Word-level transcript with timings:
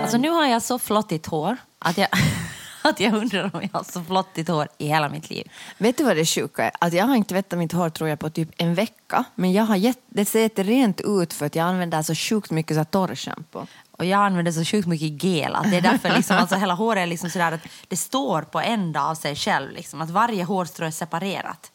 Alltså 0.00 0.18
nu 0.18 0.30
har 0.30 0.46
jag 0.46 0.62
så 0.62 0.78
flottigt 0.78 1.26
hår 1.26 1.56
att 1.78 1.98
jag, 1.98 2.08
att 2.88 3.00
jag 3.00 3.14
undrar 3.14 3.50
om 3.54 3.62
jag 3.62 3.68
har 3.72 3.84
så 3.84 4.02
flottigt 4.02 4.48
hår 4.48 4.68
i 4.78 4.86
hela 4.86 5.08
mitt 5.08 5.30
liv. 5.30 5.50
Vet 5.78 5.98
du 5.98 6.04
vad 6.04 6.16
det 6.16 6.26
sjuka 6.26 6.64
är? 6.64 6.72
Att 6.80 6.92
jag 6.92 7.04
har 7.04 7.14
inte 7.14 7.28
tvättat 7.28 7.58
mitt 7.58 7.72
hår 7.72 7.90
tror 7.90 8.08
jag 8.08 8.18
på 8.18 8.30
typ 8.30 8.48
en 8.56 8.74
vecka. 8.74 9.24
Men 9.34 9.52
jag 9.52 9.64
har 9.64 9.76
gett, 9.76 9.98
det 10.06 10.24
ser 10.24 10.40
jätterent 10.40 11.00
ut 11.00 11.32
för 11.32 11.46
att 11.46 11.54
jag 11.54 11.66
använder 11.66 12.02
så 12.02 12.14
sjukt 12.14 12.50
mycket 12.50 12.76
så 12.76 12.84
torrschampo. 12.84 13.66
Och 13.90 14.04
jag 14.04 14.20
använder 14.20 14.52
så 14.52 14.64
sjukt 14.64 14.88
mycket 14.88 15.22
gel 15.22 15.54
att 15.54 15.70
det 15.70 15.76
är 15.76 15.80
därför 15.80 16.16
liksom, 16.16 16.36
alltså 16.36 16.56
hela 16.56 16.74
håret 16.74 17.02
är 17.02 17.06
liksom 17.06 17.30
sådär 17.30 17.52
att 17.52 17.66
det 17.88 17.96
står 17.96 18.42
på 18.42 18.60
ända 18.60 19.02
av 19.04 19.14
sig 19.14 19.36
själv. 19.36 19.72
Liksom, 19.72 20.00
att 20.00 20.10
varje 20.10 20.44
hårstrå 20.44 20.86
är 20.86 20.90
separerat. 20.90 21.72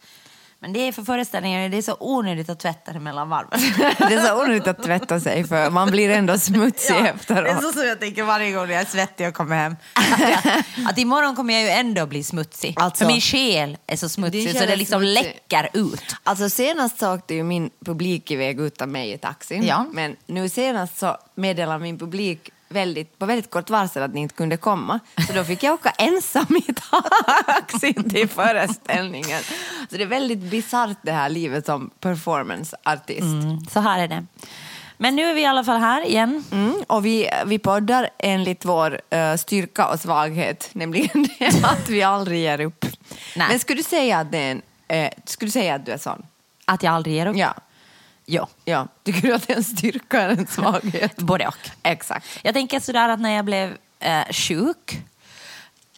Men 0.60 0.74
det 0.74 0.80
är 0.80 0.92
för 0.92 1.04
föreställningen, 1.04 1.72
det 1.72 1.78
är 1.78 1.82
så 1.82 1.98
onödigt 2.00 2.50
att 2.50 2.60
tvätta 2.60 2.94
det 2.94 3.00
mellan 3.00 3.30
varven. 3.30 3.60
Det 3.98 4.14
är 4.14 4.28
så 4.28 4.42
onödigt 4.44 4.68
att 4.68 4.84
tvätta 4.84 5.20
sig 5.20 5.44
för 5.48 5.70
man 5.70 5.92
blir 5.92 6.10
ändå 6.10 6.38
smutsig 6.38 6.96
Det 6.96 7.00
är 7.10 7.14
efteråt. 7.14 7.64
så 7.64 7.72
som 7.72 7.88
jag 7.88 8.00
tänker 8.00 8.24
varje 8.24 8.52
gång 8.52 8.70
jag 8.70 8.82
är 8.82 8.86
svettig 8.86 9.28
och 9.28 9.34
kommer 9.34 9.56
hem. 9.56 9.76
Att, 10.90 10.98
imorgon 10.98 11.36
kommer 11.36 11.54
jag 11.54 11.64
ju 11.64 11.70
ändå 11.70 12.06
bli 12.06 12.24
smutsig. 12.24 12.74
Alltså- 12.78 13.06
för 13.06 13.12
min 13.12 13.22
själ 13.22 13.78
är 13.88 13.96
så 13.98 14.10
smutsig 14.10 14.52
så 14.58 14.66
det 14.66 14.76
liksom 14.76 15.02
smutsig. 15.02 15.24
läcker 15.24 15.70
ut. 15.74 16.16
Alltså 16.24 16.50
senast 16.50 17.00
så 17.00 17.14
åkte 17.16 17.34
ju 17.36 17.44
min 17.44 17.70
publik 17.86 18.32
iväg 18.32 18.60
utan 18.60 18.92
mig 18.92 19.12
i 19.12 19.18
taxin. 19.18 19.64
Ja. 19.66 19.86
Men 19.92 20.16
nu 20.26 20.50
senast 20.50 20.98
så 20.98 21.18
meddelade 21.36 21.80
min 21.80 22.00
publik 22.00 22.50
väldigt, 22.76 23.20
på 23.20 23.26
väldigt 23.26 23.50
kort 23.50 23.70
varsel 23.70 24.04
att 24.04 24.14
ni 24.14 24.22
inte 24.22 24.36
kunde 24.36 24.58
komma. 24.58 25.00
Så 25.28 25.34
då 25.34 25.44
fick 25.44 25.64
jag 25.64 25.74
åka 25.74 25.90
ensam 25.90 26.56
i 26.68 26.74
taxin 26.74 28.10
till 28.10 28.30
föreställningen. 28.30 29.42
Så 29.90 29.98
det 29.98 30.04
är 30.04 30.08
väldigt 30.08 30.40
bisarrt 30.40 30.98
det 31.02 31.12
här 31.12 31.30
livet 31.30 31.66
som 31.66 31.90
performanceartist. 32.00 33.22
Mm, 33.22 33.66
så 33.66 33.80
här 33.80 34.00
är 34.00 34.08
det. 34.08 34.26
Men 34.98 35.16
nu 35.16 35.24
är 35.24 35.34
vi 35.34 35.42
i 35.42 35.46
alla 35.46 35.64
fall 35.64 35.80
här 35.80 36.06
igen. 36.06 36.44
Mm, 36.52 36.74
och 36.88 37.06
vi, 37.06 37.30
vi 37.46 37.60
poddar 37.60 38.10
enligt 38.18 38.66
vår 38.66 39.02
eh, 39.10 39.36
styrka 39.36 39.88
och 39.88 40.00
svaghet, 40.00 40.70
nämligen 40.74 41.24
det 41.40 41.64
att 41.64 41.90
vi 41.90 42.04
aldrig 42.04 42.40
ger 42.40 42.62
upp. 42.62 42.86
Nej. 43.36 43.48
Men 43.50 43.60
skulle 43.60 43.80
du 43.80 43.84
säga 43.84 44.20
att, 44.20 44.32
det 44.32 44.38
är 44.38 44.52
en, 44.52 44.62
eh, 44.88 45.10
skulle 45.26 45.48
du 45.48 45.52
säga 45.52 45.76
att 45.76 45.86
du 45.86 45.92
är 45.92 45.98
sån? 45.98 46.26
Att 46.66 46.84
jag 46.84 46.94
aldrig 46.94 47.16
ger 47.16 47.26
upp. 47.26 47.38
Ja. 47.38 47.54
Ja. 48.26 48.48
ja. 48.66 48.88
Tycker 49.04 49.22
du 49.22 49.34
att 49.34 49.48
det 49.48 49.54
är 49.54 49.58
en 49.58 49.64
styrka 49.64 50.22
eller 50.22 50.38
en 50.38 50.48
svaghet? 50.48 51.18
Både 51.18 51.48
och. 51.48 51.70
Exakt. 51.84 52.26
Jag 52.42 52.54
tänker 52.54 52.80
sådär 52.80 53.10
att 53.10 53.20
när 53.20 53.36
jag 53.36 53.46
blev 53.46 53.78
eh, 54.00 54.26
sjuk 54.32 55.04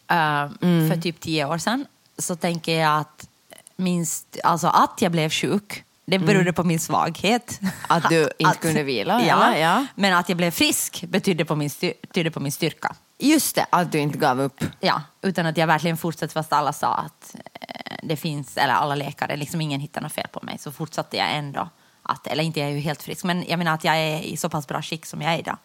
eh, 0.07 0.49
för 0.59 1.01
typ 1.01 1.19
tio 1.19 1.45
år 1.45 1.57
sedan 1.57 1.85
så 2.17 2.35
tänker 2.35 2.79
jag 2.79 2.99
att 2.99 3.27
minst, 3.75 4.37
alltså 4.43 4.67
att 4.67 5.01
jag 5.01 5.11
blev 5.11 5.29
sjuk 5.29 5.83
det 6.09 6.19
berodde 6.19 6.53
på 6.53 6.63
min 6.63 6.79
svaghet. 6.79 7.59
Att 7.87 8.09
du 8.09 8.29
inte 8.37 8.57
kunde 8.57 8.83
vila, 8.83 9.23
Ja, 9.23 9.47
eller? 9.47 9.61
Ja. 9.61 9.85
Men 9.95 10.13
att 10.13 10.29
jag 10.29 10.37
blev 10.37 10.51
frisk 10.51 11.03
betydde 11.07 11.45
på 11.45 11.55
min, 11.55 11.69
betydde 12.01 12.31
på 12.31 12.39
min 12.39 12.51
styrka. 12.51 12.95
Just 13.19 13.55
det, 13.55 13.65
att 13.69 13.91
du 13.91 13.99
inte 13.99 14.17
gav 14.17 14.41
upp. 14.41 14.63
Ja, 14.79 15.01
utan 15.21 15.45
att 15.45 15.57
jag 15.57 15.67
verkligen 15.67 15.97
fortsatte 15.97 16.33
fast 16.33 16.53
alla 16.53 16.73
sa 16.73 16.93
att 16.93 17.35
eh, 17.59 17.95
det 18.03 18.15
finns, 18.15 18.57
eller 18.57 18.73
alla 18.73 18.95
läkare, 18.95 19.35
liksom 19.35 19.61
ingen 19.61 19.79
hittar 19.81 20.01
något 20.01 20.11
fel 20.13 20.27
på 20.31 20.39
mig. 20.43 20.57
Så 20.57 20.71
fortsatte 20.71 21.17
jag 21.17 21.35
ändå 21.35 21.69
att, 22.07 22.27
eller 22.27 22.43
inte 22.43 22.59
jag 22.59 22.69
är 22.69 22.73
ju 22.73 22.79
helt 22.79 23.03
frisk, 23.03 23.23
men 23.23 23.45
jag 23.47 23.57
menar 23.57 23.73
att 23.73 23.83
jag 23.83 23.97
är 23.97 24.21
i 24.21 24.37
så 24.37 24.49
pass 24.49 24.67
bra 24.67 24.81
skick 24.81 25.05
som 25.05 25.21
jag 25.21 25.33
är 25.33 25.37
idag. 25.39 25.57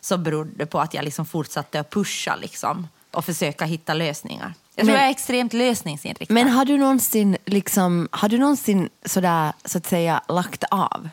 Så 0.00 0.18
beror 0.18 0.44
det 0.56 0.66
på 0.66 0.80
att 0.80 0.94
jag 0.94 1.04
liksom 1.04 1.26
fortsatte 1.26 1.80
att 1.80 1.90
pusha 1.90 2.36
liksom 2.36 2.88
och 3.10 3.24
försöka 3.24 3.64
hitta 3.64 3.94
lösningar. 3.94 4.54
Jag 4.74 4.84
tror 4.84 4.92
Men- 4.92 5.00
jag 5.00 5.06
är 5.06 5.10
extremt 5.10 5.52
lösningsinriktad. 5.52 6.34
Men 6.34 6.48
har 6.48 6.64
du 6.64 6.78
någonsin, 6.78 7.36
liksom, 7.44 8.08
har 8.12 8.28
du 8.28 8.38
någonsin 8.38 8.88
sådär, 9.04 9.52
så 9.64 9.78
att 9.78 9.86
säga, 9.86 10.22
lagt 10.28 10.64
av? 10.64 11.08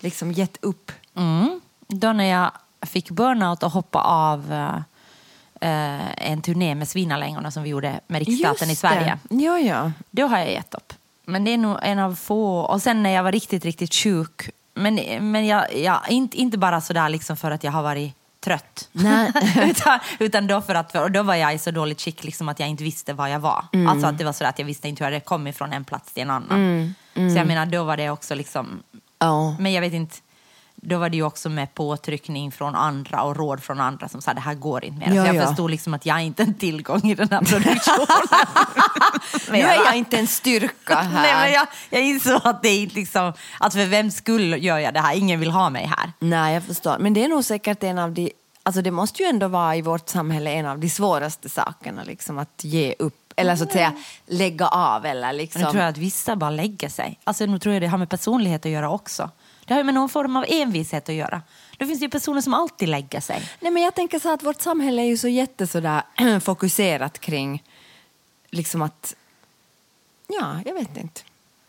Liksom 0.00 0.32
gett 0.32 0.56
upp? 0.60 0.92
Mm. 1.16 1.60
Då 1.88 2.12
när 2.12 2.24
jag 2.24 2.50
fick 2.86 3.10
burnout 3.10 3.62
och 3.62 3.70
hoppa 3.72 4.00
av 4.00 4.52
eh, 4.52 4.76
eh, 5.70 6.30
en 6.30 6.42
turné 6.42 6.74
med 6.74 6.88
Svinnalängorna 6.88 7.50
som 7.50 7.62
vi 7.62 7.68
gjorde 7.68 8.00
med 8.06 8.26
Riksteatern 8.26 8.70
i 8.70 8.76
Sverige. 8.76 9.18
Ja, 9.30 9.58
ja. 9.58 9.92
Då 10.10 10.26
har 10.26 10.38
jag 10.38 10.50
gett 10.52 10.74
upp. 10.74 10.92
Men 11.32 11.44
det 11.44 11.50
är 11.50 11.58
nog 11.58 11.78
en 11.82 11.98
av 11.98 12.14
få. 12.14 12.58
Och 12.58 12.82
sen 12.82 13.02
när 13.02 13.10
jag 13.10 13.22
var 13.22 13.32
riktigt, 13.32 13.64
riktigt 13.64 13.94
sjuk. 13.94 14.50
Men, 14.74 14.94
men 15.32 15.46
jag, 15.46 15.76
jag, 15.76 16.00
inte, 16.08 16.36
inte 16.36 16.58
bara 16.58 16.80
sådär 16.80 17.08
liksom 17.08 17.36
för 17.36 17.50
att 17.50 17.64
jag 17.64 17.72
har 17.72 17.82
varit 17.82 18.14
trött. 18.44 18.88
Utan, 19.62 19.98
utan 20.18 20.46
då 20.46 20.60
för 20.60 20.74
att, 20.74 20.94
och 20.94 21.10
då 21.10 21.22
var 21.22 21.34
jag 21.34 21.54
i 21.54 21.58
så 21.58 21.70
dåligt 21.70 22.00
skick 22.00 22.24
liksom 22.24 22.48
att 22.48 22.60
jag 22.60 22.68
inte 22.68 22.84
visste 22.84 23.12
var 23.12 23.28
jag 23.28 23.40
var. 23.40 23.64
Mm. 23.72 23.88
Alltså 23.88 24.06
att 24.06 24.18
det 24.18 24.24
var 24.24 24.32
så 24.32 24.44
att 24.44 24.58
jag 24.58 24.66
visste 24.66 24.88
inte 24.88 25.04
hur 25.04 25.10
jag 25.10 25.12
hade 25.14 25.24
kommit 25.24 25.56
från 25.56 25.72
en 25.72 25.84
plats 25.84 26.12
till 26.12 26.22
en 26.22 26.30
annan. 26.30 26.94
Så 27.14 27.38
jag 27.38 27.46
menar, 27.46 27.66
då 27.66 27.84
var 27.84 27.96
det 27.96 28.10
också 28.10 28.34
liksom... 28.34 28.82
Ja. 29.18 29.56
Men 29.58 29.72
jag 29.72 29.80
vet 29.80 29.92
inte, 29.92 30.16
då 30.84 30.98
var 30.98 31.08
det 31.08 31.16
ju 31.16 31.22
också 31.22 31.48
med 31.48 31.74
påtryckning 31.74 32.52
från 32.52 32.74
andra 32.74 33.22
och 33.22 33.36
råd 33.36 33.62
från 33.62 33.80
andra 33.80 34.08
som 34.08 34.22
sa 34.22 34.34
det 34.34 34.40
här 34.40 34.54
går 34.54 34.84
inte 34.84 34.98
mer. 34.98 35.16
Ja, 35.16 35.22
så 35.22 35.28
jag 35.28 35.36
ja. 35.36 35.46
förstod 35.46 35.70
liksom 35.70 35.94
att 35.94 36.06
jag 36.06 36.16
är 36.16 36.20
inte 36.20 36.42
en 36.42 36.54
tillgång 36.54 37.10
i 37.10 37.14
den 37.14 37.28
här 37.30 37.40
produktionen. 37.40 38.06
Nu 39.50 39.58
är 39.58 39.84
jag 39.84 39.96
inte 39.96 40.18
en 40.18 40.26
styrka 40.26 40.94
här. 40.94 41.22
Nej, 41.22 41.34
men 41.34 41.52
jag, 41.52 41.66
jag 41.90 42.02
insåg 42.02 42.40
att 42.44 42.62
det 42.62 42.68
är 42.68 42.82
inte 42.82 42.94
liksom, 42.94 43.32
att 43.60 43.72
för 43.72 43.86
vem 43.86 44.10
skull 44.10 44.64
gör 44.64 44.78
jag 44.78 44.94
det 44.94 45.00
här? 45.00 45.14
Ingen 45.14 45.40
vill 45.40 45.50
ha 45.50 45.70
mig 45.70 45.86
här. 45.86 46.12
Nej, 46.18 46.54
jag 46.54 46.62
förstår. 46.62 46.98
Men 46.98 47.14
det 47.14 47.24
är 47.24 47.28
nog 47.28 47.44
säkert 47.44 47.82
en 47.82 47.98
av 47.98 48.12
de... 48.12 48.32
Alltså 48.62 48.82
det 48.82 48.90
måste 48.90 49.22
ju 49.22 49.28
ändå 49.28 49.48
vara 49.48 49.76
i 49.76 49.82
vårt 49.82 50.08
samhälle 50.08 50.50
en 50.50 50.66
av 50.66 50.78
de 50.78 50.90
svåraste 50.90 51.48
sakerna, 51.48 52.04
liksom 52.04 52.38
att 52.38 52.64
ge 52.64 52.94
upp. 52.98 53.32
Eller 53.36 53.56
så 53.56 53.64
att 53.64 53.72
säga 53.72 53.92
lägga 54.26 54.68
av 54.68 55.06
eller 55.06 55.32
liksom... 55.32 55.62
Nu 55.62 55.70
tror 55.70 55.82
jag 55.82 55.90
att 55.90 55.98
vissa 55.98 56.36
bara 56.36 56.50
lägger 56.50 56.88
sig. 56.88 57.18
Alltså, 57.24 57.46
nu 57.46 57.58
tror 57.58 57.74
jag 57.74 57.82
det 57.82 57.88
har 57.88 57.98
med 57.98 58.10
personlighet 58.10 58.66
att 58.66 58.72
göra 58.72 58.90
också. 58.90 59.30
Det 59.66 59.74
har 59.74 59.80
ju 59.80 59.84
med 59.84 59.94
någon 59.94 60.08
form 60.08 60.36
av 60.36 60.44
envishet 60.48 61.08
att 61.08 61.14
göra. 61.14 61.42
Då 61.78 61.86
finns 61.86 61.98
det 61.98 62.04
ju 62.04 62.10
personer 62.10 62.40
som 62.40 62.54
alltid 62.54 62.88
lägger 62.88 63.20
sig. 63.20 63.50
Nej, 63.60 63.72
men 63.72 63.82
jag 63.82 63.94
tänker 63.94 64.18
så 64.18 64.32
att 64.32 64.42
vårt 64.42 64.60
samhälle 64.60 65.02
är 65.02 65.06
ju 65.06 65.16
så 65.16 65.28
jätte 65.28 65.66
sådär, 65.66 66.02
fokuserat 66.40 67.18
kring 67.18 67.62
liksom 68.50 68.82
att... 68.82 69.14
Ja, 70.28 70.60
jag 70.64 70.74
vet 70.74 70.96
inte. 70.96 71.20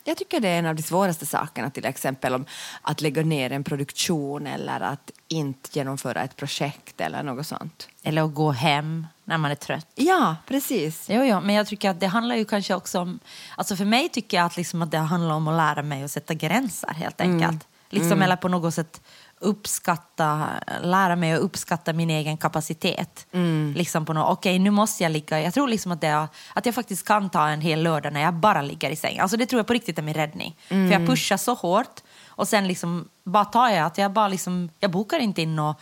Jag 0.03 0.17
tycker 0.17 0.39
det 0.39 0.47
är 0.47 0.59
en 0.59 0.65
av 0.65 0.75
de 0.75 0.83
svåraste 0.83 1.25
sakerna, 1.25 1.69
till 1.69 1.85
exempel 1.85 2.33
om 2.33 2.45
att 2.81 3.01
lägga 3.01 3.23
ner 3.23 3.51
en 3.51 3.63
produktion 3.63 4.47
eller 4.47 4.79
att 4.79 5.11
inte 5.27 5.69
genomföra 5.71 6.23
ett 6.23 6.35
projekt 6.35 7.01
eller 7.01 7.23
något 7.23 7.47
sånt. 7.47 7.87
Eller 8.03 8.21
att 8.21 8.33
gå 8.33 8.51
hem 8.51 9.07
när 9.23 9.37
man 9.37 9.51
är 9.51 9.55
trött. 9.55 9.87
Ja, 9.95 10.35
precis. 10.47 11.07
Jo, 11.09 11.23
jo, 11.23 11.41
men 11.41 11.55
jag 11.55 11.67
tycker 11.67 11.89
att 11.89 11.99
det 11.99 12.07
handlar 12.07 12.35
ju 12.35 12.45
kanske 12.45 12.75
också 12.75 12.99
om... 12.99 13.19
Alltså 13.57 13.75
för 13.75 13.85
mig 13.85 14.09
tycker 14.09 14.37
jag 14.37 14.45
att, 14.45 14.57
liksom 14.57 14.81
att 14.81 14.91
det 14.91 14.97
handlar 14.97 15.35
om 15.35 15.47
att 15.47 15.57
lära 15.57 15.83
mig 15.83 16.03
att 16.03 16.11
sätta 16.11 16.33
gränser 16.33 16.93
helt 16.93 17.21
enkelt. 17.21 17.67
Liksom, 17.93 18.21
Eller 18.21 18.35
på 18.35 18.47
något 18.47 18.73
sätt 18.73 19.01
uppskatta, 19.39 20.47
lära 20.81 21.15
mig 21.15 21.33
att 21.33 21.39
uppskatta 21.39 21.93
min 21.93 22.09
egen 22.09 22.37
kapacitet. 22.37 23.27
Liksom 23.75 24.05
på 24.05 24.13
något, 24.13 24.31
okej 24.37 24.59
nu 24.59 24.69
måste 24.69 25.03
jag 25.03 25.11
ligga, 25.11 25.41
jag 25.41 25.53
tror 25.53 25.67
liksom 25.67 25.91
att, 25.91 26.01
det, 26.01 26.27
att 26.53 26.65
jag 26.65 26.75
faktiskt 26.75 27.07
kan 27.07 27.29
ta 27.29 27.47
en 27.47 27.61
hel 27.61 27.83
lördag 27.83 28.13
när 28.13 28.21
jag 28.21 28.33
bara 28.33 28.61
ligger 28.61 28.89
i 28.89 28.95
säng. 28.95 29.19
Alltså 29.19 29.37
det 29.37 29.45
tror 29.45 29.59
jag 29.59 29.67
på 29.67 29.73
riktigt 29.73 29.97
är 29.97 30.01
min 30.01 30.13
räddning. 30.13 30.55
För 30.67 30.91
jag 30.91 31.07
pushar 31.07 31.37
så 31.37 31.53
hårt 31.53 32.01
och 32.27 32.47
sen 32.47 32.67
liksom 32.67 33.09
bara 33.23 33.45
tar 33.45 33.69
jag 33.69 33.85
att 33.85 33.97
jag 33.97 34.11
bara 34.11 34.27
liksom, 34.27 34.69
jag 34.79 34.91
bokar 34.91 35.19
inte 35.19 35.41
in 35.41 35.59
och 35.59 35.79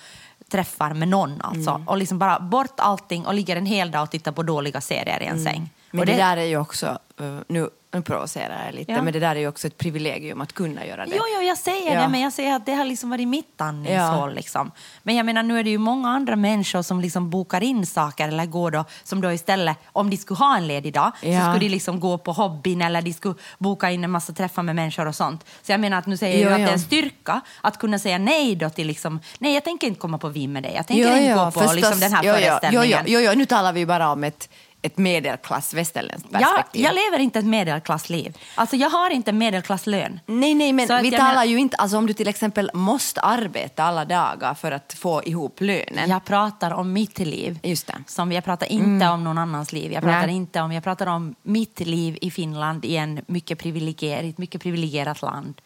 träffar 0.51 0.93
med 0.93 1.07
någon 1.07 1.41
alltså. 1.41 1.83
Och 1.88 1.97
liksom 1.97 2.19
bara 2.19 2.39
bort 2.39 2.79
allting 2.79 3.25
och 3.25 3.33
ligger 3.33 3.55
en 3.55 3.66
hel 3.66 3.91
dag 3.91 4.03
och 4.03 4.11
tittar 4.11 4.31
på 4.31 4.43
dåliga 4.43 4.81
serier 4.81 5.23
i 5.23 5.25
en 5.25 5.43
säng. 5.43 5.69
Men 5.91 5.99
och 5.99 6.05
det, 6.05 6.13
där 6.13 6.38
är 6.38 6.45
ju 6.45 6.57
också, 6.57 6.99
eh, 7.19 7.37
nu, 7.47 7.69
nu 7.93 8.02
provocerar 8.02 8.66
jag 8.66 8.76
lite, 8.76 8.91
Ja. 8.91 9.02
men 9.02 9.14
det 9.14 9.20
där 9.20 9.35
är 9.35 9.40
ju 9.40 9.47
också 9.47 9.67
ett 9.67 9.78
privilegium 9.78 10.41
att 10.41 10.53
kunna 10.53 10.85
göra 10.85 11.05
det. 11.05 11.11
Jo, 11.16 11.23
jo, 11.35 11.41
jag 11.41 11.58
säger 11.58 11.96
Ja. 11.96 12.02
det, 12.02 12.08
men 12.08 12.22
jag 12.22 12.34
säger 12.34 12.55
att 12.55 12.66
det 12.66 12.73
har 12.73 12.85
liksom 12.85 13.09
varit 13.09 13.28
mitt 13.28 13.61
andningshål. 13.61 14.29
Ja. 14.29 14.35
Liksom. 14.35 14.72
Men 15.03 15.16
jag 15.16 15.26
menar, 15.26 15.43
nu 15.43 15.59
är 15.59 15.64
det 15.64 15.70
ju 15.70 15.78
många 15.78 16.09
andra 16.09 16.35
människor 16.35 16.82
som 16.82 17.02
liksom 17.02 17.29
bokar 17.29 17.64
in 17.64 17.85
saker 17.85 18.28
eller 18.28 18.46
går 18.46 18.72
då, 18.72 18.85
som 19.03 19.22
då 19.22 19.32
istället, 19.32 19.78
om 19.85 20.09
de 20.09 20.17
skulle 20.17 20.38
ha 20.38 20.58
en 20.58 20.67
ledig 20.67 20.93
dag, 20.93 21.11
så 21.22 21.28
skulle 21.49 21.59
de 21.59 21.70
liksom 21.70 21.99
gå 21.99 22.17
på 22.17 22.32
hobbyn 22.32 22.82
eller 22.82 23.02
de 23.02 23.14
skulle 23.14 23.35
boka 23.58 23.91
in 23.91 24.03
en 24.03 24.11
massa 24.11 24.34
träffar 24.34 24.64
med 24.64 24.76
människor 24.76 25.08
och 25.08 25.16
sånt. 25.16 25.46
Så 25.61 25.72
jag 25.72 25.79
menar 25.79 25.97
att 25.97 26.05
nu 26.05 26.17
säger 26.17 26.37
Jo, 26.44 26.49
jag 26.49 26.53
att 26.61 26.67
det 26.67 26.70
är 26.72 26.73
en 26.73 26.79
styrka 26.79 27.41
att 27.61 27.78
kunna 27.78 27.99
säga 27.99 28.17
nej 28.17 28.55
då 28.55 28.70
till 28.70 28.87
liksom, 28.87 29.20
nej 29.40 29.53
jag 29.53 29.64
tänker 29.64 29.87
inte 29.87 29.99
komma 29.99 30.17
på 30.17 30.29
vin 30.29 30.53
med 30.53 30.64
dig, 30.64 30.73
jag 30.76 30.87
tänker 30.87 31.09
Jo, 31.09 31.17
inte 31.17 31.34
gå 31.34 31.52
på 31.52 31.73
liksom 31.73 31.99
den 31.99 32.14
här 32.14 32.23
föreställningen. 32.23 33.03
Jo, 33.08 33.20
jo, 33.20 33.20
jo, 33.20 33.32
nu 33.37 33.46
talar 33.46 33.73
vi 33.73 33.85
bara 33.85 34.11
om 34.11 34.23
ett 34.23 34.49
ett 34.81 34.97
medelklass 34.97 35.73
västerländskt 35.73 36.29
Jag, 36.31 36.41
perspektiv. 36.41 36.81
jag 36.81 36.95
lever 36.95 37.19
inte 37.19 37.39
ett 37.39 37.45
medelklassliv. 37.45 38.37
Alltså 38.55 38.75
jag 38.75 38.89
har 38.89 39.09
inte 39.09 39.31
medelklasslön. 39.31 40.19
Nej, 40.25 40.53
nej, 40.53 40.73
men 40.73 40.87
Så 40.87 40.97
vi 41.01 41.09
jag 41.09 41.19
talar 41.19 41.35
men- 41.35 41.49
ju 41.49 41.57
inte, 41.59 41.78
alltså 41.78 41.97
om 41.97 42.05
du 42.07 42.13
till 42.13 42.28
exempel 42.28 42.72
måste 42.73 43.22
arbeta 43.22 43.83
alla 43.83 44.05
dagar 44.05 44.53
för 44.53 44.72
att 44.72 44.93
få 44.99 45.23
ihop 45.23 45.61
lönen. 45.61 46.09
Jag 46.09 46.25
pratar 46.25 46.72
om 46.72 46.93
mitt 46.93 47.19
liv. 47.19 47.59
Just 47.63 47.87
det. 47.87 47.93
Mm. 47.93 48.03
Som 48.07 48.31
jag 48.31 48.43
pratar 48.43 48.67
inte 48.67 49.07
om 49.07 49.23
någon 49.23 49.37
annans 49.37 49.73
liv. 49.73 49.91
Jag 49.91 50.03
pratar 50.03 50.28
Nej. 50.28 50.35
inte 50.35 50.61
om, 50.61 50.72
jag 50.72 50.84
pratar 50.84 51.07
om 51.07 51.35
mitt 51.43 51.79
liv 51.79 52.17
i 52.22 52.31
Finland 52.31 52.85
i 52.85 52.95
en 52.95 53.22
mycket 53.27 53.59
privilegierat, 53.59 54.37
mycket 54.37 54.61
privilegierat 54.61 55.22
land. 55.22 55.61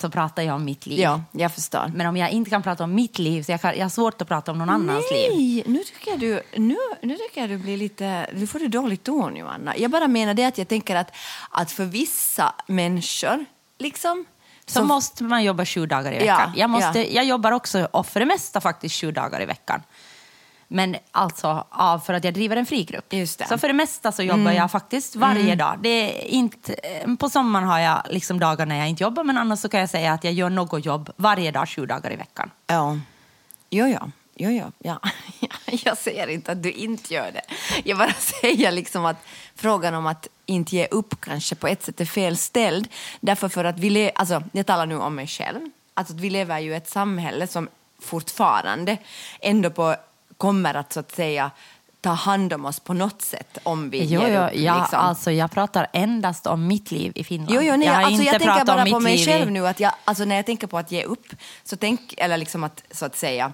Så 0.00 0.10
pratar 0.10 0.42
jag 0.42 0.54
om 0.54 0.64
mitt 0.64 0.86
liv. 0.86 1.00
Ja, 1.00 1.20
jag 1.32 1.54
förstår. 1.54 1.92
Men 1.94 2.06
om 2.06 2.16
jag 2.16 2.30
inte 2.30 2.50
kan 2.50 2.62
prata 2.62 2.84
om 2.84 2.94
mitt 2.94 3.18
liv 3.18 3.42
så 3.42 3.52
jag, 3.52 3.60
kan, 3.60 3.76
jag 3.76 3.84
har 3.84 3.90
svårt 3.90 4.22
att 4.22 4.28
prata 4.28 4.52
om 4.52 4.58
någon 4.58 4.70
annans 4.70 5.04
liv. 5.10 5.30
Nej, 5.34 5.64
nu 5.66 5.78
tycker 5.78 6.10
jag 6.10 6.20
du, 6.20 6.42
nu, 6.56 6.76
nu 7.02 7.16
tycker 7.16 7.40
jag 7.40 7.50
du 7.50 7.58
blir 7.58 7.76
lite, 7.76 8.26
du 8.34 8.46
får 8.46 8.58
det 8.58 8.68
dåligt 8.68 9.04
ton 9.04 9.36
Johanna. 9.36 9.76
Jag 9.76 9.90
bara 9.90 10.08
menar 10.08 10.34
det 10.34 10.44
att 10.44 10.58
jag 10.58 10.68
tänker 10.68 10.96
att, 10.96 11.14
att 11.50 11.72
för 11.72 11.84
vissa 11.84 12.54
människor, 12.66 13.44
liksom, 13.78 14.24
Så 14.66 14.84
måste 14.84 15.24
man 15.24 15.44
jobba 15.44 15.64
sju 15.64 15.86
dagar 15.86 16.12
i 16.12 16.18
veckan. 16.18 16.52
Ja, 16.54 16.60
jag, 16.60 16.70
måste, 16.70 16.98
ja. 16.98 17.22
jag 17.22 17.24
jobbar 17.24 17.52
också, 17.52 17.88
och 17.90 18.06
för 18.06 18.20
det 18.20 18.26
mesta 18.26 18.60
faktiskt, 18.60 19.00
sju 19.00 19.12
dagar 19.12 19.42
i 19.42 19.46
veckan. 19.46 19.82
Men 20.68 20.96
alltså 21.12 21.64
ja, 21.70 22.00
för 22.06 22.14
att 22.14 22.24
jag 22.24 22.34
driver 22.34 22.56
en 22.56 22.66
frigrupp. 22.66 23.12
Mm. 23.12 23.26
Så 23.26 23.58
för 23.58 23.68
det 23.68 23.74
mesta 23.74 24.12
så 24.12 24.22
jobbar 24.22 24.52
jag 24.52 24.70
faktiskt 24.70 25.16
varje 25.16 25.54
dag. 25.54 25.78
Det 25.80 25.88
är 25.88 26.28
inte, 26.28 26.72
eh, 26.74 27.14
på 27.14 27.30
sommaren 27.30 27.68
har 27.68 27.78
jag 27.78 28.02
liksom 28.10 28.40
dagar 28.40 28.66
när 28.66 28.76
jag 28.78 28.88
inte 28.88 29.02
jobbar 29.02 29.24
men 29.24 29.38
annars 29.38 29.58
så 29.60 29.68
kan 29.68 29.80
jag 29.80 29.90
säga 29.90 30.12
att 30.12 30.24
jag 30.24 30.32
gör 30.32 30.50
något 30.50 30.84
jobb 30.84 31.10
varje 31.16 31.50
dag, 31.50 31.68
sju 31.68 31.86
dagar 31.86 32.12
i 32.12 32.16
veckan. 32.16 32.50
Ja. 32.66 32.98
Jo, 33.70 33.86
ja. 33.86 34.10
Jo, 34.38 34.50
ja. 34.50 34.70
ja. 34.78 34.98
Jag 35.84 35.98
säger 35.98 36.26
inte 36.26 36.52
att 36.52 36.62
du 36.62 36.70
inte 36.72 37.14
gör 37.14 37.30
det. 37.32 37.42
Jag 37.84 37.98
bara 37.98 38.12
säger 38.40 38.72
liksom 38.72 39.04
att 39.06 39.16
frågan 39.54 39.94
om 39.94 40.06
att 40.06 40.28
inte 40.46 40.76
ge 40.76 40.86
upp 40.90 41.20
kanske 41.20 41.54
på 41.54 41.66
ett 41.66 41.82
sätt 41.82 42.00
är 42.00 42.04
fel 42.04 42.36
ställd. 42.36 42.88
Därför 43.20 43.48
för 43.48 43.64
att 43.64 43.78
vi 43.78 43.90
le- 43.90 44.12
alltså, 44.14 44.42
jag 44.52 44.66
talar 44.66 44.86
nu 44.86 44.96
om 44.98 45.14
mig 45.14 45.26
själv. 45.26 45.60
Alltså 45.94 46.14
att 46.14 46.20
vi 46.20 46.30
lever 46.30 46.58
ju 46.58 46.72
i 46.72 46.74
ett 46.74 46.88
samhälle 46.88 47.46
som 47.46 47.68
fortfarande 48.02 48.96
ändå 49.40 49.70
på, 49.70 49.96
kommer 50.36 50.74
att 50.74 50.92
så 50.92 51.00
att 51.00 51.12
säga 51.12 51.50
ta 52.00 52.10
hand 52.10 52.52
om 52.52 52.64
oss 52.64 52.80
på 52.80 52.94
något 52.94 53.22
sätt 53.22 53.58
om 53.62 53.90
vi 53.90 54.04
Jo, 54.04 54.20
ger 54.20 54.28
jo, 54.34 54.40
upp. 54.46 54.50
ja, 54.54 54.80
liksom. 54.80 54.98
alltså, 54.98 55.30
jag 55.30 55.50
pratar 55.50 55.86
endast 55.92 56.46
om 56.46 56.66
mitt 56.66 56.90
liv 56.90 57.12
i 57.14 57.24
Finland. 57.24 57.50
Jo, 57.54 57.60
jo, 57.62 57.76
nej, 57.76 57.86
jag 57.86 57.94
har 57.94 58.02
alltså, 58.02 58.12
inte 58.22 58.24
jag 58.24 58.42
tänker 58.42 58.64
bara 58.64 58.86
på 58.86 59.00
mig 59.00 59.26
själv 59.26 59.48
i... 59.48 59.52
nu. 59.52 59.66
Att 59.66 59.80
jag, 59.80 59.92
alltså, 60.04 60.24
när 60.24 60.36
jag 60.36 60.46
tänker 60.46 60.66
på 60.66 60.78
att 60.78 60.92
ge 60.92 61.04
upp, 61.04 61.26
så 61.64 61.76
tänk, 61.76 62.14
eller 62.16 62.36
liksom 62.36 62.64
att 62.64 62.82
så 62.90 63.06
att 63.06 63.16
säga 63.16 63.52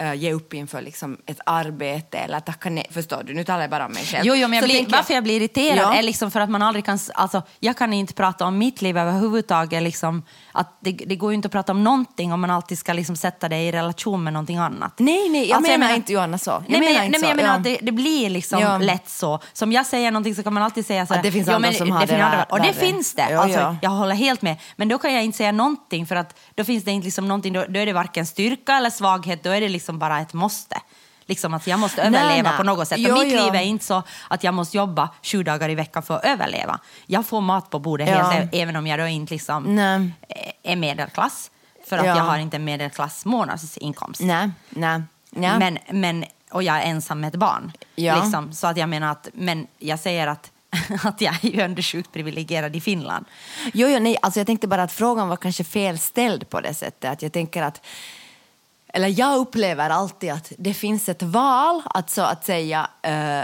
eh, 0.00 0.14
ge 0.14 0.32
upp 0.32 0.54
inför 0.54 0.82
liksom, 0.82 1.16
ett 1.26 1.38
arbete 1.46 2.18
eller 2.18 2.40
tacka 2.40 2.70
nej. 2.70 2.86
Förstår 2.90 3.22
du? 3.26 3.34
Nu 3.34 3.44
talar 3.44 3.60
jag 3.60 3.70
bara 3.70 3.86
om 3.86 3.92
mig 3.92 4.04
själv. 4.04 4.22
Jo, 4.26 4.34
jo, 4.34 4.48
men 4.48 4.56
jag 4.58 4.64
blir, 4.64 4.74
tänker 4.76 4.92
varför 4.96 5.14
jag 5.14 5.22
blir 5.22 5.36
irriterad 5.36 5.78
Ja. 5.78 5.94
är 5.94 6.02
liksom 6.02 6.30
för 6.30 6.40
att 6.40 6.50
man 6.50 6.62
aldrig 6.62 6.84
kan... 6.84 6.98
Alltså, 7.14 7.42
jag 7.60 7.76
kan 7.76 7.92
inte 7.92 8.14
prata 8.14 8.44
om 8.46 8.58
mitt 8.58 8.82
liv 8.82 8.98
överhuvudtaget. 8.98 9.82
Liksom, 9.82 10.22
att 10.52 10.76
det, 10.80 10.92
det 10.92 11.16
går 11.16 11.30
ju 11.30 11.34
inte 11.34 11.46
att 11.46 11.52
prata 11.52 11.72
om 11.72 11.84
någonting 11.84 12.32
om 12.32 12.40
man 12.40 12.50
alltid 12.50 12.78
ska 12.78 12.92
liksom 12.92 13.16
sätta 13.16 13.48
det 13.48 13.56
i 13.56 13.72
relation 13.72 14.24
med 14.24 14.32
någonting 14.32 14.56
annat. 14.56 14.92
Nej, 14.98 15.28
nej, 15.28 15.48
jag 15.48 15.56
Alltså, 15.56 15.72
menar 15.78 15.94
inte 15.96 16.12
Johanna 16.12 16.38
så. 16.38 16.50
Jag 16.50 16.62
nej, 16.68 16.80
men, 16.80 16.80
menar 16.80 16.94
nej, 16.98 17.06
inte 17.06 17.18
men 17.18 17.28
jag 17.28 17.36
menar 17.36 17.48
ja. 17.48 17.56
att 17.56 17.64
det, 17.64 17.78
det 17.82 17.92
blir 17.92 18.30
liksom 18.30 18.60
Ja. 18.60 18.78
lätt 18.78 19.08
så. 19.08 19.40
Som 19.52 19.72
jag 19.72 19.86
säger 19.86 20.10
någonting 20.10 20.34
så 20.34 20.42
kan 20.42 20.54
man 20.54 20.62
alltid 20.62 20.86
säga 20.86 21.06
så 21.06 21.12
Att 21.12 21.16
här, 21.16 21.22
det 21.24 21.32
finns 21.32 21.48
andra 21.48 21.72
som 21.72 21.90
har 21.90 22.06
det 22.06 22.14
andra- 22.24 22.36
vär- 22.38 22.52
Och 22.52 22.60
det 22.60 22.72
finns 22.72 23.14
det. 23.14 23.26
Ja, 23.30 23.42
alltså, 23.42 23.60
ja. 23.60 23.76
Jag 23.82 23.90
håller 23.90 24.14
helt 24.14 24.42
med. 24.42 24.56
Men 24.76 24.88
då 24.88 24.98
kan 24.98 25.14
jag 25.14 25.24
inte 25.24 25.38
säga 25.38 25.52
någonting 25.52 26.06
för 26.06 26.16
att 26.16 26.38
då 26.54 26.64
finns 26.64 26.84
det 26.84 26.90
inte 26.90 27.04
liksom 27.04 27.28
någonting, 27.28 27.52
då, 27.52 27.64
då 27.68 27.80
är 27.80 27.86
det 27.86 27.92
varken 27.92 28.26
styrka 28.26 28.76
eller 28.76 28.90
svaghet, 28.90 29.42
då 29.44 29.50
är 29.50 29.60
det 29.60 29.68
liksom 29.68 29.85
bara 29.92 30.20
ett 30.20 30.32
måste. 30.32 30.80
Liksom 31.28 31.54
att 31.54 31.66
jag 31.66 31.78
måste 31.78 32.02
överleva 32.02 32.50
nej. 32.50 32.56
på 32.56 32.62
något 32.62 32.88
sätt. 32.88 32.98
Jo, 32.98 33.14
och 33.14 33.24
mitt 33.24 33.32
jo. 33.32 33.44
liv 33.44 33.54
är 33.54 33.62
inte 33.62 33.84
så 33.84 34.02
att 34.28 34.44
jag 34.44 34.54
måste 34.54 34.76
jobba 34.76 35.10
sju 35.22 35.42
dagar 35.42 35.68
i 35.68 35.74
veckan 35.74 36.02
för 36.02 36.16
att 36.16 36.24
överleva. 36.24 36.78
Jag 37.06 37.26
får 37.26 37.40
mat 37.40 37.70
på 37.70 37.78
bordet 37.78 38.08
Ja. 38.08 38.28
helt, 38.28 38.54
även 38.54 38.76
om 38.76 38.86
jag 38.86 38.98
då 38.98 39.06
inte 39.06 39.34
liksom 39.34 39.74
Nej. 39.74 40.10
är 40.62 40.76
medelklass. 40.76 41.50
För 41.88 41.98
att 41.98 42.06
Ja. 42.06 42.16
jag 42.16 42.24
har 42.24 42.38
inte 42.38 42.56
en 42.56 42.64
medelklass 42.64 43.24
månadsinkomst. 43.24 44.20
Nej, 44.20 44.50
nej, 44.68 45.02
nej. 45.30 45.58
Men, 45.58 45.78
men, 45.90 46.24
och 46.50 46.62
jag 46.62 46.76
är 46.76 46.82
ensam 46.82 47.20
med 47.20 47.28
ett 47.28 47.40
barn. 47.40 47.72
Ja. 47.94 48.22
Liksom, 48.22 48.52
så 48.52 48.66
att 48.66 48.76
jag 48.76 48.88
menar 48.88 49.12
att, 49.12 49.28
men 49.34 49.66
jag 49.78 49.98
säger 50.00 50.26
att, 50.26 50.50
att 51.04 51.20
jag 51.20 51.44
är 51.44 51.48
ju 51.48 51.60
ändå 51.60 51.82
sjukt 51.82 52.12
privilegierad 52.12 52.76
i 52.76 52.80
Finland. 52.80 53.26
Jo, 53.74 53.88
jo, 53.88 53.98
nej, 53.98 54.16
alltså 54.22 54.40
jag 54.40 54.46
tänkte 54.46 54.68
bara 54.68 54.82
att 54.82 54.92
frågan 54.92 55.28
var 55.28 55.36
kanske 55.36 55.64
fel 55.64 55.98
ställd 55.98 56.48
på 56.50 56.60
det 56.60 56.74
sättet. 56.74 57.12
Att 57.12 57.22
jag 57.22 57.32
tänker 57.32 57.62
att, 57.62 57.86
eller 58.96 59.18
jag 59.18 59.38
upplever 59.38 59.90
alltid 59.90 60.30
att 60.30 60.52
det 60.58 60.74
finns 60.74 61.08
ett 61.08 61.22
val 61.22 61.82
att 61.84 62.10
så 62.10 62.22
att 62.22 62.44
säga 62.44 62.90
eh, 63.02 63.42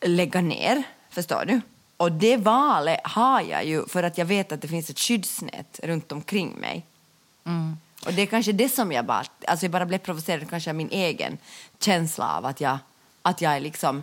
lägga 0.00 0.40
ner, 0.40 0.82
förstår 1.10 1.44
du? 1.46 1.60
Och 1.96 2.12
det 2.12 2.36
valet 2.36 3.00
har 3.04 3.40
jag 3.40 3.64
ju 3.64 3.86
för 3.86 4.02
att 4.02 4.18
jag 4.18 4.26
vet 4.26 4.52
att 4.52 4.62
det 4.62 4.68
finns 4.68 4.90
ett 4.90 4.98
skyddsnät 4.98 5.80
runt 5.82 6.12
omkring 6.12 6.54
mig. 6.60 6.86
Och 8.06 8.12
det 8.12 8.22
är 8.22 8.26
kanske 8.26 8.52
det 8.52 8.68
som 8.68 8.92
jag 8.92 9.04
bara, 9.04 9.24
alltså 9.46 9.64
jag 9.64 9.70
bara 9.70 9.86
blev 9.86 9.98
provocerad 9.98 10.50
kanske 10.50 10.70
av 10.70 10.76
min 10.76 10.90
egen 10.90 11.38
känsla 11.78 12.36
av 12.36 12.46
att 12.46 12.60
jag, 12.60 12.78
att 13.22 13.40
jag 13.40 13.56
är 13.56 13.60
liksom, 13.60 14.02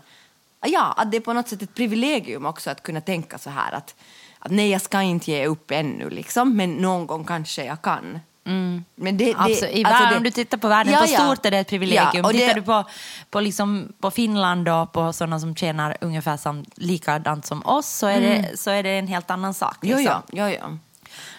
ja, 0.66 0.94
att 0.98 1.12
det 1.12 1.18
är 1.18 1.22
på 1.22 1.34
något 1.34 1.48
sätt 1.48 1.62
ett 1.62 1.76
privilegium 1.76 2.46
också 2.46 2.70
att 2.70 2.84
kunna 2.84 3.02
tänka 3.02 3.38
så 3.38 3.50
här 3.50 3.72
att, 3.72 3.96
att 4.40 4.52
nej, 4.52 4.70
jag 4.70 4.82
ska 4.82 5.02
inte 5.02 5.32
ge 5.32 5.46
upp 5.46 5.72
ännu 5.72 6.10
liksom, 6.10 6.56
men 6.58 6.74
någon 6.74 7.08
gång 7.08 7.26
kanske 7.26 7.66
jag 7.66 7.82
kan. 7.82 8.20
Men 8.48 8.86
det, 8.96 9.12
det, 9.12 9.34
Alltså, 9.36 9.66
i 9.68 9.84
alltså 9.86 9.94
världen, 10.04 10.10
det- 10.12 10.18
om 10.18 10.24
du 10.24 10.32
tittar 10.32 10.58
på 10.58 10.68
världen 10.68 10.94
Ja, 10.94 11.00
på 11.00 11.06
ja. 11.06 11.18
stort 11.20 11.46
är 11.46 11.52
det 11.52 11.58
ett 11.58 11.70
privilegium. 11.70 12.10
Ja, 12.14 12.24
och 12.24 12.32
tittar 12.32 12.48
det- 12.48 12.54
du 12.54 12.62
på, 12.62 12.84
på, 13.30 13.40
liksom, 13.40 13.94
på 14.00 14.12
Finland 14.12 14.70
och 14.70 14.92
på 14.92 15.14
sådana 15.14 15.40
som 15.40 15.56
tjänar 15.56 15.98
ungefär 16.02 16.38
som, 16.38 16.66
likadant 16.76 17.46
som 17.46 17.66
oss 17.66 17.88
så 17.88 18.08
är, 18.08 18.22
det, 18.22 18.60
så 18.60 18.72
är 18.72 18.84
det 18.84 18.90
en 19.00 19.08
helt 19.08 19.32
annan 19.32 19.54
sak. 19.54 19.78
Liksom. 19.82 20.04
ja, 20.04 20.22
jo, 20.32 20.48
ja. 20.48 20.78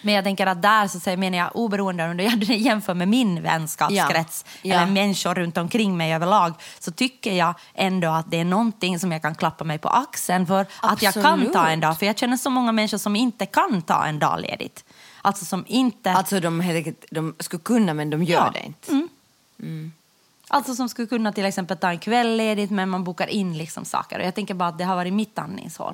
Men 0.01 0.13
jag 0.13 0.23
tänker 0.23 0.47
att 0.47 0.61
där 0.61 0.87
så 0.87 0.99
säger, 0.99 1.17
menar 1.17 1.37
jag 1.37 1.49
oberoende 1.55 2.09
om 2.09 2.19
jag 2.19 2.43
jämför 2.43 2.93
med 2.93 3.07
min 3.07 3.41
vänskapskrets 3.43 4.45
Ja. 4.61 4.75
Ja. 4.75 4.81
eller 4.81 4.91
människor 4.91 5.35
runt 5.35 5.57
omkring 5.57 5.97
mig 5.97 6.13
överlag 6.13 6.53
så 6.79 6.91
tycker 6.91 7.33
jag 7.33 7.53
ändå 7.73 8.09
att 8.09 8.31
det 8.31 8.39
är 8.39 8.45
någonting 8.45 8.99
som 8.99 9.11
jag 9.11 9.21
kan 9.21 9.35
klappa 9.35 9.63
mig 9.63 9.77
på 9.77 9.89
axeln 9.89 10.47
för 10.47 10.61
att 10.81 11.01
jag 11.01 11.13
kan 11.13 11.25
Absolut. 11.25 11.53
ta 11.53 11.67
en 11.67 11.79
dag. 11.79 11.99
För 11.99 12.05
jag 12.05 12.17
känner 12.17 12.37
så 12.37 12.49
många 12.49 12.71
människor 12.71 12.97
som 12.97 13.15
inte 13.15 13.45
kan 13.45 13.81
ta 13.81 14.05
en 14.05 14.19
dag 14.19 14.41
ledigt. 14.41 14.83
Alltså 15.27 15.45
som 15.45 15.63
inte... 15.67 16.11
Alltså 16.11 16.39
de, 16.39 16.59
helt 16.59 17.05
de 17.11 17.35
skulle 17.39 17.61
kunna 17.63 17.93
men 17.93 18.09
de 18.09 18.23
gör 18.23 18.37
Ja. 18.37 18.51
det 18.53 18.65
inte. 18.65 19.09
Alltså 20.49 20.75
som 20.75 20.89
skulle 20.89 21.07
kunna 21.07 21.31
till 21.31 21.45
exempel 21.45 21.77
ta 21.77 21.89
en 21.89 21.99
kväll 21.99 22.37
ledigt 22.37 22.71
men 22.71 22.89
man 22.89 23.03
bokar 23.03 23.27
in 23.27 23.57
liksom 23.57 23.85
saker. 23.85 24.19
Och 24.19 24.25
jag 24.25 24.35
tänker 24.35 24.53
bara 24.53 24.69
att 24.69 24.77
det 24.77 24.83
har 24.83 24.95
varit 24.95 25.13
mitt 25.13 25.39
andningshål. 25.39 25.93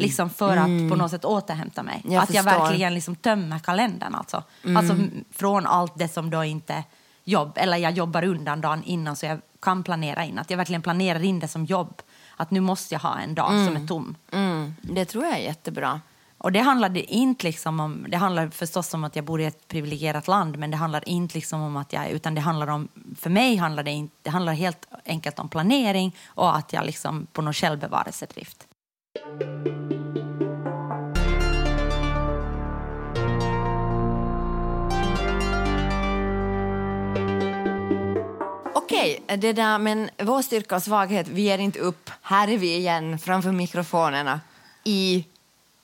Liksom 0.00 0.30
för 0.30 0.56
att 0.56 0.66
på 0.90 0.96
något 0.96 1.10
sätt 1.10 1.24
återhämta 1.24 1.82
mig. 1.82 2.02
Jag 2.04 2.22
att 2.22 2.34
jag 2.34 2.44
förstår. 2.44 2.60
verkligen 2.60 2.94
liksom 2.94 3.16
tömmer 3.16 3.58
kalendern 3.58 4.14
alltså. 4.14 4.42
Alltså 4.76 4.92
m- 4.92 5.24
från 5.30 5.66
allt 5.66 5.92
det 5.98 6.08
som 6.08 6.30
då 6.30 6.44
inte 6.44 6.84
jobb, 7.24 7.52
eller 7.56 7.76
jag 7.76 7.92
jobbar 7.92 8.24
undan 8.24 8.60
dagen 8.60 8.82
innan 8.84 9.16
så 9.16 9.26
jag 9.26 9.40
kan 9.60 9.82
planera 9.84 10.24
in. 10.24 10.38
Att 10.38 10.50
jag 10.50 10.56
verkligen 10.56 10.82
planerar 10.82 11.22
in 11.24 11.38
det 11.40 11.48
som 11.48 11.64
jobb. 11.64 12.02
Att 12.36 12.50
nu 12.50 12.60
måste 12.60 12.94
jag 12.94 13.00
ha 13.00 13.18
en 13.18 13.34
dag 13.34 13.66
som 13.66 13.76
är 13.76 13.86
tom. 13.86 14.14
Mm, 14.32 14.74
det 14.82 15.04
tror 15.04 15.24
jag 15.24 15.34
är 15.34 15.42
jättebra. 15.42 16.00
Och 16.44 16.52
det 16.52 16.60
handlade 16.60 17.14
inte 17.14 17.46
liksom 17.46 17.80
om, 17.80 18.06
det 18.08 18.16
handlar 18.16 18.48
förstås 18.48 18.94
om 18.94 19.04
att 19.04 19.16
jag 19.16 19.24
bor 19.24 19.40
i 19.40 19.44
ett 19.44 19.68
privilegierat 19.68 20.28
land, 20.28 20.58
men 20.58 20.70
det 20.70 20.76
handlar 20.76 21.08
inte 21.08 21.34
liksom 21.34 21.62
om 21.62 21.76
att 21.76 21.92
jag, 21.92 22.10
utan 22.10 22.34
det 22.34 22.40
handlar 22.40 22.66
om, 22.66 22.88
för 23.18 23.30
mig 23.30 23.56
handlar 23.56 23.82
det 23.82 23.90
inte, 23.90 24.14
det 24.22 24.30
handlar 24.30 24.52
helt 24.52 24.88
enkelt 25.04 25.38
om 25.38 25.48
planering 25.48 26.16
och 26.26 26.56
att 26.56 26.72
jag 26.72 26.86
liksom 26.86 27.26
på 27.32 27.42
någon 27.42 27.54
självbevarelsedrift. 27.54 28.66
Okej, 38.74 39.24
det 39.38 39.52
där, 39.52 39.78
men 39.78 40.10
vår 40.18 40.42
styrka 40.42 40.76
och 40.76 40.82
svaghet, 40.82 41.28
vi 41.28 41.42
ger 41.42 41.58
inte 41.58 41.78
upp. 41.78 42.10
Här 42.22 42.48
är 42.48 42.58
vi 42.58 42.76
igen 42.76 43.18
framför 43.18 43.52
mikrofonerna 43.52 44.40
i 44.84 45.24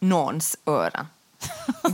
någons 0.00 0.56
öra. 0.66 1.06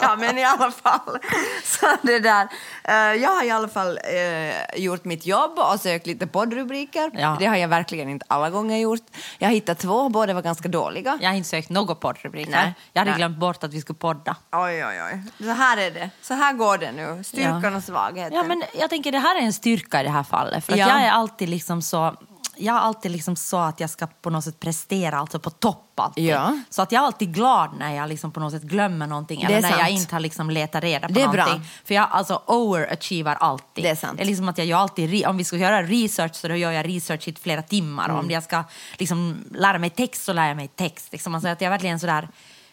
ja, 0.00 0.16
men 0.18 0.38
i 0.38 0.44
alla 0.44 0.70
fall. 0.70 1.18
Så 1.64 1.86
det 2.02 2.18
där. 2.20 2.48
eh, 2.84 3.22
jag 3.22 3.30
har 3.30 3.44
i 3.44 3.50
alla 3.50 3.68
fall 3.68 3.98
eh, 4.04 4.80
gjort 4.80 5.04
mitt 5.04 5.26
jobb 5.26 5.58
och 5.58 5.80
sökt 5.80 6.06
lite 6.06 6.26
poddrubriker. 6.26 7.10
Ja. 7.14 7.36
Det 7.38 7.46
har 7.46 7.56
jag 7.56 7.68
verkligen 7.68 8.08
inte 8.08 8.26
alla 8.28 8.50
gånger 8.50 8.78
gjort. 8.78 9.00
Jag 9.38 9.48
har 9.48 9.52
hittat 9.52 9.78
två, 9.78 10.08
båda 10.08 10.34
var 10.34 10.42
ganska 10.42 10.68
dåliga. 10.68 11.18
Jag 11.20 11.28
har 11.30 11.36
inte 11.36 11.48
sökt 11.48 11.70
något 11.70 12.00
poddrubriker. 12.00 12.50
Nej, 12.52 12.74
Jag 12.92 13.00
hade 13.00 13.10
nej. 13.10 13.18
glömt 13.18 13.38
bort 13.38 13.64
att 13.64 13.72
vi 13.74 13.80
skulle 13.80 13.98
podda. 13.98 14.36
Oj, 14.52 14.86
oj, 14.86 15.02
oj. 15.12 15.22
Så 15.46 15.50
här 15.52 15.76
är 15.76 15.90
det. 15.90 16.10
Så 16.22 16.34
här 16.34 16.52
går 16.52 16.78
det 16.78 16.92
nu. 16.92 17.24
Styrkan 17.24 17.62
Ja. 17.72 17.76
och 17.76 17.82
svagheten. 17.84 18.34
Ja, 18.36 18.42
men 18.42 18.62
jag 18.78 18.90
tänker 18.90 19.12
det 19.12 19.18
här 19.18 19.36
är 19.36 19.40
en 19.40 19.52
styrka 19.52 20.00
i 20.00 20.04
det 20.04 20.10
här 20.10 20.22
fallet. 20.22 20.64
För 20.64 20.72
att 20.72 20.78
Ja. 20.78 20.88
jag 20.88 21.02
är 21.02 21.10
alltid 21.10 21.48
liksom 21.48 21.82
så... 21.82 22.14
jag 22.56 22.76
är 22.76 22.80
alltid 22.80 23.10
liksom 23.10 23.36
så 23.36 23.56
att 23.56 23.80
jag 23.80 23.90
ska 23.90 24.06
på 24.06 24.30
något 24.30 24.44
sätt 24.44 24.60
prestera 24.60 25.18
alltså 25.18 25.38
på 25.38 25.50
topp 25.50 26.00
alltid. 26.00 26.24
Ja. 26.24 26.58
Så 26.70 26.82
att 26.82 26.92
jag 26.92 27.02
är 27.02 27.06
alltid 27.06 27.34
glad 27.34 27.70
när 27.78 27.94
jag 27.94 28.08
liksom 28.08 28.32
på 28.32 28.40
något 28.40 28.52
sätt 28.52 28.62
glömmer 28.62 29.06
någonting 29.06 29.42
eller 29.42 29.56
är 29.56 29.60
när 29.60 29.70
jag 29.70 29.78
sant. 29.78 29.90
inte 29.90 30.14
har 30.14 30.20
liksom 30.20 30.50
letat 30.50 30.82
reda 30.82 31.06
på 31.08 31.12
Det 31.14 31.22
är 31.22 31.28
bra. 31.28 31.44
någonting. 31.44 31.68
För 31.84 31.94
jag 31.94 32.08
alltså 32.10 32.42
overachievar 32.46 33.34
alltid. 33.34 33.84
Det 33.84 33.88
är 33.90 33.94
sant. 33.94 34.16
Det 34.16 34.22
är 34.24 34.26
liksom 34.26 34.48
att 34.48 34.58
jag 34.58 34.66
gör 34.66 34.78
alltid, 34.78 35.26
om 35.26 35.36
vi 35.36 35.44
ska 35.44 35.56
göra 35.56 35.82
research 35.82 36.34
så 36.34 36.48
då 36.48 36.56
gör 36.56 36.72
jag 36.72 36.88
research 36.88 37.28
i 37.28 37.34
flera 37.42 37.62
timmar. 37.62 38.04
Mm. 38.04 38.16
Om 38.16 38.30
jag 38.30 38.42
ska 38.42 38.64
liksom 38.98 39.44
lära 39.50 39.78
mig 39.78 39.90
text 39.90 40.24
så 40.24 40.32
lär 40.32 40.48
jag 40.48 40.56
mig 40.56 40.68
text. 40.68 41.12
Liksom. 41.12 41.34
Alltså 41.34 41.48
att 41.48 41.60
jag 41.60 41.70
verkligen 41.70 42.00
sådär, 42.00 42.28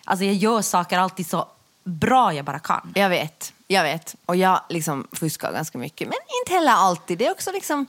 alltså 0.06 0.26
jag 0.26 0.36
gör 0.36 0.62
saker 0.62 1.00
alltid 1.00 1.30
så 1.30 1.48
bra 1.84 2.34
jag 2.34 2.46
bara 2.46 2.60
kan. 2.60 2.92
Jag 2.96 3.10
vet, 3.10 3.54
jag 3.68 3.84
vet. 3.84 4.16
Och 4.26 4.36
jag 4.36 4.62
liksom 4.70 5.08
fuskar 5.12 5.52
ganska 5.54 5.78
mycket. 5.78 6.08
Men 6.08 6.18
inte 6.42 6.54
heller 6.54 6.72
alltid. 6.72 7.18
Det 7.18 7.28
är 7.28 7.32
också 7.32 7.52
liksom, 7.52 7.86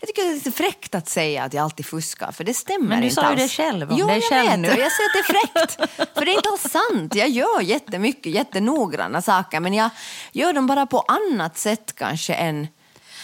jag 0.00 0.08
tycker 0.08 0.22
det 0.22 0.28
är 0.28 0.34
lite 0.34 0.52
fräckt 0.52 0.94
att 0.94 1.08
säga 1.08 1.44
att 1.44 1.52
jag 1.54 1.62
alltid 1.64 1.86
fuskar, 1.86 2.32
för 2.32 2.44
det 2.44 2.54
stämmer 2.54 2.88
Men 2.88 2.98
du 3.00 3.04
inte 3.04 3.14
sa 3.14 3.20
ju 3.22 3.26
alls. 3.28 3.40
det 3.42 3.48
själv 3.48 3.90
om 3.92 3.98
jo, 3.98 4.06
dig 4.06 4.14
jag 4.16 4.24
själv 4.24 4.50
vet, 4.50 4.58
nu. 4.58 4.68
jag 4.68 4.92
säger 4.92 5.08
att 5.08 5.12
det 5.12 5.18
är 5.18 5.22
fräckt. 5.32 5.74
för 6.18 6.24
det 6.24 6.30
är 6.32 6.36
inte 6.36 6.48
alls 6.48 6.62
sant. 6.70 7.14
Jag 7.14 7.28
gör 7.28 7.60
jättemycket, 7.60 8.32
jättenoggranna 8.32 9.22
saker, 9.22 9.60
men 9.60 9.74
jag 9.74 9.90
gör 10.32 10.52
dem 10.52 10.66
bara 10.66 10.86
på 10.86 11.00
annat 11.08 11.58
sätt 11.58 11.92
kanske 11.96 12.34
än... 12.34 12.68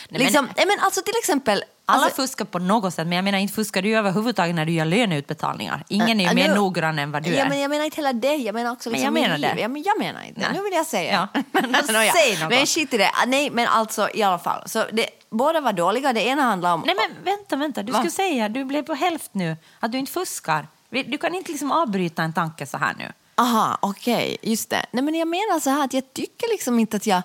men- 0.08 0.20
liksom, 0.22 0.48
nej, 0.56 0.66
men 0.66 0.78
alltså 0.80 1.00
till 1.02 1.14
exempel... 1.18 1.64
Alla 1.90 2.04
alltså, 2.04 2.22
fuskar 2.22 2.44
på 2.44 2.58
något 2.58 2.94
sätt, 2.94 3.06
men 3.06 3.16
jag 3.16 3.24
menar 3.24 3.38
inte 3.38 3.54
fuskar 3.54 3.82
du 3.82 3.96
överhuvudtaget 3.96 4.54
när 4.54 4.66
du 4.66 4.72
gör 4.72 4.84
löneutbetalningar. 4.84 5.84
Ingen 5.88 6.20
är 6.20 6.24
ju 6.24 6.28
Äh, 6.30 6.34
mer 6.34 6.48
nu- 6.48 6.54
noggrann 6.54 6.98
än 6.98 7.12
vad 7.12 7.22
du 7.22 7.30
ja, 7.30 7.44
är. 7.44 7.48
men 7.48 7.60
jag 7.60 7.70
menar 7.70 7.84
inte 7.84 7.96
heller 7.96 8.12
det. 8.12 8.34
Jag 8.34 8.54
menar 8.54 8.72
också 8.72 8.88
Men 8.90 8.92
liksom 9.00 9.16
jag 9.16 9.22
menar 9.28 9.54
det. 9.54 9.60
Ja, 9.60 9.68
men 9.68 9.82
jag 9.82 9.98
menar 9.98 10.22
inte. 10.22 10.40
Nej. 10.40 10.50
Nu 10.52 10.62
vill 10.62 10.72
jag 10.72 10.86
säga. 10.86 11.28
Ja, 11.34 11.42
men 11.52 11.70
Nåja. 11.70 12.12
säg 12.12 12.40
något. 12.40 12.50
Men 12.50 12.66
skit 12.66 12.94
i 12.94 12.98
det. 12.98 13.08
Ah, 13.14 13.24
Nej, 13.26 13.50
men 13.50 13.66
alltså 13.68 14.08
i 14.14 14.22
alla 14.22 14.38
fall. 14.38 14.68
Så 14.68 14.84
det, 14.92 15.06
båda 15.30 15.60
var 15.60 15.72
dåliga. 15.72 16.12
Det 16.12 16.22
ena 16.26 16.42
handlar 16.42 16.74
om... 16.74 16.82
Nej 16.86 16.94
men 16.96 17.24
vänta, 17.24 17.56
vänta. 17.56 17.82
Du 17.82 17.92
Va? 17.92 17.98
skulle 17.98 18.10
säga, 18.10 18.48
du 18.48 18.64
blev 18.64 18.82
på 18.82 18.94
hälft 18.94 19.34
nu, 19.34 19.56
att 19.80 19.92
du 19.92 19.98
inte 19.98 20.12
fuskar. 20.12 20.68
Du 20.90 21.18
kan 21.18 21.34
inte 21.34 21.50
liksom 21.50 21.72
avbryta 21.72 22.22
en 22.22 22.32
tanke 22.32 22.66
så 22.66 22.78
här 22.78 22.94
nu. 22.98 23.12
Aha, 23.34 23.78
okej, 23.82 24.36
just 24.42 24.70
det. 24.70 24.86
Nej, 24.90 25.04
men 25.04 25.14
jag 25.14 25.28
menar 25.28 25.60
så 25.60 25.70
här 25.70 25.84
att 25.84 25.92
jag 25.92 26.14
tycker 26.14 26.48
liksom 26.50 26.78
inte 26.78 26.96
att 26.96 27.06
jag... 27.06 27.22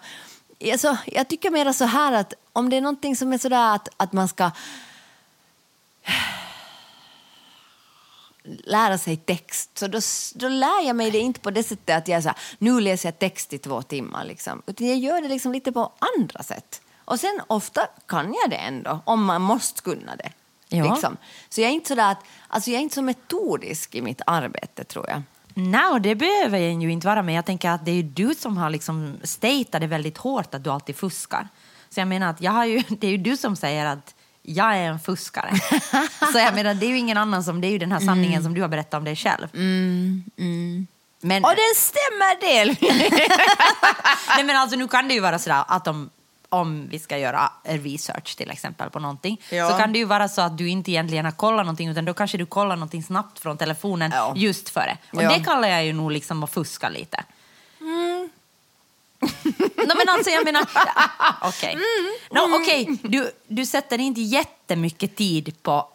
Alltså, 0.71 0.97
jag 1.05 1.27
tycker 1.27 1.51
mer 1.51 1.73
så 1.73 1.85
här 1.85 2.13
att 2.13 2.33
om 2.53 2.69
det 2.69 2.77
är 2.77 2.81
någonting 2.81 3.15
som 3.15 3.33
är 3.33 3.37
så 3.37 3.49
där 3.49 3.75
att, 3.75 3.89
att 3.97 4.13
man 4.13 4.27
ska 4.27 4.51
lära 8.43 8.97
sig 8.97 9.17
text, 9.17 9.77
så 9.77 9.87
då, 9.87 9.99
då 10.35 10.47
lär 10.47 10.87
jag 10.87 10.95
mig 10.95 11.11
det 11.11 11.19
inte 11.19 11.39
på 11.39 11.51
det 11.51 11.63
sättet 11.63 11.97
att 11.97 12.07
jag 12.07 12.23
så 12.23 12.29
här, 12.29 12.37
nu 12.57 12.79
läser 12.79 13.07
jag 13.07 13.19
text 13.19 13.53
i 13.53 13.57
två 13.57 13.81
timmar. 13.81 14.25
Liksom. 14.25 14.61
Utan 14.65 14.87
jag 14.87 14.97
gör 14.97 15.21
det 15.21 15.27
liksom 15.27 15.51
lite 15.51 15.71
på 15.71 15.91
andra 16.17 16.43
sätt. 16.43 16.81
Och 17.05 17.19
sen 17.19 17.41
ofta 17.47 17.87
kan 18.05 18.33
jag 18.41 18.49
det 18.49 18.55
ändå, 18.55 18.99
om 19.05 19.25
man 19.25 19.41
måste 19.41 19.81
kunna 19.81 20.15
det. 20.15 20.31
Ja. 20.67 20.93
Liksom. 20.93 21.17
Så 21.49 21.61
jag 21.61 21.69
är 21.69 21.73
inte 21.73 21.87
så 21.87 21.95
där 21.95 22.11
att, 22.11 22.23
alltså 22.47 22.71
jag 22.71 22.77
är 22.77 22.81
inte 22.81 22.95
så 22.95 23.01
metodisk 23.01 23.95
i 23.95 24.01
mitt 24.01 24.21
arbete 24.25 24.83
tror 24.83 25.09
jag. 25.09 25.21
Nej, 25.57 25.99
det 26.01 26.15
behöver 26.15 26.57
jag 26.59 26.83
ju 26.83 26.91
inte 26.91 27.07
vara, 27.07 27.21
men 27.21 27.35
jag 27.35 27.45
tänker 27.45 27.69
att 27.69 27.85
det 27.85 27.91
är 27.91 27.95
ju 27.95 28.03
du 28.03 28.35
som 28.35 28.57
har 28.57 28.69
liksom 28.69 29.17
statat 29.23 29.81
det 29.81 29.87
väldigt 29.87 30.17
hårt 30.17 30.55
att 30.55 30.63
du 30.63 30.69
alltid 30.69 30.95
fuskar. 30.95 31.47
Så 31.89 31.99
jag 31.99 32.07
menar 32.07 32.29
att 32.29 32.41
jag 32.41 32.51
har 32.51 32.65
ju, 32.65 32.83
det 32.89 33.07
är 33.07 33.11
ju 33.11 33.17
du 33.17 33.37
som 33.37 33.55
säger 33.55 33.85
att 33.85 34.15
jag 34.41 34.77
är 34.77 34.83
en 34.83 34.99
fuskare. 34.99 35.51
så 36.31 36.37
jag 36.37 36.55
menar, 36.55 36.73
det 36.73 36.85
är 36.85 36.89
ju 36.89 36.97
ingen 36.97 37.17
annan 37.17 37.43
som, 37.43 37.61
det 37.61 37.67
är 37.67 37.71
ju 37.71 37.77
den 37.77 37.91
här 37.91 37.99
sanningen 37.99 38.43
som 38.43 38.53
du 38.53 38.61
har 38.61 38.67
berättat 38.67 38.93
om 38.93 39.03
dig 39.03 39.15
själv. 39.15 39.47
Men, 41.21 41.43
Och 41.43 41.49
den 41.49 41.75
stämmer 41.75 42.41
del! 42.41 42.75
nej, 44.37 44.43
men 44.43 44.55
alltså, 44.55 44.77
nu 44.77 44.87
kan 44.87 45.07
det 45.07 45.13
ju 45.13 45.19
vara 45.19 45.39
sådär 45.39 45.63
att 45.67 45.87
om, 45.87 46.09
om 46.49 46.87
vi 46.89 46.99
ska 46.99 47.17
göra 47.17 47.51
research 47.63 48.35
till 48.35 48.51
exempel 48.51 48.89
på 48.89 48.99
någonting 48.99 49.41
Ja. 49.49 49.69
så 49.71 49.77
kan 49.77 49.93
det 49.93 49.99
ju 49.99 50.05
vara 50.05 50.27
så 50.27 50.41
att 50.41 50.57
du 50.57 50.69
inte 50.69 50.91
egentligen 50.91 51.25
har 51.25 51.31
kollat 51.31 51.65
någonting 51.65 51.89
utan 51.89 52.05
då 52.05 52.13
kanske 52.13 52.37
du 52.37 52.45
kollar 52.45 52.75
någonting 52.75 53.03
snabbt 53.03 53.39
från 53.39 53.57
telefonen 53.57 54.11
Ja. 54.13 54.33
just 54.35 54.69
före. 54.69 54.97
Och 55.13 55.23
Ja. 55.23 55.29
det 55.37 55.43
kallar 55.43 55.67
jag 55.67 55.85
ju 55.85 55.93
nog 55.93 56.11
liksom 56.11 56.43
att 56.43 56.51
fuska 56.53 56.89
lite. 56.89 57.23
Nej, 59.75 59.95
men 59.97 60.09
alltså 60.09 60.29
jag 60.31 60.45
menar... 60.45 60.65
Okej. 61.41 61.77
No, 62.31 62.55
okej, 62.61 62.99
du, 63.03 63.31
du 63.47 63.65
sätter 63.65 63.99
inte 63.99 64.21
jättemycket 64.21 65.15
tid 65.15 65.55
på 65.63 65.87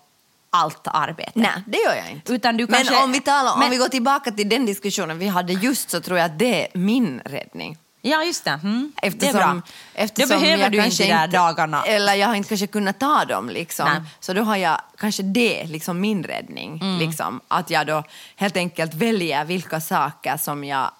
allt 0.50 0.80
arbete. 0.84 1.30
Nej, 1.34 1.62
det 1.66 1.78
gör 1.78 1.94
jag 1.94 2.10
inte. 2.10 2.32
Utan 2.32 2.56
du 2.56 2.66
men 2.66 2.74
kanske- 2.84 3.04
om 3.04 3.12
vi, 3.12 3.20
talar, 3.20 3.52
om 3.54 3.58
men- 3.60 3.70
vi 3.70 3.76
går 3.76 3.88
tillbaka 3.88 4.30
till 4.30 4.48
den 4.48 4.66
diskussionen 4.66 5.18
vi 5.18 5.26
hade 5.28 5.52
just 5.52 5.90
så 5.90 6.00
tror 6.00 6.18
jag 6.18 6.24
att 6.26 6.38
det 6.38 6.64
är 6.74 6.78
min 6.78 7.20
räddning. 7.24 7.78
Ja, 8.02 8.24
just 8.24 8.44
det. 8.44 8.60
Mm. 8.62 8.92
det 9.00 9.06
är 9.06 9.08
Eftersom, 9.08 9.60
bra. 9.60 9.62
eftersom 9.94 10.30
Då 10.30 10.40
behöver 10.40 10.62
jag 10.62 10.72
du 10.72 10.84
inte 10.84 11.02
de 11.02 11.08
där 11.08 11.28
dagarna. 11.28 11.82
Eller 11.82 12.14
jag 12.14 12.28
har 12.28 12.34
inte 12.34 12.48
kanske 12.48 12.66
kunnat 12.66 13.00
ta 13.00 13.24
dem. 13.24 13.48
Liksom. 13.50 13.88
Nej. 13.88 14.02
Så 14.20 14.32
då 14.32 14.42
har 14.42 14.56
jag 14.56 14.80
kanske 14.98 15.22
det, 15.22 15.64
liksom 15.64 16.00
min 16.00 16.24
räddning. 16.24 16.80
Mm. 16.82 16.98
Liksom, 16.98 17.40
att 17.48 17.70
jag 17.70 17.86
då 17.86 18.04
helt 18.36 18.56
enkelt 18.56 18.94
väljer 18.94 19.44
vilka 19.44 19.80
saker 19.80 20.36
som 20.36 20.64
jag 20.64 20.90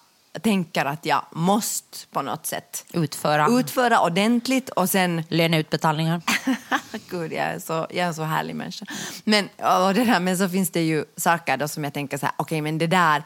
tänker 0.41 0.85
att 0.85 1.05
jag 1.05 1.25
måste 1.31 1.97
på 2.11 2.21
något 2.21 2.45
sätt 2.45 2.85
Utföra 2.93 3.47
utföra 3.59 3.99
ordentligt 4.01 4.69
och 4.69 4.89
sen 4.89 5.23
löneutbetalningar. 5.29 6.21
Gud, 7.09 7.33
jag 7.33 7.45
är, 7.45 7.59
så, 7.59 7.73
jag 7.73 7.97
är 7.97 8.07
en 8.07 8.13
så 8.13 8.23
härlig 8.23 8.55
människa. 8.55 8.85
Men, 9.23 9.45
och 9.85 9.93
det 9.93 10.03
där, 10.03 10.19
men 10.19 10.37
så 10.37 10.49
finns 10.49 10.69
det 10.69 10.81
ju 10.81 11.05
saker 11.17 11.57
då 11.57 11.67
som 11.67 11.83
jag 11.83 11.93
tänker 11.93 12.17
så 12.17 12.25
här, 12.25 12.35
okej 12.37 12.61
men 12.61 12.77
det 12.77 12.87
där, 12.87 13.23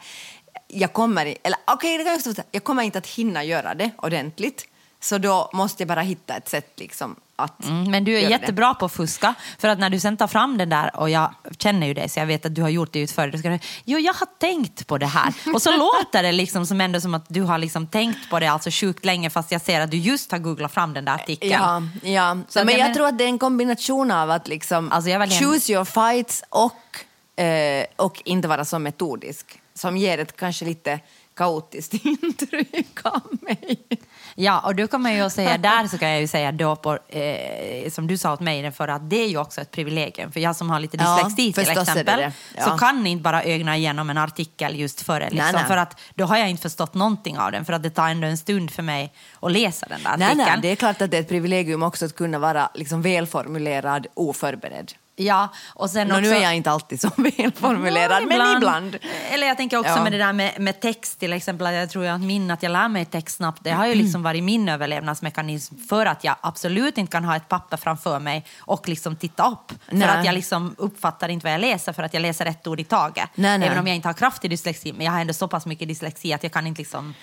jag 0.68 0.92
kommer, 0.92 1.34
eller 1.42 1.58
okej 1.66 1.98
det 1.98 2.04
kan 2.04 2.20
jag 2.36 2.44
jag 2.50 2.64
kommer 2.64 2.82
inte 2.82 2.98
att 2.98 3.06
hinna 3.06 3.44
göra 3.44 3.74
det 3.74 3.90
ordentligt. 3.96 4.66
Så 5.00 5.18
då 5.18 5.50
måste 5.52 5.82
jag 5.82 5.88
bara 5.88 6.00
hitta 6.00 6.36
ett 6.36 6.48
sätt 6.48 6.72
liksom 6.76 7.16
att 7.36 7.64
Mm, 7.64 7.90
men 7.90 8.04
du 8.04 8.16
är 8.18 8.30
jättebra 8.30 8.74
på 8.74 8.84
att 8.86 8.92
fuska. 8.92 9.34
För 9.58 9.68
att 9.68 9.78
när 9.78 9.90
du 9.90 10.00
sen 10.00 10.16
tar 10.16 10.26
fram 10.26 10.58
den 10.58 10.68
där, 10.68 10.96
och 10.96 11.10
jag 11.10 11.34
känner 11.58 11.86
ju 11.86 11.94
dig 11.94 12.08
så 12.08 12.18
jag 12.20 12.26
vet 12.26 12.46
att 12.46 12.54
du 12.54 12.62
har 12.62 12.68
gjort 12.68 12.92
det 12.92 12.98
utför, 12.98 13.28
då 13.28 13.38
ska 13.38 13.48
du, 13.48 13.58
jo 13.84 13.98
jag 13.98 14.14
har 14.14 14.26
tänkt 14.38 14.86
på 14.86 14.98
det 14.98 15.06
här. 15.06 15.34
Och 15.54 15.62
så 15.62 15.70
låter 15.78 16.22
det 16.22 16.32
liksom 16.32 16.66
som 16.66 16.80
ändå 16.80 17.00
som 17.00 17.14
att 17.14 17.24
du 17.28 17.42
har 17.42 17.58
liksom 17.58 17.86
tänkt 17.86 18.30
på 18.30 18.40
det 18.40 18.46
alltså 18.46 18.70
sjukt 18.70 19.04
länge 19.04 19.30
fast 19.30 19.52
jag 19.52 19.60
ser 19.60 19.80
att 19.80 19.90
du 19.90 19.96
just 19.96 20.32
har 20.32 20.38
googlat 20.38 20.72
fram 20.72 20.94
den 20.94 21.04
där 21.04 21.16
det. 21.16 21.22
artikeln. 21.22 21.52
Ja, 21.52 21.82
ja. 22.10 22.36
Så 22.48 22.64
men 22.64 22.74
jag 22.78 22.84
men- 22.86 22.94
tror 22.94 23.06
att 23.06 23.18
det 23.18 23.24
är 23.24 23.28
en 23.28 23.38
kombination 23.38 24.10
av 24.10 24.30
att 24.30 24.48
liksom 24.48 24.92
Alltså 24.92 25.10
choose 25.10 25.72
your 25.72 25.84
fights 25.84 26.44
och, 26.48 27.42
eh, 27.44 27.86
och 27.96 28.22
inte 28.24 28.48
vara 28.48 28.64
så 28.64 28.78
metodisk 28.78 29.60
som 29.76 29.96
ger 29.96 30.18
ett 30.18 30.36
kanske 30.36 30.64
lite 30.64 31.00
kaotiskt 31.36 31.94
intryck 32.04 32.98
av 33.06 33.22
mig. 33.40 33.86
Ja, 34.34 34.60
och 34.60 34.74
då 34.74 34.86
kan 34.86 35.02
man 35.02 35.14
ju 35.14 35.20
att 35.20 35.32
säga, 35.32 35.58
där 35.58 35.86
så 35.86 35.98
kan 35.98 36.08
jag 36.08 36.20
ju 36.20 36.26
säga 36.26 36.52
då 36.52 36.76
på, 36.76 36.98
eh, 37.08 37.90
som 37.90 38.06
du 38.06 38.18
sa 38.18 38.32
åt 38.32 38.40
mig 38.40 38.72
för 38.72 38.88
att 38.88 39.10
det 39.10 39.16
är 39.16 39.28
ju 39.28 39.38
också 39.38 39.60
ett 39.60 39.70
privilegium. 39.70 40.32
För 40.32 40.40
jag 40.40 40.56
som 40.56 40.70
har 40.70 40.80
lite 40.80 40.96
Ja, 40.96 41.14
dyslexi 41.16 41.52
till 41.52 41.54
förstås 41.54 41.88
är 41.88 41.94
det 41.94 42.00
exempel, 42.00 42.20
det. 42.20 42.32
Ja. 42.56 42.64
så 42.64 42.78
kan 42.78 43.06
inte 43.06 43.22
bara 43.22 43.44
ögna 43.44 43.76
igenom 43.76 44.10
en 44.10 44.18
artikel 44.18 44.78
just 44.78 45.02
före. 45.02 45.30
Liksom, 45.30 45.38
Nej, 45.38 45.52
nej. 45.52 45.64
För 45.64 45.76
att 45.76 46.00
då 46.14 46.24
har 46.24 46.36
jag 46.36 46.50
inte 46.50 46.62
förstått 46.62 46.94
någonting 46.94 47.38
av 47.38 47.52
den, 47.52 47.64
för 47.64 47.72
att 47.72 47.82
det 47.82 47.90
tar 47.90 48.08
ändå 48.08 48.26
en 48.26 48.38
stund 48.38 48.70
för 48.70 48.82
mig 48.82 49.12
att 49.40 49.52
läsa 49.52 49.86
den 49.86 50.02
där 50.02 50.16
Nej, 50.16 50.26
artikeln. 50.26 50.48
nej, 50.52 50.58
det 50.62 50.68
är 50.68 50.76
klart 50.76 51.02
att 51.02 51.10
det 51.10 51.16
är 51.16 51.20
ett 51.20 51.28
privilegium 51.28 51.82
också 51.82 52.04
att 52.04 52.16
kunna 52.16 52.38
vara 52.38 52.70
liksom 52.74 53.02
välformulerad, 53.02 54.06
oförberedd. 54.14 54.92
Ja, 55.18 55.48
och 55.66 55.90
sen 55.90 56.10
också... 56.10 56.20
nu 56.20 56.28
är 56.30 56.42
jag 56.42 56.56
inte 56.56 56.70
alltid 56.70 57.00
så 57.00 57.10
välformulerad, 57.16 58.22
Ja, 58.22 58.26
men 58.26 58.56
ibland. 58.56 58.96
Eller 59.30 59.46
jag 59.46 59.56
tänker 59.56 59.78
också 59.78 59.92
Ja. 59.92 60.02
med 60.02 60.12
det 60.12 60.18
där 60.18 60.32
med, 60.32 60.60
med 60.60 60.80
text 60.80 61.20
till 61.20 61.32
exempel. 61.32 61.66
att 61.66 61.74
Jag 61.74 61.90
tror 61.90 62.06
att 62.06 62.20
min, 62.20 62.50
att 62.50 62.62
jag 62.62 62.72
lär 62.72 62.88
mig 62.88 63.04
text 63.04 63.36
snabbt, 63.36 63.64
det 63.64 63.70
har 63.70 63.86
ju 63.86 63.94
liksom 63.94 64.22
varit 64.22 64.44
min 64.44 64.68
överlevnadsmekanism 64.68 65.74
för 65.88 66.06
att 66.06 66.24
jag 66.24 66.36
absolut 66.40 66.98
inte 66.98 67.12
kan 67.12 67.24
ha 67.24 67.36
ett 67.36 67.48
papper 67.48 67.76
framför 67.76 68.18
mig 68.18 68.44
och 68.58 68.88
liksom 68.88 69.16
titta 69.16 69.48
upp. 69.48 69.72
Nej. 69.90 70.08
För 70.08 70.16
att 70.18 70.24
jag 70.26 70.34
liksom 70.34 70.74
uppfattar 70.78 71.28
inte 71.28 71.44
vad 71.44 71.52
jag 71.52 71.60
läser 71.60 71.92
för 71.92 72.02
att 72.02 72.14
jag 72.14 72.20
läser 72.20 72.46
ett 72.46 72.66
ord 72.66 72.80
i 72.80 72.84
taget. 72.84 73.30
Nej, 73.34 73.58
nej. 73.58 73.68
Även 73.68 73.78
om 73.78 73.86
jag 73.86 73.96
inte 73.96 74.08
har 74.08 74.14
kraftig 74.14 74.50
dyslexi, 74.50 74.92
men 74.92 75.06
jag 75.06 75.12
har 75.12 75.20
ändå 75.20 75.32
så 75.32 75.48
pass 75.48 75.66
mycket 75.66 75.88
dyslexi 75.88 76.32
att 76.32 76.42
jag 76.42 76.52
kan 76.52 76.66
inte 76.66 76.80
liksom 76.80 77.14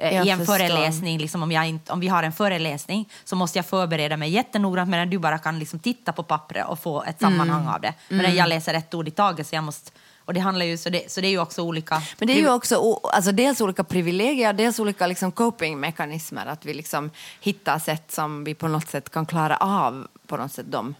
eh, 0.00 0.26
i 0.26 0.30
en 0.30 0.38
förstår. 0.38 0.54
föreläsning, 0.58 1.18
liksom, 1.18 1.42
om, 1.42 1.52
jag 1.52 1.68
inte, 1.68 1.92
om 1.92 2.00
vi 2.00 2.08
har 2.08 2.22
en 2.22 2.32
föreläsning 2.32 3.08
så 3.24 3.36
måste 3.36 3.58
jag 3.58 3.66
förbereda 3.66 4.16
mig 4.16 4.30
jättenoggrant 4.30 4.90
medan 4.90 5.10
du 5.10 5.18
bara 5.18 5.38
kan 5.38 5.58
liksom 5.58 5.78
titta 5.78 6.12
på 6.12 6.22
pappret 6.22 6.66
och 6.66 6.78
få 6.82 7.02
ett 7.02 7.20
sammanhang 7.20 7.60
Mm. 7.60 7.74
av 7.74 7.80
det. 7.80 7.94
Men 8.08 8.34
jag 8.34 8.48
läser 8.48 8.74
ett 8.74 8.94
ord 8.94 9.08
i 9.08 9.10
taget 9.10 9.46
så 9.46 9.54
jag 9.54 9.64
måste 9.64 9.90
och 10.24 10.34
det 10.34 10.40
handlar 10.40 10.66
ju, 10.66 10.78
så 10.78 10.90
det, 10.90 11.10
så 11.12 11.20
det 11.20 11.26
är 11.26 11.30
ju 11.30 11.38
också 11.40 11.62
olika... 11.62 12.02
Men 12.18 12.26
det 12.28 12.34
är 12.34 12.38
ju 12.38 12.50
också 12.50 13.00
alltså 13.02 13.32
dels 13.32 13.60
olika 13.60 13.84
privilegier, 13.84 14.52
dels 14.52 14.78
olika 14.78 15.06
liksom 15.06 15.32
copingmekanismer. 15.32 16.46
Att 16.46 16.64
vi 16.64 16.74
liksom 16.74 17.10
hittar 17.40 17.78
sätt 17.78 18.12
som 18.12 18.44
vi 18.44 18.54
på 18.54 18.68
något 18.68 18.88
sätt 18.88 19.10
kan 19.10 19.26
klara 19.26 19.56
av 19.56 20.06
på 20.26 20.36
något 20.36 20.52
sätt 20.52 20.72
dem. 20.72 20.94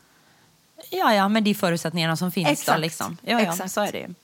Ja, 0.90 1.14
ja, 1.14 1.28
med 1.28 1.42
de 1.42 1.54
förutsättningarna 1.54 2.16
som 2.16 2.32
finns 2.32 2.48
Exakt. 2.48 2.76
då 2.76 2.80
liksom. 2.82 3.16
Ja, 3.22 3.40
ja, 3.42 3.52
Exakt. 3.52 3.72
så 3.72 3.80
är 3.80 3.92
det 3.92 3.98
ju. 3.98 4.14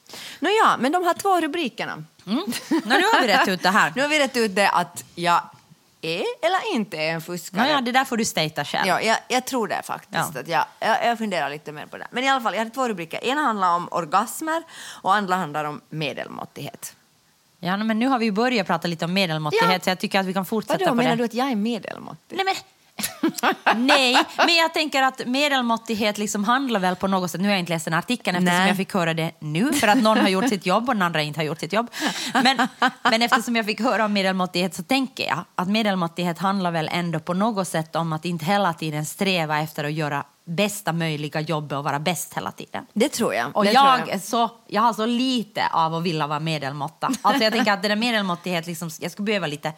Nåja, 0.40 0.76
men 0.78 0.92
de 0.92 1.04
här 1.04 1.14
två 1.14 1.40
rubrikerna. 1.40 2.04
Mm. 2.26 2.44
Nu 2.84 3.02
har 3.12 3.20
vi 3.20 3.28
rätt 3.28 3.48
ut 3.48 3.62
det 3.62 3.70
här. 3.70 3.92
Nu 3.96 4.02
har 4.02 4.08
vi 4.08 4.18
rätt 4.18 4.36
ut 4.36 4.54
det 4.54 4.68
att 4.70 5.04
jag 5.14 5.40
är 6.02 6.24
eller 6.42 6.74
inte 6.74 6.96
är 6.96 7.12
en 7.12 7.20
fuskare. 7.20 7.62
Nå, 7.62 7.68
ja, 7.70 7.80
det 7.80 7.92
där 7.92 8.04
får 8.04 8.16
du 8.16 8.24
stata 8.24 8.64
själv. 8.64 8.86
Ja, 8.88 9.00
jag, 9.00 9.16
jag 9.28 9.44
tror 9.44 9.68
det 9.68 9.82
faktiskt. 9.84 10.30
Ja. 10.34 10.40
Att 10.40 10.48
jag, 10.48 10.64
jag, 10.80 11.06
jag 11.06 11.18
funderar 11.18 11.50
lite 11.50 11.72
mer 11.72 11.86
på 11.86 11.96
det. 11.98 12.06
Men 12.10 12.24
i 12.24 12.28
alla 12.28 12.40
fall, 12.40 12.52
jag 12.54 12.58
hade 12.60 12.70
två 12.70 12.88
rubriker. 12.88 13.24
Ena 13.24 13.40
handlar 13.42 13.74
om 13.76 13.88
orgasmer 13.90 14.62
och 15.02 15.14
andra 15.14 15.34
handlar 15.36 15.64
om 15.64 15.80
medelmåttighet. 15.88 16.96
Ja, 17.60 17.76
men 17.76 17.98
nu 17.98 18.06
har 18.06 18.18
vi 18.18 18.32
börjat 18.32 18.66
prata 18.66 18.88
lite 18.88 19.04
om 19.04 19.12
medelmåttighet 19.12 19.72
Ja. 19.72 19.80
så 19.80 19.90
jag 19.90 19.98
tycker 19.98 20.20
att 20.20 20.26
vi 20.26 20.32
kan 20.34 20.46
fortsätta 20.46 20.78
Vadå, 20.78 20.90
på 20.90 20.94
menar 20.94 21.10
det. 21.10 21.16
du 21.16 21.24
att 21.24 21.34
jag 21.34 21.50
är 21.50 21.56
medelmåttig? 21.56 22.36
Nej, 22.36 22.44
men... 22.44 22.54
Nej, 23.76 24.16
men 24.36 24.56
jag 24.56 24.74
tänker 24.74 25.02
att 25.02 25.26
medelmåttighet 25.26 26.18
liksom 26.18 26.44
handlar 26.44 26.80
väl 26.80 26.96
på 26.96 27.06
något 27.06 27.30
sätt, 27.30 27.40
nu 27.40 27.46
har 27.46 27.52
jag 27.52 27.60
inte 27.60 27.72
läst 27.72 27.84
den 27.84 27.94
artikeln 27.94 28.36
eftersom 28.36 28.58
Nej. 28.58 28.68
jag 28.68 28.76
fick 28.76 28.94
höra 28.94 29.14
det 29.14 29.32
nu 29.38 29.72
för 29.72 29.88
att 29.88 30.02
någon 30.02 30.18
har 30.18 30.28
gjort 30.28 30.48
sitt 30.48 30.66
jobb 30.66 30.88
och 30.88 30.94
den 30.94 31.02
andra 31.02 31.22
inte 31.22 31.40
har 31.40 31.44
gjort 31.44 31.60
sitt 31.60 31.72
jobb. 31.72 31.90
Men, 32.34 32.68
men 33.02 33.22
eftersom 33.22 33.56
jag 33.56 33.66
fick 33.66 33.80
höra 33.80 34.04
om 34.04 34.12
medelmåttighet 34.12 34.74
så 34.74 34.82
tänker 34.82 35.26
jag 35.26 35.44
att 35.54 35.68
medelmåttighet 35.68 36.38
handlar 36.38 36.70
väl 36.70 36.88
ändå 36.92 37.20
på 37.20 37.34
något 37.34 37.68
sätt 37.68 37.96
om 37.96 38.12
att 38.12 38.24
inte 38.24 38.44
hela 38.44 38.72
tiden 38.72 39.06
sträva 39.06 39.60
efter 39.60 39.84
att 39.84 39.92
göra 39.92 40.24
bästa 40.46 40.92
möjliga 40.92 41.40
jobb 41.40 41.72
och 41.72 41.84
vara 41.84 41.98
bäst 41.98 42.34
hela 42.34 42.52
tiden. 42.52 42.86
Det 42.92 43.08
tror 43.08 43.34
jag. 43.34 43.56
Och 43.56 43.64
det 43.64 43.72
jag, 43.72 44.08
är 44.08 44.18
så, 44.18 44.50
jag 44.66 44.82
har 44.82 44.92
så 44.92 45.06
lite 45.06 45.68
av 45.72 45.94
att 45.94 46.02
vilja 46.02 46.26
vara 46.26 46.40
medelmåtta. 46.40 47.10
Alltså 47.22 47.44
jag 47.44 47.52
tänker 47.52 47.72
att 47.72 47.82
det 47.82 47.88
där 47.88 47.96
medelmåttighet, 47.96 48.66
liksom, 48.66 48.90
jag 49.00 49.10
skulle 49.10 49.26
behöva 49.26 49.46
lite... 49.46 49.72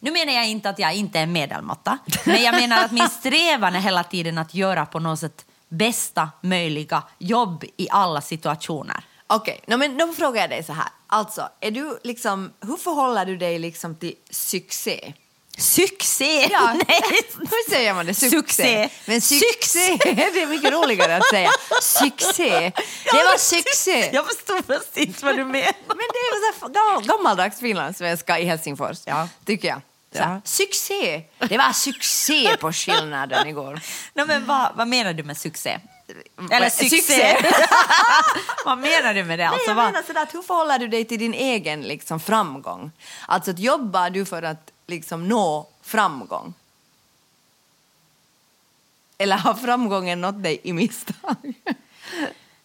Nu 0.00 0.10
menar 0.10 0.32
jag 0.32 0.48
inte 0.48 0.70
att 0.70 0.78
jag 0.78 0.94
inte 0.94 1.18
är 1.18 1.26
medelmåtta, 1.26 1.98
men 2.24 2.42
jag 2.42 2.54
menar 2.54 2.84
att 2.84 2.92
min 2.92 3.08
strävan 3.08 3.76
är 3.76 3.80
hela 3.80 4.04
tiden 4.04 4.38
att 4.38 4.54
göra 4.54 4.86
på 4.86 4.98
något 5.00 5.18
sätt 5.20 5.44
bästa 5.68 6.30
möjliga 6.40 7.02
jobb 7.18 7.64
i 7.76 7.88
alla 7.90 8.20
situationer. 8.20 9.04
Okej, 9.26 9.60
no, 9.66 9.76
men 9.76 9.98
då 9.98 10.12
frågar 10.12 10.40
jag 10.40 10.50
dig 10.50 10.62
så 10.64 10.72
här. 10.72 10.88
Alltså, 11.06 11.48
är 11.60 11.70
du 11.70 11.98
liksom, 12.04 12.52
hur 12.60 12.76
förhåller 12.76 13.26
du 13.26 13.36
dig 13.36 13.58
liksom 13.58 13.94
till 13.94 14.14
succé? 14.30 15.12
Succé! 15.58 16.48
Ja, 16.50 16.72
Nej. 16.88 17.00
hur 17.38 17.70
säger 17.70 17.94
man 17.94 18.06
det? 18.06 18.14
Succé. 18.14 18.88
Men 19.06 19.20
succé, 19.20 19.96
det 20.04 20.42
är 20.42 20.46
mycket 20.46 20.72
roligare 20.72 21.16
att 21.16 21.26
säga. 21.26 21.50
Succé. 21.82 22.72
Det 23.04 23.24
var 23.24 23.38
succé. 23.38 24.10
Jag 24.12 24.26
förstår 24.26 24.62
precis 24.62 25.22
vad 25.22 25.36
du 25.36 25.44
menar. 25.44 25.72
Men 25.88 25.96
det 25.96 26.18
är 26.46 26.60
så 26.60 27.06
gammaldags 27.06 27.60
finlandssvenska 27.60 28.38
i 28.38 28.44
Helsingfors, 28.44 28.98
Ja. 29.04 29.28
tycker 29.44 29.68
jag. 29.68 29.80
Så, 30.12 30.18
Ja. 30.18 30.40
Succé! 30.44 31.22
Det 31.38 31.58
var 31.58 31.72
succé 31.72 32.56
på 32.56 32.72
skillnaden 32.72 33.46
igår. 33.46 33.80
No, 34.14 34.26
men 34.26 34.46
vad, 34.46 34.76
vad 34.76 34.88
menar 34.88 35.12
du 35.12 35.22
med 35.22 35.36
succé? 35.36 35.80
Eller 36.50 36.70
Succé. 36.70 37.36
vad 38.64 38.78
menar 38.78 39.14
du 39.14 39.24
med 39.24 39.38
det? 39.38 39.48
Alltså, 39.48 39.74
Nej, 39.74 39.84
jag 39.84 39.92
menar 39.92 40.02
sådär, 40.06 40.28
hur 40.32 40.42
förhåller 40.42 40.78
du 40.78 40.88
dig 40.88 41.04
till 41.04 41.18
din 41.18 41.34
egen 41.34 41.82
liksom, 41.82 42.20
framgång? 42.20 42.90
Alltså, 43.26 43.50
att 43.50 43.58
jobbar 43.58 44.10
du 44.10 44.24
för 44.24 44.42
att 44.42 44.70
liksom, 44.86 45.28
nå 45.28 45.68
framgång? 45.82 46.54
Eller 49.18 49.36
har 49.36 49.54
framgången 49.54 50.20
nått 50.20 50.42
dig 50.42 50.60
i 50.62 50.72
misstag? 50.72 51.54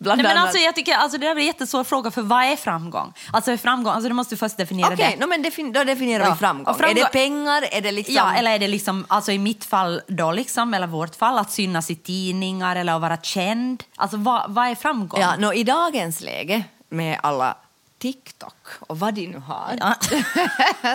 Bland 0.03 0.17
Nej, 0.17 0.23
men 0.23 0.37
annat. 0.37 0.43
alltså, 0.49 0.63
jag 0.63 0.75
tycker, 0.75 0.93
alltså, 0.95 1.17
det 1.17 1.25
där 1.27 1.35
är 1.35 1.39
en 1.39 1.45
jättesvår 1.45 1.83
fråga, 1.83 2.11
för 2.11 2.21
vad 2.21 2.43
är 2.43 2.55
framgång? 2.55 3.13
Alltså, 3.33 3.57
framgång 3.57 3.93
alltså, 3.93 4.07
du 4.09 4.13
måste 4.13 4.37
först 4.37 4.57
definiera 4.57 4.93
Okej, 4.93 5.15
det. 5.19 5.25
no, 5.25 5.29
men 5.29 5.45
defin- 5.45 5.73
då 5.73 5.83
definierar 5.83 6.25
Ja. 6.25 6.31
vi 6.31 6.37
framgång. 6.37 6.75
Framgång- 6.75 6.89
Är 6.91 6.95
det 6.95 7.09
pengar? 7.11 7.63
Är 7.71 7.81
det 7.81 7.91
liksom... 7.91 8.15
Ja, 8.15 8.33
eller 8.33 8.51
är 8.51 8.59
det 8.59 8.67
liksom, 8.67 9.05
alltså 9.07 9.31
i 9.31 9.39
mitt 9.39 9.65
fall 9.65 10.01
då 10.07 10.31
liksom, 10.31 10.73
eller 10.73 10.87
vårt 10.87 11.15
fall, 11.15 11.37
att 11.37 11.51
synas 11.51 11.91
i 11.91 11.95
tidningar 11.95 12.75
eller 12.75 12.93
att 12.95 13.01
vara 13.01 13.17
känd? 13.17 13.83
Alltså 13.95 14.17
vad, 14.17 14.51
vad 14.53 14.67
är 14.67 14.75
framgång? 14.75 15.21
Ja, 15.21 15.35
nå, 15.39 15.53
I 15.53 15.63
dagens 15.63 16.21
läge 16.21 16.63
med 16.89 17.19
alla 17.23 17.57
TikTok 17.99 18.67
och 18.79 18.99
vad 18.99 19.13
de 19.13 19.27
nu 19.27 19.37
har 19.37 19.77
Ja. 19.79 19.95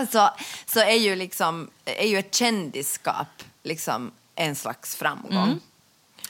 så, 0.12 0.28
så 0.66 0.80
är 0.80 0.96
ju, 0.98 1.16
liksom, 1.16 1.70
är 1.84 2.06
ju 2.06 2.18
ett 2.18 2.34
kändisskap 2.34 3.26
liksom 3.64 4.10
en 4.34 4.56
slags 4.56 4.96
framgång. 4.96 5.60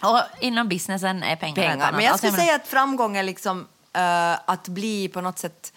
Och 0.02 0.20
inom 0.40 0.68
businessen 0.68 1.22
är 1.22 1.36
pengar, 1.36 1.54
Pengar. 1.54 1.92
Men 1.92 2.04
jag 2.04 2.12
Alltså, 2.12 2.26
skulle 2.26 2.42
säga 2.42 2.54
att 2.54 2.66
framgång 2.68 3.16
är 3.16 3.22
liksom 3.22 3.66
eh, 3.92 4.32
att 4.44 4.68
bli 4.68 5.08
på 5.08 5.20
något 5.20 5.38
sätt 5.38 5.72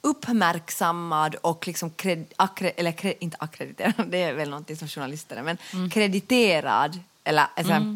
uppmärksammad 0.00 1.34
och 1.34 1.66
liksom 1.66 1.90
kred, 1.90 2.24
akkre, 2.36 2.70
eller 2.70 2.92
kre, 2.92 3.14
inte 3.20 3.36
akkrediterad, 3.40 3.92
det 4.10 4.22
är 4.22 4.32
väl 4.34 4.50
någonting 4.50 4.76
som 4.76 4.88
journalister 4.88 5.36
är, 5.36 5.42
men 5.42 5.58
Mm. 5.72 5.90
krediterad 5.90 7.00
eller 7.24 7.46
alltså, 7.56 7.94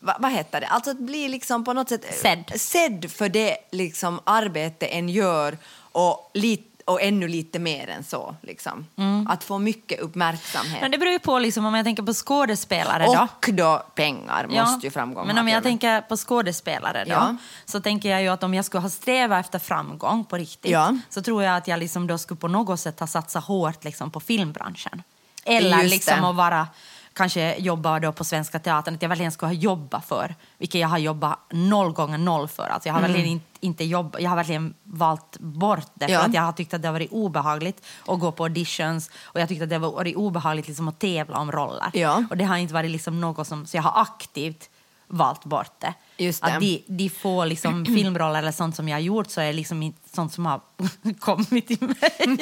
vad, 0.00 0.16
vad 0.18 0.32
heter 0.32 0.60
det? 0.60 0.66
Alltså 0.66 0.90
att 0.90 0.98
bli 0.98 1.28
liksom 1.28 1.64
på 1.64 1.72
något 1.72 1.88
sätt 1.88 2.14
Sedd. 2.14 2.52
sedd 2.60 3.10
för 3.10 3.28
det 3.28 3.56
liksom 3.70 4.20
arbete 4.24 4.86
en 4.86 5.08
gör 5.08 5.58
och, 5.92 6.30
lit, 6.34 6.71
och 6.84 7.02
ännu 7.02 7.28
lite 7.28 7.58
mer 7.58 7.88
än 7.88 8.04
så. 8.04 8.34
Liksom. 8.42 8.86
Mm. 8.96 9.26
Att 9.26 9.44
få 9.44 9.58
mycket 9.58 10.00
uppmärksamhet. 10.00 10.78
Men 10.80 10.90
det 10.90 10.98
beror 10.98 11.12
ju 11.12 11.18
på, 11.18 11.38
liksom, 11.38 11.66
om 11.66 11.74
jag 11.74 11.84
tänker 11.84 12.02
på 12.02 12.12
skådespelare 12.14 13.04
då. 13.06 13.28
och 13.36 13.54
då 13.54 13.82
pengar 13.94 14.46
måste 14.46 14.86
ju 14.86 14.90
framgång 14.90 15.26
Men 15.26 15.38
om 15.38 15.48
jag 15.48 15.62
till. 15.62 15.70
tänker 15.70 16.00
på 16.00 16.16
skådespelare 16.16 17.04
då, 17.04 17.10
Ja. 17.10 17.36
så 17.64 17.80
tänker 17.80 18.10
jag 18.10 18.22
ju 18.22 18.28
att 18.28 18.42
om 18.42 18.54
jag 18.54 18.64
skulle 18.64 18.80
ha 18.82 18.90
strävat 18.90 19.44
efter 19.44 19.58
framgång 19.58 20.24
på 20.24 20.36
riktigt 20.36 20.70
Ja. 20.70 20.96
så 21.10 21.22
tror 21.22 21.42
jag 21.42 21.56
att 21.56 21.68
jag 21.68 21.78
liksom 21.78 22.06
då 22.06 22.18
skulle 22.18 22.40
på 22.40 22.48
något 22.48 22.80
sätt 22.80 23.00
ha 23.00 23.06
satsat 23.06 23.44
hårt 23.44 23.84
liksom 23.84 24.10
på 24.10 24.20
filmbranschen. 24.20 25.02
Eller 25.44 25.78
Just 25.82 25.90
liksom 25.94 26.20
det. 26.20 26.28
att 26.28 26.34
vara, 26.36 26.66
kanske 27.14 27.56
jobba 27.56 27.98
då 28.00 28.12
på 28.12 28.24
Svenska 28.24 28.58
Teatern, 28.58 28.94
att 28.94 29.02
jag 29.02 29.08
verkligen 29.08 29.32
skulle 29.32 29.48
ha 29.48 29.54
jobbat 29.54 30.04
för, 30.04 30.34
vilket 30.58 30.80
jag 30.80 30.88
har 30.88 30.98
jobbat 30.98 31.38
noll 31.50 31.92
gånger 31.92 32.18
noll 32.18 32.48
för. 32.48 32.68
Alltså 32.68 32.88
jag 32.88 32.94
har 32.94 33.00
verkligen 33.00 33.26
inte, 33.26 33.46
inte 33.60 33.84
jobbat, 33.84 34.22
jag 34.22 34.30
har 34.30 34.36
verkligen 34.36 34.74
valt 34.84 35.38
bort 35.38 35.86
det 35.94 36.06
för 36.06 36.12
Mm. 36.12 36.20
Ja. 36.22 36.28
att 36.28 36.34
jag 36.34 36.42
har 36.42 36.52
tyckt 36.52 36.74
att 36.74 36.82
det 36.82 36.88
har 36.88 36.92
varit 36.92 37.12
obehagligt 37.12 37.86
att 38.06 38.20
gå 38.20 38.32
på 38.32 38.42
auditions 38.44 39.10
och 39.22 39.40
jag 39.40 39.48
tyckte 39.48 39.64
att 39.64 39.70
det 39.70 39.76
har 39.76 39.92
varit 39.92 40.16
obehagligt 40.16 40.68
liksom 40.68 40.88
att 40.88 40.98
tävla 40.98 41.38
om 41.38 41.52
roller. 41.52 41.90
Ja. 41.92 42.24
Och 42.30 42.36
det 42.36 42.44
har 42.44 42.56
inte 42.56 42.74
varit 42.74 42.90
liksom 42.90 43.20
något 43.20 43.46
som, 43.46 43.66
så 43.66 43.76
jag 43.76 43.82
har 43.82 44.02
aktivt 44.02 44.70
valt 45.06 45.44
bort 45.44 45.80
det. 45.80 45.94
Det. 46.16 46.42
Att 46.42 46.60
de, 46.60 46.84
de 46.88 47.08
få 47.10 47.44
liksom 47.44 47.84
filmroller 47.86 48.38
eller 48.38 48.52
sånt 48.52 48.76
som 48.76 48.88
jag 48.88 48.96
har 48.96 49.00
gjort 49.00 49.30
så 49.30 49.40
är 49.40 49.52
liksom 49.52 49.82
inte 49.82 50.08
sånt 50.14 50.32
som 50.32 50.46
har 50.46 50.60
kommit 51.18 51.66
till 51.66 51.78
mig 52.00 52.38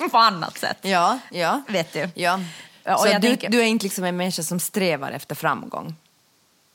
på 0.10 0.18
annat 0.18 0.58
sätt. 0.58 0.78
Ja, 0.82 1.18
ja. 1.30 1.62
Vet 1.68 1.92
du? 1.92 2.10
Ja. 2.14 2.40
Ja, 2.84 2.98
så 2.98 3.04
du, 3.04 3.20
tänker- 3.20 3.50
du 3.50 3.60
är 3.60 3.64
inte 3.64 3.84
liksom 3.84 4.04
en 4.04 4.16
människa 4.16 4.42
som 4.42 4.60
strävar 4.60 5.12
efter 5.12 5.34
framgång? 5.34 5.94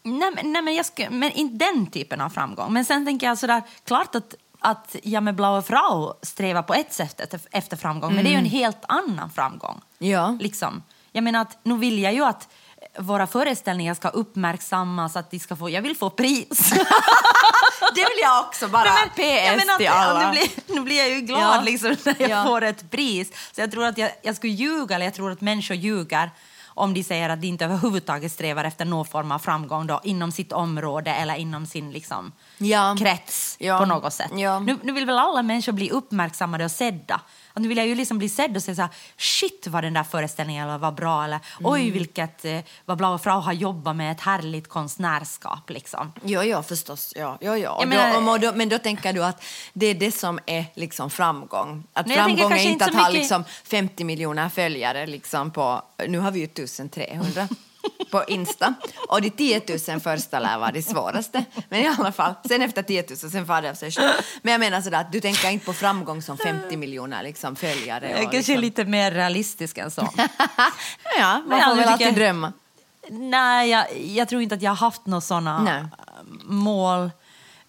Nej, 0.04 0.32
men, 0.36 0.54
nej, 0.54 0.62
men, 0.62 0.76
jag 0.76 0.86
sku, 0.86 1.10
men 1.10 1.32
inte 1.32 1.66
den 1.66 1.88
typen 1.88 2.22
av 2.22 2.30
framgång. 2.30 2.74
Men 2.74 2.86
sen 2.86 3.06
tänker 3.06 3.28
jag 3.28 3.38
sådär, 3.38 3.64
klart 3.84 4.16
att, 4.16 4.36
att 4.60 4.96
jag 5.04 5.24
med 5.24 5.36
Blaue 5.36 5.62
Frau 5.62 6.14
strävar 6.22 6.62
på 6.62 6.74
ett 6.74 6.94
sätt 6.94 7.34
efter, 7.52 7.78
framgång, 7.78 8.16
men 8.16 8.24
det 8.24 8.30
är 8.30 8.32
ju 8.32 8.38
en 8.38 8.46
helt 8.46 8.84
annan 8.88 9.30
framgång. 9.30 9.82
Ja. 9.98 10.38
Liksom. 10.40 10.84
Jag 11.12 11.24
menar 11.24 11.42
att 11.42 11.58
nu 11.64 11.78
vill 11.78 12.00
jag 12.00 12.14
ju 12.14 12.26
att 12.26 12.48
våra 13.00 13.28
föreställningar 13.28 13.94
ska 13.94 14.08
uppmärksammas, 14.10 15.16
att 15.16 15.32
de 15.32 15.40
ska 15.40 15.56
få, 15.56 15.70
jag 15.70 15.82
vill 15.82 15.96
få 15.96 16.10
pris. 16.10 16.74
Det 17.96 18.02
vill 18.02 18.20
jag 18.22 18.40
också, 18.46 18.68
bara 18.68 18.84
Nej, 18.84 18.94
men- 19.04 19.10
PS 19.58 19.66
menar 19.66 19.78
till 19.78 19.88
alla. 19.88 20.32
blir, 20.32 20.74
nu 20.76 20.82
blir 20.82 20.98
jag 20.98 21.10
ju 21.10 21.22
glad 21.22 21.42
Ja. 21.56 21.62
liksom, 21.62 21.96
när 22.06 22.16
jag 22.20 22.30
Ja. 22.30 22.44
får 22.44 22.62
ett 22.62 22.92
pris. 22.92 23.32
Så 23.52 23.62
jag 23.62 23.72
tror 23.72 23.86
att 23.86 23.98
jag, 23.98 24.12
jag 24.22 24.36
skulle 24.36 24.54
ljuga, 24.54 24.96
eller 24.96 25.06
jag 25.06 25.14
tror 25.14 25.32
att 25.32 25.42
människor 25.42 25.78
ljuger 25.78 26.32
om 26.78 26.94
de 26.94 27.04
säger 27.04 27.30
att 27.30 27.42
de 27.42 27.48
inte 27.48 27.66
överhuvudtaget 27.66 28.32
strävar 28.32 28.64
efter 28.64 28.86
någon 28.86 29.06
form 29.06 29.32
av 29.32 29.40
framgång 29.40 29.88
då, 29.88 30.02
inom 30.04 30.32
sitt 30.32 30.52
område 30.54 31.12
eller 31.12 31.36
inom 31.36 31.66
sin 31.66 31.92
liksom, 31.92 32.32
Ja. 32.58 32.96
krets 33.00 33.56
Ja. 33.60 33.80
på 33.80 33.86
något 33.86 34.14
sätt. 34.14 34.32
Ja. 34.36 34.60
Nu, 34.60 34.78
nu 34.84 34.92
vill 34.92 35.06
väl 35.06 35.18
alla 35.20 35.42
människor 35.44 35.72
bli 35.72 35.90
uppmärksammade 35.92 36.66
och 36.66 36.72
sedda. 36.72 37.22
Och 37.56 37.62
nu 37.62 37.68
vill 37.68 37.78
jag 37.78 37.88
ju 37.88 37.96
liksom 37.96 38.18
bli 38.18 38.30
sedd 38.30 38.56
och 38.56 38.64
säga 38.64 38.76
så 38.76 38.82
här, 38.82 38.92
shit 39.18 39.68
vad 39.68 39.84
den 39.84 39.94
där 39.94 40.04
föreställningen 40.04 40.80
var 40.80 40.92
bra 40.92 41.24
eller 41.24 41.40
Mm. 41.60 41.72
oj 41.72 41.90
vilket, 41.92 42.46
eh, 42.46 42.60
vad 42.86 42.98
Blaue 42.98 43.18
Frau 43.20 43.40
har 43.40 43.54
jobbat 43.54 43.96
med 43.96 44.12
ett 44.12 44.22
härligt 44.22 44.68
konstnärskap 44.70 45.70
liksom. 45.70 46.12
Jo, 46.24 46.42
jo, 46.44 46.64
förstås. 46.64 47.14
Ja, 47.16 47.38
jo. 47.42 47.50
Och 47.52 47.62
Jag 47.62 47.80
då, 47.80 47.86
menar- 47.86 48.32
och 48.34 48.40
då, 48.40 48.52
men 48.56 48.70
då 48.70 48.78
tänker 48.78 49.14
du 49.14 49.24
att 49.24 49.44
det 49.74 49.86
är 49.86 49.94
det 49.96 50.12
som 50.12 50.40
är 50.46 50.66
liksom 50.76 51.10
framgång? 51.10 51.84
Att 51.94 52.08
Nej, 52.08 52.18
framgång 52.18 52.52
är 52.52 52.58
inte 52.72 52.86
att 52.86 52.92
så 52.92 52.98
ha 52.98 53.08
mycket- 53.08 53.22
liksom 53.22 53.44
50 53.64 54.04
miljoner 54.04 54.50
följare 54.50 55.08
liksom 55.08 55.52
på... 55.52 55.82
Nu 56.08 56.20
har 56.20 56.32
vi 56.32 56.40
ju 56.40 56.46
1300 56.46 57.48
på 58.12 58.24
Insta. 58.28 58.74
Och 59.10 59.22
de 59.22 59.30
10 59.30 59.62
000 59.90 60.00
första 60.00 60.40
lär 60.40 60.58
vara 60.58 60.72
det 60.72 60.82
svåraste. 60.82 61.46
Men 61.70 61.80
i 61.80 61.88
alla 61.98 62.12
fall, 62.12 62.34
sen 62.48 62.62
efter 62.62 62.84
10 62.84 63.06
000 63.10 63.18
sen 63.18 63.46
far 63.46 63.62
det 63.62 63.70
av 63.70 63.74
sig 63.74 63.92
själv. 63.92 64.14
Men 64.42 64.52
jag 64.52 64.60
menar 64.60 64.82
sådär 64.82 65.02
att 65.02 65.12
du 65.12 65.22
tänker 65.22 65.50
inte 65.50 65.66
på 65.66 65.74
framgång 65.74 66.22
som 66.22 66.38
50 66.38 66.78
miljoner 66.78 67.24
liksom 67.24 67.56
följare. 67.56 68.10
Jag 68.10 68.20
är 68.20 68.22
kanske 68.22 68.38
liksom... 68.38 68.60
lite 68.60 68.86
mer 68.86 69.12
realistisk 69.12 69.78
än 69.78 69.92
så. 69.92 70.02
ja, 71.20 71.42
man 71.48 71.62
får 71.62 71.76
väl 71.76 71.90
alltid 71.90 72.14
drömma. 72.14 72.54
Nej, 73.10 73.70
jag, 73.70 73.98
jag 73.98 74.30
tror 74.30 74.42
inte 74.42 74.56
att 74.56 74.62
jag 74.62 74.72
har 74.72 74.76
haft 74.76 75.06
några 75.06 75.22
såna 75.22 75.64
Nej. 75.64 75.86
mål. 76.44 77.12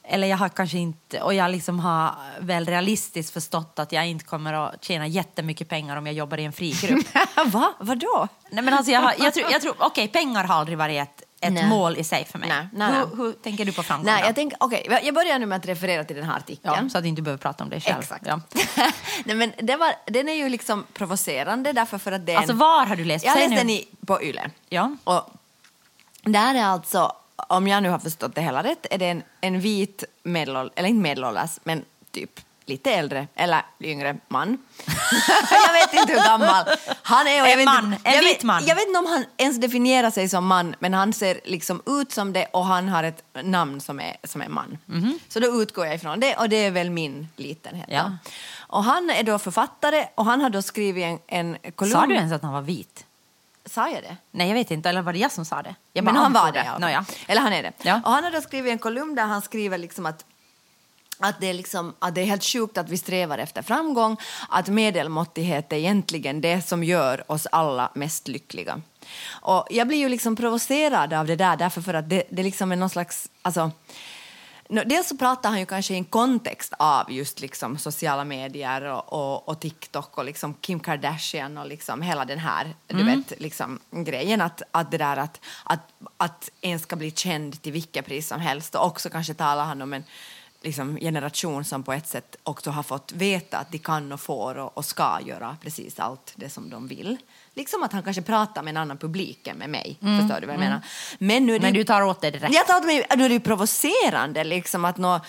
Eller 0.08 0.26
jag 0.26 0.36
har 0.36 0.48
kanske 0.48 0.78
inte, 0.78 1.20
och 1.20 1.34
jag 1.34 1.50
liksom 1.50 1.80
har 1.80 2.14
väl 2.40 2.66
realistiskt 2.66 3.32
förstått 3.32 3.78
att 3.78 3.92
jag 3.92 4.06
inte 4.06 4.24
kommer 4.24 4.52
att 4.52 4.84
tjäna 4.84 5.06
jättemycket 5.06 5.68
pengar 5.68 5.96
om 5.96 6.06
jag 6.06 6.14
jobbar 6.14 6.38
i 6.38 6.44
en 6.44 6.52
frigrupp. 6.52 7.06
Va? 7.46 7.72
Vadå? 7.78 8.28
Nej, 8.50 8.64
men 8.64 8.74
alltså 8.74 8.92
jag, 8.92 9.00
har, 9.00 9.14
jag 9.18 9.34
tror, 9.34 9.50
jag 9.52 9.62
tror 9.62 9.74
okej, 9.78 10.08
pengar 10.08 10.44
har 10.44 10.54
aldrig 10.54 10.78
varit 10.78 11.02
ett, 11.02 11.22
ett 11.40 11.52
Nej. 11.52 11.68
mål 11.68 11.96
i 11.96 12.04
sig 12.04 12.24
för 12.24 12.38
mig. 12.38 12.48
Nej, 12.48 12.68
nej, 12.72 12.92
hur, 12.92 13.16
hur 13.16 13.32
tänker 13.32 13.64
du 13.64 13.72
på 13.72 13.82
framgång 13.82 14.06
Nej, 14.06 14.22
jag, 14.26 14.34
tänker, 14.34 14.56
okej, 14.60 15.00
jag 15.02 15.14
börjar 15.14 15.38
nu 15.38 15.46
med 15.46 15.56
att 15.56 15.66
referera 15.66 16.04
till 16.04 16.16
den 16.16 16.24
här 16.24 16.36
artikeln. 16.36 16.74
ja, 16.82 16.88
så 16.88 16.98
att 16.98 17.04
du 17.04 17.08
inte 17.08 17.22
behöver 17.22 17.42
prata 17.42 17.64
om 17.64 17.70
det 17.70 17.80
själv. 17.80 18.00
Exakt. 18.00 18.26
Ja. 18.26 18.40
Nej, 19.24 19.36
men 19.36 19.52
det 19.62 19.76
var, 19.76 19.92
den 20.06 20.28
är 20.28 20.34
ju 20.34 20.48
liksom 20.48 20.84
provocerande 20.92 21.72
därför 21.72 21.98
för 21.98 22.12
att 22.12 22.26
det 22.26 22.32
är 22.32 22.36
en- 22.36 22.40
Alltså 22.40 22.56
var 22.56 22.86
har 22.86 22.96
du 22.96 23.04
läst? 23.04 23.24
Jag 23.24 23.34
läste 23.34 23.50
nu. 23.50 23.56
den 23.56 23.70
i, 23.70 23.88
på 24.06 24.22
Yle. 24.22 24.50
Ja. 24.68 24.96
Och 25.04 25.30
där 26.22 26.54
är 26.54 26.64
alltså, 26.64 27.12
om 27.36 27.68
jag 27.68 27.82
nu 27.82 27.88
har 27.88 27.98
förstått 27.98 28.34
det 28.34 28.40
hela 28.40 28.62
rätt, 28.62 28.86
är 28.90 28.98
det 28.98 29.06
en, 29.06 29.22
en 29.40 29.60
vit 29.60 30.04
medelålders, 30.22 30.72
eller 30.76 30.88
inte 30.88 31.02
medelålders, 31.02 31.50
men 31.64 31.84
typ 32.10 32.40
lite 32.66 32.90
äldre, 32.90 33.28
eller 33.34 33.62
yngre 33.80 34.16
man. 34.28 34.58
jag 35.50 35.72
vet 35.72 36.00
inte 36.00 36.12
hur 36.12 36.24
gammal 36.24 36.64
han 37.02 37.26
är. 37.26 37.58
En 37.58 37.64
man, 37.64 37.92
inte, 37.92 38.08
en 38.08 38.20
vit 38.20 38.36
vet, 38.36 38.42
man. 38.42 38.66
Jag 38.66 38.74
vet 38.74 38.86
inte 38.86 38.98
om 38.98 39.06
han 39.06 39.24
ens 39.36 39.56
definierar 39.56 40.10
sig 40.10 40.28
som 40.28 40.46
man, 40.46 40.74
men 40.78 40.94
han 40.94 41.12
ser 41.12 41.40
liksom 41.44 41.82
ut 41.86 42.12
som 42.12 42.32
det 42.32 42.46
och 42.46 42.64
han 42.64 42.88
har 42.88 43.04
ett 43.04 43.24
namn 43.42 43.80
som 43.80 44.00
är, 44.00 44.16
som 44.24 44.42
är 44.42 44.48
man. 44.48 44.78
Så 45.28 45.40
då 45.40 45.62
utgår 45.62 45.86
jag 45.86 45.94
ifrån 45.94 46.20
det 46.20 46.36
och 46.36 46.48
det 46.48 46.56
är 46.56 46.70
väl 46.70 46.90
min 46.90 47.28
litenhet. 47.36 47.88
Ja. 47.88 48.12
Och 48.56 48.84
han 48.84 49.10
är 49.10 49.22
då 49.22 49.38
författare 49.38 50.06
och 50.14 50.24
han 50.24 50.40
har 50.40 50.50
då 50.50 50.62
skrivit 50.62 51.04
en, 51.04 51.18
en 51.26 51.72
kolumn. 51.74 51.92
Sa 51.92 52.06
du 52.06 52.14
ens 52.14 52.32
att 52.32 52.42
han 52.42 52.52
var 52.52 52.62
vit? 52.62 53.05
Sa 53.66 53.90
jag 53.90 54.02
det? 54.02 54.16
Nej, 54.30 54.48
jag 54.48 54.54
vet 54.54 54.70
inte. 54.70 54.88
Eller 54.88 55.02
var 55.02 55.12
det 55.12 55.18
jag 55.18 55.32
som 55.32 55.44
sa 55.44 55.62
det? 55.62 55.74
Jag 55.92 56.04
Men 56.04 56.16
han 56.16 56.32
var 56.32 56.40
antog 56.40 56.54
det. 56.54 56.64
Ja. 56.64 56.78
Nåja. 56.78 57.04
Eller 57.26 57.40
han 57.40 57.52
är 57.52 57.62
det. 57.62 57.72
Ja. 57.82 58.00
Och 58.04 58.10
han 58.10 58.24
har 58.24 58.30
då 58.30 58.40
skrivit 58.40 58.72
en 58.72 58.78
kolumn 58.78 59.14
där 59.14 59.22
han 59.22 59.42
skriver 59.42 59.78
liksom 59.78 60.06
att 60.06 60.24
att 61.18 61.40
det, 61.40 61.46
är 61.46 61.54
liksom, 61.54 61.94
att 61.98 62.14
det 62.14 62.20
är 62.20 62.24
helt 62.24 62.44
sjukt 62.44 62.78
att 62.78 62.88
vi 62.88 62.98
strävar 62.98 63.38
efter 63.38 63.62
framgång, 63.62 64.16
att 64.48 64.68
medelmåttighet 64.68 65.72
är 65.72 65.76
egentligen 65.76 66.40
det 66.40 66.68
som 66.68 66.84
gör 66.84 67.32
oss 67.32 67.46
alla 67.52 67.90
mest 67.94 68.28
lyckliga. 68.28 68.80
Och 69.28 69.66
jag 69.70 69.88
blir 69.88 69.98
ju 69.98 70.08
liksom 70.08 70.36
provocerad 70.36 71.12
av 71.12 71.26
det 71.26 71.36
där 71.36 71.56
därför 71.56 71.80
för 71.80 71.94
att 71.94 72.10
det, 72.10 72.22
det 72.30 72.42
liksom 72.42 72.72
är 72.72 72.76
någon 72.76 72.90
slags... 72.90 73.28
Alltså, 73.42 73.70
Nå, 74.68 74.82
Dels 74.84 75.08
så 75.08 75.16
pratar 75.16 75.50
han 75.50 75.58
ju 75.60 75.66
kanske 75.66 75.94
i 75.94 75.96
en 75.96 76.04
kontext 76.04 76.72
av 76.78 77.12
just 77.12 77.40
liksom 77.40 77.78
sociala 77.78 78.24
medier 78.24 78.82
och, 78.82 79.12
och, 79.12 79.48
och 79.48 79.60
TikTok 79.60 80.18
och 80.18 80.24
liksom 80.24 80.54
Kim 80.54 80.80
Kardashian 80.80 81.58
och 81.58 81.66
liksom 81.66 82.02
hela 82.02 82.24
den 82.24 82.38
här 82.38 82.74
du 82.86 83.04
vet, 83.04 83.40
liksom, 83.40 83.78
grejen 83.90 84.40
att, 84.40 84.62
att 84.70 84.90
det 84.90 84.98
där 84.98 85.16
att, 85.16 85.40
att, 85.64 85.92
att 86.16 86.50
en 86.60 86.78
ska 86.78 86.96
bli 86.96 87.10
känd 87.10 87.62
till 87.62 87.72
vilket 87.72 88.06
pris 88.06 88.28
som 88.28 88.40
helst 88.40 88.74
och 88.74 88.86
också 88.86 89.10
kanske 89.10 89.34
talar 89.34 89.64
han 89.64 89.82
om 89.82 89.92
en 89.92 90.04
liksom, 90.66 90.96
generation 90.96 91.64
som 91.64 91.82
på 91.82 91.92
ett 91.92 92.06
sätt 92.06 92.36
också 92.42 92.70
har 92.70 92.82
fått 92.82 93.12
veta 93.12 93.58
att 93.58 93.72
de 93.72 93.78
kan 93.78 94.12
och 94.12 94.20
får 94.20 94.58
och, 94.58 94.78
och 94.78 94.84
ska 94.84 95.18
göra 95.26 95.56
precis 95.62 96.00
allt 96.00 96.32
det 96.36 96.48
som 96.48 96.70
de 96.70 96.88
vill. 96.88 97.16
Liksom 97.54 97.82
att 97.82 97.92
han 97.92 98.02
kanske 98.02 98.22
pratar 98.22 98.62
med 98.62 98.70
en 98.70 98.76
annan 98.76 98.98
publik 98.98 99.46
än 99.46 99.56
med 99.56 99.70
mig. 99.70 99.98
Förstår 100.00 100.40
du 100.40 100.46
vad 100.46 100.54
jag 100.54 100.60
menar? 100.60 100.80
Men, 101.18 101.46
nu 101.46 101.54
är 101.54 101.58
det 101.58 101.66
Men 101.66 101.74
du 101.74 101.84
tar 101.84 102.02
åt 102.02 102.20
dig 102.20 102.30
direkt. 102.30 102.54
jag 102.54 102.66
tar 102.66 102.76
åt 102.76 102.86
mig, 102.86 103.06
nu 103.16 103.24
är 103.24 103.28
det 103.28 103.34
ju 103.34 103.40
provocerande 103.40 104.44
liksom 104.44 104.84
att 104.84 104.96
nå 104.96 105.20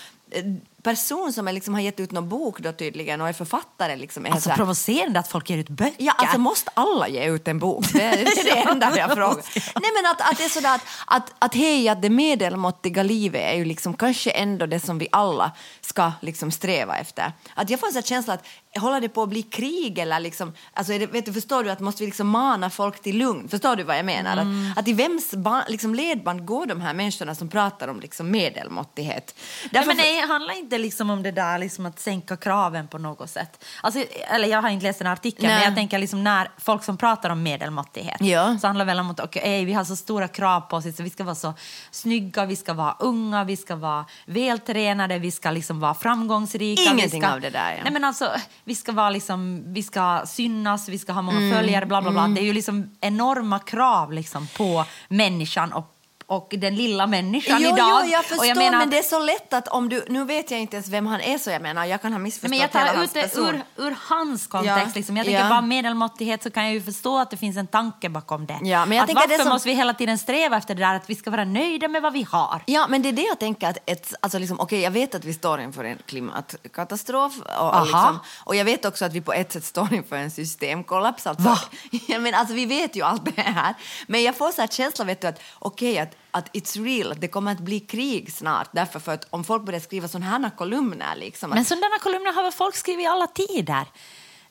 person 0.96 1.34
som 1.34 1.48
är 1.48 1.54
liksom 1.54 1.74
har 1.74 1.82
gett 1.82 2.00
ut 2.00 2.12
någon 2.12 2.30
bok 2.30 2.60
då 2.60 2.72
tydligen 2.72 3.22
och 3.22 3.30
är 3.30 3.34
författare 3.34 3.96
liksom 3.96 4.26
är 4.26 4.32
Alltså 4.32 4.50
provocerande 4.50 5.20
att 5.20 5.28
folk 5.28 5.50
ger 5.50 5.58
ut 5.58 5.70
böcker. 5.70 5.96
Ja, 6.04 6.14
alltså 6.18 6.38
måste 6.38 6.72
alla 6.74 7.08
ge 7.08 7.26
ut 7.30 7.48
en 7.48 7.60
bok? 7.60 7.86
Det 7.94 8.02
är 8.04 8.18
det, 8.44 8.70
enda 8.70 8.98
jag 8.98 9.12
frågar. 9.12 9.44
Nej, 9.56 9.92
men 10.02 10.12
att, 10.12 10.32
att 10.32 10.38
det 10.38 10.44
är 10.44 10.50
sådär 10.50 10.76
att, 10.76 10.82
att, 11.06 11.34
att 11.40 11.56
hej, 11.56 11.90
att 11.90 12.02
det 12.02 12.10
medelmåttiga 12.10 13.04
livet 13.04 13.42
är 13.42 13.54
ju 13.54 13.66
liksom 13.66 13.94
kanske 13.94 14.32
ändå 14.32 14.66
det 14.66 14.80
som 14.80 14.98
vi 14.98 15.08
alla 15.12 15.52
ska 15.82 16.12
liksom 16.22 16.52
sträva 16.52 16.98
efter. 16.98 17.32
Att 17.54 17.70
jag 17.70 17.80
får 17.80 17.98
en 17.98 18.04
känsla 18.04 18.34
att 18.34 18.46
håller 18.80 19.02
det 19.02 19.10
på 19.10 19.24
att 19.24 19.30
bli 19.30 19.42
krig 19.42 20.00
eller 20.00 20.20
liksom, 20.20 20.54
alltså 20.74 20.98
det, 20.98 21.06
vet 21.06 21.26
du, 21.26 21.34
förstår 21.34 21.64
du 21.64 21.72
att 21.72 21.80
måste 21.80 22.04
vi 22.04 22.08
liksom 22.08 22.28
mana 22.28 22.70
folk 22.70 23.02
till 23.02 23.18
lugn? 23.18 23.48
Förstår 23.48 23.76
du 23.76 23.84
vad 23.84 23.98
jag 23.98 24.06
menar? 24.06 24.38
Att, 24.38 24.78
att 24.80 24.88
i 24.88 24.94
vems 24.94 25.32
ba, 25.32 25.64
liksom 25.68 25.96
ledband 25.96 26.46
går 26.46 26.66
de 26.66 26.82
här 26.82 26.94
människorna 26.94 27.36
som 27.36 27.50
pratar 27.50 27.88
om 27.88 28.00
liksom 28.00 28.32
medelmåttighet? 28.32 29.36
Nej, 29.38 29.70
Därför- 29.72 29.88
men 29.88 29.98
det 29.98 30.20
handlar 30.20 30.54
inte 30.54 30.77
liksom 30.78 31.10
om 31.10 31.24
det 31.24 31.32
där 31.32 31.58
liksom 31.60 31.86
att 31.86 32.00
sänka 32.00 32.38
kraven 32.38 32.88
på 32.88 32.98
något 32.98 33.30
sätt. 33.30 33.64
Alltså, 33.82 34.00
eller 34.30 34.48
jag 34.48 34.62
har 34.62 34.70
inte 34.70 34.86
läst 34.86 35.00
den 35.00 35.08
artikeln, 35.08 35.48
Nej. 35.48 35.56
men 35.56 35.64
jag 35.66 35.76
tänker 35.76 36.00
liksom 36.00 36.24
när 36.24 36.50
folk 36.58 36.84
som 36.84 36.98
pratar 36.98 37.30
om 37.30 37.44
medelmåttighet 37.44 38.22
Ja. 38.22 38.58
så 38.62 38.68
handlar 38.68 38.86
det 38.86 38.90
väl 38.92 39.00
om 39.00 39.12
att 39.12 39.20
okej, 39.20 39.66
vi 39.66 39.74
har 39.74 39.84
så 39.84 39.96
stora 39.96 40.28
krav 40.28 40.62
på 40.62 40.76
oss, 40.76 40.96
så 40.98 41.04
vi 41.04 41.10
ska 41.10 41.24
vara 41.24 41.36
så 41.36 41.54
snygga, 41.92 42.46
vi 42.46 42.56
ska 42.56 42.74
vara 42.74 42.96
unga, 43.00 43.44
vi 43.44 43.58
ska 43.58 43.76
vara 43.76 44.06
vältränade, 44.26 45.20
vi 45.20 45.32
ska 45.32 45.52
liksom 45.52 45.80
vara 45.80 45.94
framgångsrika. 45.94 46.82
Ingenting 46.82 47.22
ska, 47.22 47.32
av 47.34 47.42
det 47.42 47.50
där, 47.50 47.72
ja. 47.72 47.84
Nej, 47.84 47.94
men 47.94 48.04
alltså, 48.04 48.32
vi 48.64 48.76
ska 48.76 48.92
vara 48.92 49.10
liksom, 49.10 49.64
vi 49.74 49.84
ska 49.84 50.22
synas, 50.26 50.90
vi 50.90 51.00
ska 51.00 51.12
ha 51.14 51.22
många 51.22 51.38
Mm, 51.38 51.58
följare, 51.58 51.86
bla 51.86 52.02
bla 52.02 52.12
bla. 52.12 52.28
Det 52.28 52.42
är 52.42 52.46
ju 52.46 52.54
liksom 52.54 52.96
enorma 53.02 53.60
krav 53.60 54.12
liksom 54.14 54.48
på 54.58 54.86
människan 55.10 55.74
och 55.74 55.94
och 56.30 56.54
den 56.58 56.76
lilla 56.76 57.08
människan 57.08 57.62
jo, 57.62 57.70
idag. 57.70 58.02
Jo, 58.06 58.12
jag 58.12 58.26
förstår, 58.26 58.44
och 58.44 58.48
jag 58.48 58.58
menar, 58.58 58.78
men 58.78 58.90
det 58.90 58.98
är 58.98 59.04
så 59.04 59.20
lätt 59.20 59.54
att 59.54 59.68
om 59.68 59.90
du... 59.90 60.06
Nu 60.08 60.24
vet 60.24 60.52
jag 60.52 60.60
inte 60.60 60.76
ens 60.76 60.88
vem 60.88 61.08
han 61.08 61.22
är, 61.22 61.38
så 61.38 61.50
jag 61.50 61.62
menar, 61.62 61.86
jag 61.86 62.02
kan 62.02 62.12
ha 62.12 62.20
missförstått 62.20 62.50
men 62.50 62.60
jag 62.60 62.72
tar 62.72 63.04
ut 63.04 63.14
det 63.14 63.36
ur, 63.36 63.64
ur 63.76 63.96
hans 64.10 64.48
kontext. 64.48 64.78
Ja, 64.86 64.92
Liksom. 64.96 65.18
Jag 65.18 65.26
tänker 65.26 65.42
ja. 65.42 65.50
bara 65.50 65.62
medelmåttighet 65.62 66.44
så 66.44 66.50
kan 66.50 66.64
jag 66.64 66.74
ju 66.74 66.82
förstå 66.82 67.18
att 67.18 67.32
det 67.32 67.38
finns 67.38 67.58
en 67.58 67.68
tanke 67.68 68.10
bakom 68.10 68.46
det. 68.46 68.60
Ja, 68.62 68.86
men 68.86 68.98
jag 68.98 69.10
att 69.10 69.16
varför 69.16 69.30
det 69.30 69.38
som- 69.38 69.50
måste 69.50 69.70
vi 69.70 69.76
hela 69.76 69.94
tiden 69.94 70.18
sträva 70.18 70.58
efter 70.58 70.76
det 70.76 70.82
där 70.82 70.96
att 70.96 71.10
vi 71.10 71.16
ska 71.16 71.32
vara 71.32 71.46
nöjda 71.46 71.88
med 71.88 72.02
vad 72.02 72.14
vi 72.14 72.24
har? 72.24 72.64
Ja, 72.66 72.86
men 72.90 73.02
det 73.02 73.10
är 73.10 73.14
det 73.14 73.22
jag 73.22 73.40
tänker 73.40 73.70
att 73.70 73.78
ett, 73.86 74.14
alltså 74.20 74.40
liksom, 74.40 74.60
okej, 74.60 74.80
jag 74.82 74.92
vet 74.92 75.16
att 75.16 75.26
vi 75.26 75.34
står 75.34 75.62
inför 75.62 75.84
en 75.84 75.98
klimatkatastrof 76.06 77.34
och, 77.60 77.76
och, 77.76 77.86
liksom, 77.86 78.20
och 78.44 78.56
jag 78.56 78.66
vet 78.66 78.86
också 78.86 79.06
att 79.06 79.14
vi 79.14 79.22
på 79.22 79.34
ett 79.34 79.52
sätt 79.52 79.66
står 79.66 79.94
inför 79.94 80.16
en 80.16 80.32
systemkollaps. 80.32 81.28
Alltså, 81.28 81.50
Va? 81.50 81.60
ja, 82.08 82.20
men 82.20 82.34
alltså, 82.34 82.54
vi 82.54 82.66
vet 82.66 82.96
ju 82.96 83.02
allt 83.02 83.36
det 83.36 83.42
här. 83.42 83.76
Men 84.08 84.24
jag 84.24 84.36
får 84.36 84.52
så 84.52 84.62
här 84.62 84.68
känsla, 84.68 85.06
vet 85.06 85.22
du, 85.22 85.28
att 85.28 85.42
okej, 85.60 86.00
att, 86.00 86.17
att 86.32 86.56
it's 86.56 86.84
real, 86.84 87.12
att 87.12 87.22
det 87.22 87.28
kommer 87.28 87.52
att 87.52 87.60
bli 87.60 87.80
krig 87.80 88.34
snart. 88.34 88.70
Därför 88.72 89.00
för 89.00 89.14
att 89.14 89.28
om 89.30 89.44
folk 89.44 89.64
börjar 89.64 89.80
skriva 89.80 90.08
sådana 90.08 90.26
här 90.26 90.52
kolumner, 90.58 91.16
liksom, 91.16 91.50
Men 91.50 91.66
sådana 91.66 92.00
kolumner 92.02 92.34
har 92.34 92.44
väl 92.44 92.52
folk 92.52 92.76
skrivit 92.76 93.04
i 93.04 93.08
alla 93.08 93.28
tider? 93.28 93.86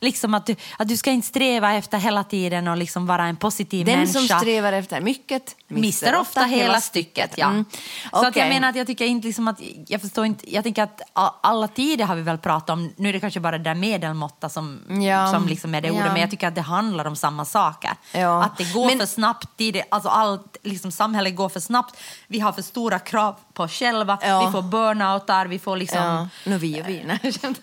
Liksom 0.00 0.34
att 0.34 0.46
du, 0.46 0.56
att 0.78 0.88
du 0.88 0.96
ska 0.96 1.10
inte 1.10 1.26
sträva 1.26 1.72
efter 1.74 1.98
hela 1.98 2.24
tiden 2.24 2.68
och 2.68 2.76
liksom 2.76 3.06
vara 3.06 3.24
en 3.26 3.36
positiv 3.36 3.86
den 3.86 3.98
människa. 3.98 4.18
som 4.18 4.38
strävar 4.38 4.72
efter 4.72 5.00
mycket 5.00 5.56
mister 5.68 6.18
ofta 6.20 6.42
hela 6.44 6.80
stycket. 6.80 7.34
Ja. 7.36 7.46
Mm. 7.46 7.64
Så 8.10 8.26
att 8.26 8.36
jag 8.36 8.48
menar 8.48 8.68
att 8.68 8.76
jag 8.76 8.86
tycker 8.86 9.04
inte 9.04 9.26
liksom 9.26 9.48
att, 9.48 9.60
jag 9.86 10.00
förstår 10.00 10.26
inte, 10.26 10.54
jag 10.54 10.64
tänker 10.64 10.82
att 10.82 11.00
alla 11.40 11.68
tider 11.68 12.04
har 12.04 12.16
vi 12.16 12.22
väl 12.22 12.38
pratat 12.38 12.70
om, 12.70 12.92
nu 12.96 13.08
är 13.08 13.12
det 13.12 13.20
kanske 13.20 13.40
bara 13.40 13.58
det 13.58 13.64
där 13.64 13.74
medelmåtta 13.74 14.48
som, 14.48 14.80
Ja. 15.02 15.32
som 15.32 15.46
liksom 15.48 15.74
är 15.74 15.80
det 15.80 15.90
ordet, 15.90 16.04
Ja. 16.06 16.12
men 16.12 16.20
jag 16.20 16.30
tycker 16.30 16.48
att 16.48 16.54
det 16.54 16.60
handlar 16.60 17.04
om 17.04 17.16
samma 17.16 17.44
saker. 17.44 17.90
Ja. 18.12 18.42
Att 18.44 18.56
det 18.58 18.72
går 18.74 18.86
Men- 18.86 18.98
för 18.98 19.06
snabbt, 19.06 19.56
tider, 19.56 19.82
alltså 19.88 20.08
allt, 20.08 20.55
liksom 20.66 20.92
samhället 20.92 21.36
går 21.36 21.48
för 21.48 21.60
snabbt, 21.60 21.96
vi 22.26 22.40
har 22.40 22.52
för 22.52 22.62
stora 22.62 22.98
krav 22.98 23.36
på 23.52 23.62
oss 23.62 23.72
själva, 23.72 24.18
Ja. 24.22 24.46
vi 24.46 24.52
får 24.52 24.62
burnoutar, 24.62 25.46
vi 25.46 25.58
får 25.58 25.76
liksom, 25.76 25.98
Ja, 25.98 26.28
nu 26.44 26.58
vi 26.58 26.82
och 26.82 26.88
vi. 26.88 27.04
Nej, 27.04 27.18
jag 27.22 27.54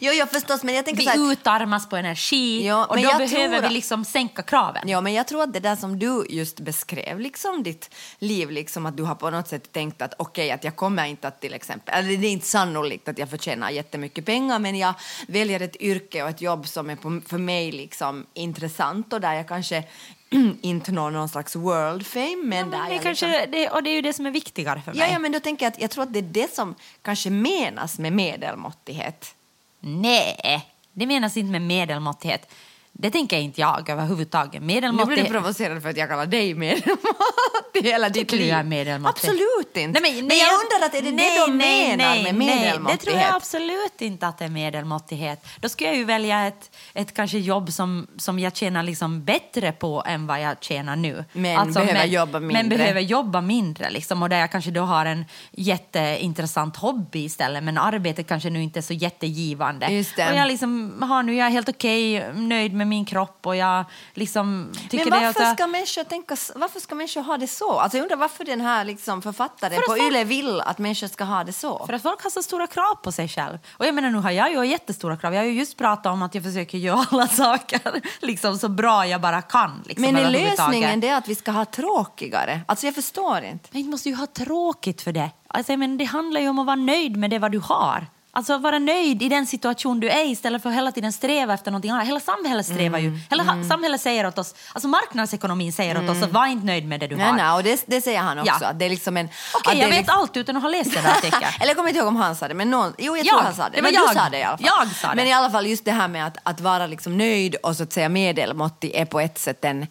jo, 0.00 0.12
jo, 0.14 0.26
förstås, 0.26 0.62
men 0.62 0.74
jag 0.74 0.84
tänker 0.84 1.02
så 1.02 1.10
här, 1.10 1.18
vi 1.18 1.32
utarmas 1.32 1.88
på 1.88 1.96
energi 1.96 2.66
Ja, 2.66 2.84
och 2.86 2.96
då 2.96 3.02
jag 3.02 3.18
behöver 3.18 3.58
tror 3.58 3.68
vi 3.68 3.74
liksom 3.74 4.04
sänka 4.04 4.42
kraven. 4.42 4.88
Ja, 4.88 5.00
men 5.00 5.12
jag 5.12 5.26
tror 5.28 5.42
att 5.42 5.52
det 5.52 5.60
där 5.60 5.76
som 5.76 5.98
du 5.98 6.26
just 6.28 6.60
beskrev, 6.60 7.20
liksom 7.20 7.62
ditt 7.62 7.94
liv, 8.18 8.50
liksom 8.50 8.86
att 8.86 8.96
du 8.96 9.02
har 9.02 9.14
på 9.14 9.30
något 9.30 9.48
sätt 9.48 9.72
tänkt 9.72 10.02
att 10.02 10.14
okej, 10.18 10.50
att 10.50 10.64
jag 10.64 10.76
kommer 10.76 11.04
inte 11.04 11.28
att 11.28 11.40
till 11.40 11.54
exempel, 11.54 11.94
eller 11.94 12.16
det 12.16 12.26
är 12.26 12.30
inte 12.30 12.46
sannolikt 12.46 13.08
att 13.08 13.18
jag 13.18 13.30
förtjänar 13.30 13.70
jättemycket 13.70 14.26
pengar, 14.26 14.58
men 14.58 14.76
jag 14.78 14.94
väljer 15.28 15.60
ett 15.60 15.76
yrke 15.76 16.22
och 16.22 16.28
ett 16.28 16.40
jobb 16.40 16.68
som 16.68 16.90
är 16.90 16.96
på, 16.96 17.20
för 17.26 17.38
mig 17.38 17.72
liksom 17.72 18.26
intressant 18.34 19.12
och 19.12 19.20
där 19.20 19.34
jag 19.34 19.48
kanske 19.48 19.84
inte 20.60 20.92
når 20.92 21.10
någon 21.10 21.28
slags 21.28 21.56
world 21.56 22.06
fame, 22.06 22.36
men 22.44 22.58
Ja, 22.58 22.64
där 22.64 22.78
men 22.78 22.88
det 22.88 22.94
jag 22.94 23.02
kanske, 23.02 23.26
liksom, 23.30 23.50
det, 23.50 23.70
och 23.70 23.82
det 23.82 23.90
är 23.90 23.94
ju 23.94 24.02
det 24.02 24.12
som 24.12 24.26
är 24.26 24.30
viktigare 24.30 24.82
för 24.82 24.92
mig. 24.92 25.00
ja, 25.00 25.12
ja, 25.12 25.18
men 25.18 25.32
då 25.32 25.40
tänker 25.40 25.66
jag 25.66 25.72
att 25.72 25.80
jag 25.80 25.90
tror 25.90 26.02
att 26.04 26.12
det 26.12 26.18
är 26.18 26.22
det 26.22 26.54
som 26.54 26.74
kanske 27.02 27.30
menas 27.30 27.98
med 27.98 28.12
medelmåttighet. 28.12 29.34
Nej, 29.80 30.66
det 30.92 31.06
menas 31.06 31.36
inte 31.36 31.50
med 31.50 31.62
medelmåttighet. 31.62 32.52
Det 32.98 33.10
tänker 33.10 33.36
inte 33.36 33.60
jag 33.60 33.90
överhuvudtaget. 33.90 34.62
Nu 34.62 34.80
blir 35.06 35.16
du 35.16 35.24
provocerad 35.24 35.82
för 35.82 35.88
att 35.88 35.96
jag 35.96 36.08
kallar 36.08 36.26
dig 36.26 36.54
medelmåttig 36.54 37.82
hela 37.82 38.08
ditt 38.08 38.32
liv. 38.32 38.46
jag 38.46 38.66
medelmåttig? 38.66 39.28
Absolut 39.28 39.76
inte. 39.76 40.00
Nej, 40.00 40.22
men, 40.22 40.38
jag 40.38 40.48
undrar 40.64 40.86
att 40.86 40.94
är 40.94 41.02
det 41.02 41.12
nej, 41.12 41.38
det 41.38 41.46
de 41.46 41.58
nej, 41.58 41.96
menar 41.96 42.14
nej, 42.14 42.22
med 42.22 42.34
nej, 42.34 42.56
medelmåttighet? 42.56 43.00
Det 43.00 43.06
tror 43.06 43.18
jag 43.18 43.34
absolut 43.34 44.00
inte 44.00 44.26
att 44.26 44.38
det 44.38 44.44
är 44.44 44.48
medelmåttighet. 44.48 45.46
Då 45.60 45.68
skulle 45.68 45.90
jag 45.90 45.96
ju 45.96 46.04
välja 46.04 46.46
ett, 46.46 46.76
ett 46.94 47.14
kanske 47.14 47.38
jobb 47.38 47.72
som, 47.72 48.06
som 48.16 48.38
jag 48.38 48.56
tjänar 48.56 48.82
liksom 48.82 49.24
bättre 49.24 49.72
på 49.72 50.02
än 50.06 50.26
vad 50.26 50.40
jag 50.40 50.56
tjänar 50.64 50.96
nu. 50.96 51.24
Men 51.32 51.72
behöver 51.72 52.04
jobba 52.04 52.40
Men 52.40 52.48
mindre. 52.48 52.78
behöver 52.78 53.00
jobba 53.00 53.40
mindre. 53.40 53.90
Liksom, 53.90 54.22
och 54.22 54.28
där 54.28 54.38
jag 54.38 54.52
kanske 54.52 54.70
då 54.70 54.82
har 54.82 55.06
en 55.06 55.24
jätteintressant 55.50 56.76
hobby 56.76 57.24
istället 57.24 57.64
men 57.64 57.78
arbetet 57.78 58.28
kanske 58.28 58.50
nu 58.50 58.62
inte 58.62 58.78
är 58.78 58.82
så 58.82 58.92
jättegivande. 58.92 59.86
Just 59.86 60.16
det. 60.16 60.30
Och 60.30 60.36
jag 60.36 60.48
liksom 60.48 61.02
har 61.02 61.22
nu, 61.22 61.34
jag 61.34 61.46
är 61.46 61.50
helt 61.50 61.68
okej, 61.68 62.32
nöjd 62.34 62.72
med 62.72 62.85
min 62.86 63.04
kropp 63.04 63.46
och 63.46 63.56
jag 63.56 63.84
liksom 64.14 64.72
tycker 64.90 65.10
Men 65.10 65.20
det 65.20 65.26
varför 65.26 65.42
att- 65.42 65.54
ska, 65.58 65.66
människor 65.66 66.04
tänka, 66.04 66.36
varför 66.56 66.80
ska 66.80 66.94
människor 66.94 67.20
ha 67.22 67.36
det 67.36 67.46
så? 67.46 67.78
Alltså 67.80 67.98
jag 67.98 68.02
undrar 68.02 68.16
varför 68.16 68.44
den 68.44 68.60
här 68.60 68.84
liksom 68.84 69.22
författaren 69.22 69.74
För 69.74 69.80
på 69.82 69.86
folk- 69.86 70.02
YLE 70.02 70.24
vill 70.24 70.60
att 70.60 70.78
människor 70.78 71.06
ska 71.08 71.24
ha 71.24 71.44
det 71.44 71.52
så. 71.52 71.86
För 71.86 71.92
att 71.92 72.02
folk 72.02 72.22
har 72.22 72.30
så 72.30 72.42
stora 72.42 72.66
krav 72.66 72.94
på 72.94 73.12
sig 73.12 73.28
själv. 73.28 73.58
Och 73.72 73.86
jag 73.86 73.94
menar, 73.94 74.10
nu 74.10 74.18
har 74.18 74.30
jag 74.30 74.50
ju 74.52 74.66
jättestora 74.66 75.16
krav. 75.16 75.34
Jag 75.34 75.40
har 75.40 75.46
ju 75.46 75.52
just 75.58 75.76
pratat 75.78 76.12
om 76.12 76.22
att 76.22 76.34
jag 76.34 76.44
försöker 76.44 76.78
göra 76.78 77.06
alla 77.10 77.28
saker 77.42 77.80
liksom, 78.20 78.58
så 78.58 78.68
bra 78.68 79.06
jag 79.06 79.20
bara 79.20 79.42
kan. 79.42 79.82
Liksom, 79.86 80.02
Men 80.12 80.16
är 80.16 80.30
lösningen 80.30 81.00
det 81.00 81.10
att 81.10 81.28
vi 81.28 81.34
ska 81.34 81.50
ha 81.50 81.64
tråkigare? 81.64 82.60
Alltså 82.68 82.86
jag 82.86 82.94
förstår 82.94 83.44
inte. 83.44 83.68
Men 83.72 83.82
du 83.82 83.90
måste 83.90 84.08
ju 84.08 84.14
ha 84.14 84.26
tråkigt 84.26 85.02
för 85.02 85.12
det. 85.12 85.30
Alltså, 85.48 85.76
menar, 85.76 85.96
det 85.98 86.04
handlar 86.04 86.40
ju 86.40 86.48
om 86.48 86.58
att 86.58 86.66
vara 86.66 86.76
nöjd 86.76 87.16
med 87.16 87.30
det 87.30 87.38
vad 87.38 87.52
du 87.52 87.58
har. 87.58 88.06
Alltså 88.36 88.58
vara 88.58 88.78
nöjd 88.78 89.22
i 89.22 89.28
den 89.28 89.46
situation 89.46 90.00
du 90.00 90.08
är 90.10 90.24
istället 90.24 90.62
för 90.62 90.70
att 90.70 90.76
hela 90.76 90.92
tiden 90.92 91.12
sträva 91.12 91.54
efter 91.54 91.70
någonting 91.70 91.90
annat. 91.90 92.06
Hela 92.08 92.20
samhället 92.20 92.66
strävar 92.66 92.98
Mm. 92.98 93.14
ju. 93.14 93.20
Hela 93.30 93.42
ha- 93.42 93.64
samhället 93.68 94.00
säger 94.00 94.26
åt 94.26 94.38
oss, 94.38 94.54
alltså 94.72 94.88
marknadsekonomin 94.88 95.72
säger 95.72 96.04
åt 96.04 96.10
oss 96.10 96.22
att 96.22 96.32
var 96.32 96.46
inte 96.46 96.66
nöjd 96.66 96.88
med 96.88 97.00
det 97.00 97.06
du 97.06 97.16
Nej, 97.16 97.26
har. 97.26 97.32
nej, 97.36 97.52
och 97.52 97.62
det, 97.62 97.84
det 97.86 98.00
säger 98.00 98.18
han 98.20 98.38
också. 98.38 98.52
Ja. 98.60 98.66
Att 98.68 98.78
det 98.78 98.84
är 98.84 98.90
liksom 98.90 99.16
en, 99.16 99.28
Okej, 99.54 99.72
att 99.72 99.78
jag 99.78 99.88
vet 99.88 99.96
liksom, 99.98 100.18
allt 100.20 100.36
utan 100.36 100.56
att 100.56 100.62
ha 100.62 100.68
läst 100.70 100.94
den 100.94 101.04
där 101.04 101.10
artikeln. 101.10 101.42
Eller 101.60 101.66
jag 101.66 101.76
kommer 101.76 101.88
inte 101.88 101.98
ihåg 101.98 102.08
om 102.08 102.16
han 102.16 102.36
sa 102.36 102.48
det, 102.48 102.54
men 102.54 102.70
någon, 102.70 102.94
jo 102.98 103.16
jag 103.16 103.26
Jag. 103.26 103.34
tror 103.34 103.40
han 103.42 103.54
sa 103.54 103.64
det. 103.68 103.76
Det 103.76 103.82
men 103.82 103.94
jag. 103.94 104.08
du 104.10 104.14
sa 104.14 104.28
det 104.30 104.38
i 104.38 104.42
alla 104.42 104.58
fall. 104.58 104.66
Jag 104.66 104.88
sa 104.96 105.08
det. 105.08 105.14
Men 105.16 105.26
i 105.26 105.32
alla 105.32 105.50
fall 105.50 105.66
just 105.66 105.84
det 105.84 105.92
här 105.92 106.08
med 106.08 106.26
att, 106.26 106.36
att 106.42 106.60
vara 106.60 106.86
liksom 106.86 107.16
nöjd 107.18 107.54
och 107.54 107.76
så 107.76 107.82
att 107.82 107.92
säga 107.92 108.08
medelmåttig 108.08 108.90
är 108.94 109.04
på 109.04 109.20
ett 109.20 109.38
sätt 109.38 109.64
en, 109.64 109.86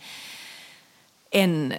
en 1.32 1.74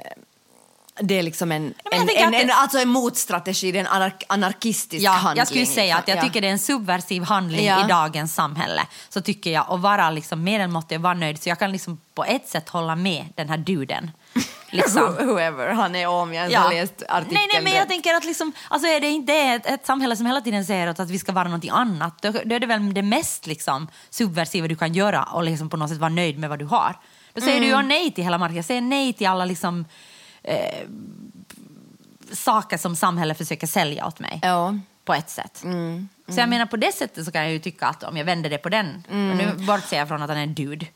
det 1.00 1.18
är 1.18 1.22
liksom 1.22 1.52
en, 1.52 1.74
jag 1.84 1.94
en, 1.94 2.00
en, 2.00 2.32
det- 2.32 2.42
en, 2.42 2.50
alltså 2.50 2.78
en 2.78 2.88
motstrategi, 2.88 3.72
det 3.72 3.78
är 3.78 3.80
en 3.80 3.86
anark, 3.86 4.24
anarkistisk 4.28 5.04
Ja, 5.04 5.10
handling. 5.10 5.38
jag 5.38 5.46
skulle 5.48 5.66
säga 5.66 5.96
att 5.96 6.08
jag 6.08 6.14
liksom. 6.14 6.28
tycker 6.30 6.40
det 6.40 6.46
är 6.48 6.52
en 6.52 6.58
subversiv 6.58 7.22
handling 7.22 7.64
Ja. 7.66 7.84
i 7.84 7.88
dagens 7.88 8.34
samhälle. 8.34 8.82
Så 9.08 9.20
tycker 9.20 9.50
jag 9.50 9.66
att 9.68 9.80
vara 9.80 10.10
liksom 10.10 10.44
medelmåttig 10.44 10.98
och 10.98 11.02
vara 11.02 11.14
nöjd. 11.14 11.42
Så 11.42 11.48
jag 11.48 11.58
kan 11.58 11.72
liksom 11.72 12.00
på 12.14 12.24
ett 12.24 12.48
sätt 12.48 12.68
hålla 12.68 12.96
med 12.96 13.24
den 13.34 13.48
här 13.48 13.56
duden. 13.58 14.10
Liksom. 14.70 15.02
Who- 15.02 15.24
Whoever 15.24 15.68
han 15.72 15.94
är 15.96 16.06
om 16.06 16.34
jag 16.34 16.42
ens 16.42 16.56
har 16.64 16.70
läst 16.74 17.02
artikeln 17.08 17.34
nej, 17.34 17.48
nej, 17.52 17.62
men 17.62 17.72
jag 17.72 17.88
tänker 17.88 18.14
att 18.14 18.24
liksom, 18.24 18.52
alltså 18.68 18.88
är 18.88 19.00
det 19.00 19.08
inte 19.08 19.32
ett, 19.34 19.66
ett 19.66 19.86
samhälle 19.86 20.16
som 20.16 20.26
hela 20.26 20.40
tiden 20.40 20.64
säger 20.64 20.90
åt 20.90 21.00
att 21.00 21.10
vi 21.10 21.18
ska 21.18 21.32
vara 21.32 21.44
någonting 21.44 21.70
annat, 21.70 22.22
då, 22.22 22.30
då 22.44 22.54
är 22.54 22.60
det 22.60 22.66
väl 22.66 22.94
det 22.94 23.02
mest 23.02 23.46
liksom, 23.46 23.88
subversiva 24.10 24.68
du 24.68 24.76
kan 24.76 24.94
göra 24.94 25.22
och 25.22 25.42
liksom 25.44 25.70
på 25.70 25.76
något 25.76 25.88
sätt 25.90 25.98
vara 25.98 26.08
nöjd 26.10 26.38
med 26.38 26.50
vad 26.50 26.58
du 26.58 26.64
har. 26.64 26.96
Då 27.34 27.40
säger 27.40 27.60
du 27.60 27.66
ju 27.66 27.72
Mm. 27.72 27.88
nej 27.88 28.10
till 28.10 28.24
hela 28.24 28.38
marknaden, 28.38 28.56
jag 28.56 28.64
säger 28.64 28.80
nej 28.80 29.12
till 29.12 29.26
alla 29.26 29.44
liksom, 29.44 29.84
eh, 30.46 30.88
saker 32.32 32.76
som 32.76 32.96
samhället 32.96 33.38
försöker 33.38 33.66
sälja 33.66 34.06
åt 34.06 34.18
mig 34.20 34.40
Ja. 34.42 34.78
på 35.04 35.14
ett 35.14 35.30
sätt. 35.30 35.64
Mm, 35.64 36.08
Så 36.28 36.40
jag 36.40 36.48
menar 36.48 36.66
på 36.66 36.76
det 36.76 36.92
sättet 36.94 37.24
så 37.24 37.32
kan 37.32 37.42
jag 37.42 37.52
ju 37.52 37.58
tycka 37.58 37.86
att 37.86 38.02
om 38.02 38.16
jag 38.16 38.24
vänder 38.24 38.50
det 38.50 38.58
på 38.58 38.68
den, 38.68 39.04
Mm. 39.10 39.36
nu 39.38 39.66
bortser 39.66 39.96
jag 39.98 40.08
från 40.08 40.22
att 40.22 40.28
han 40.28 40.38
är 40.38 40.42
en 40.42 40.54
dude. 40.54 40.86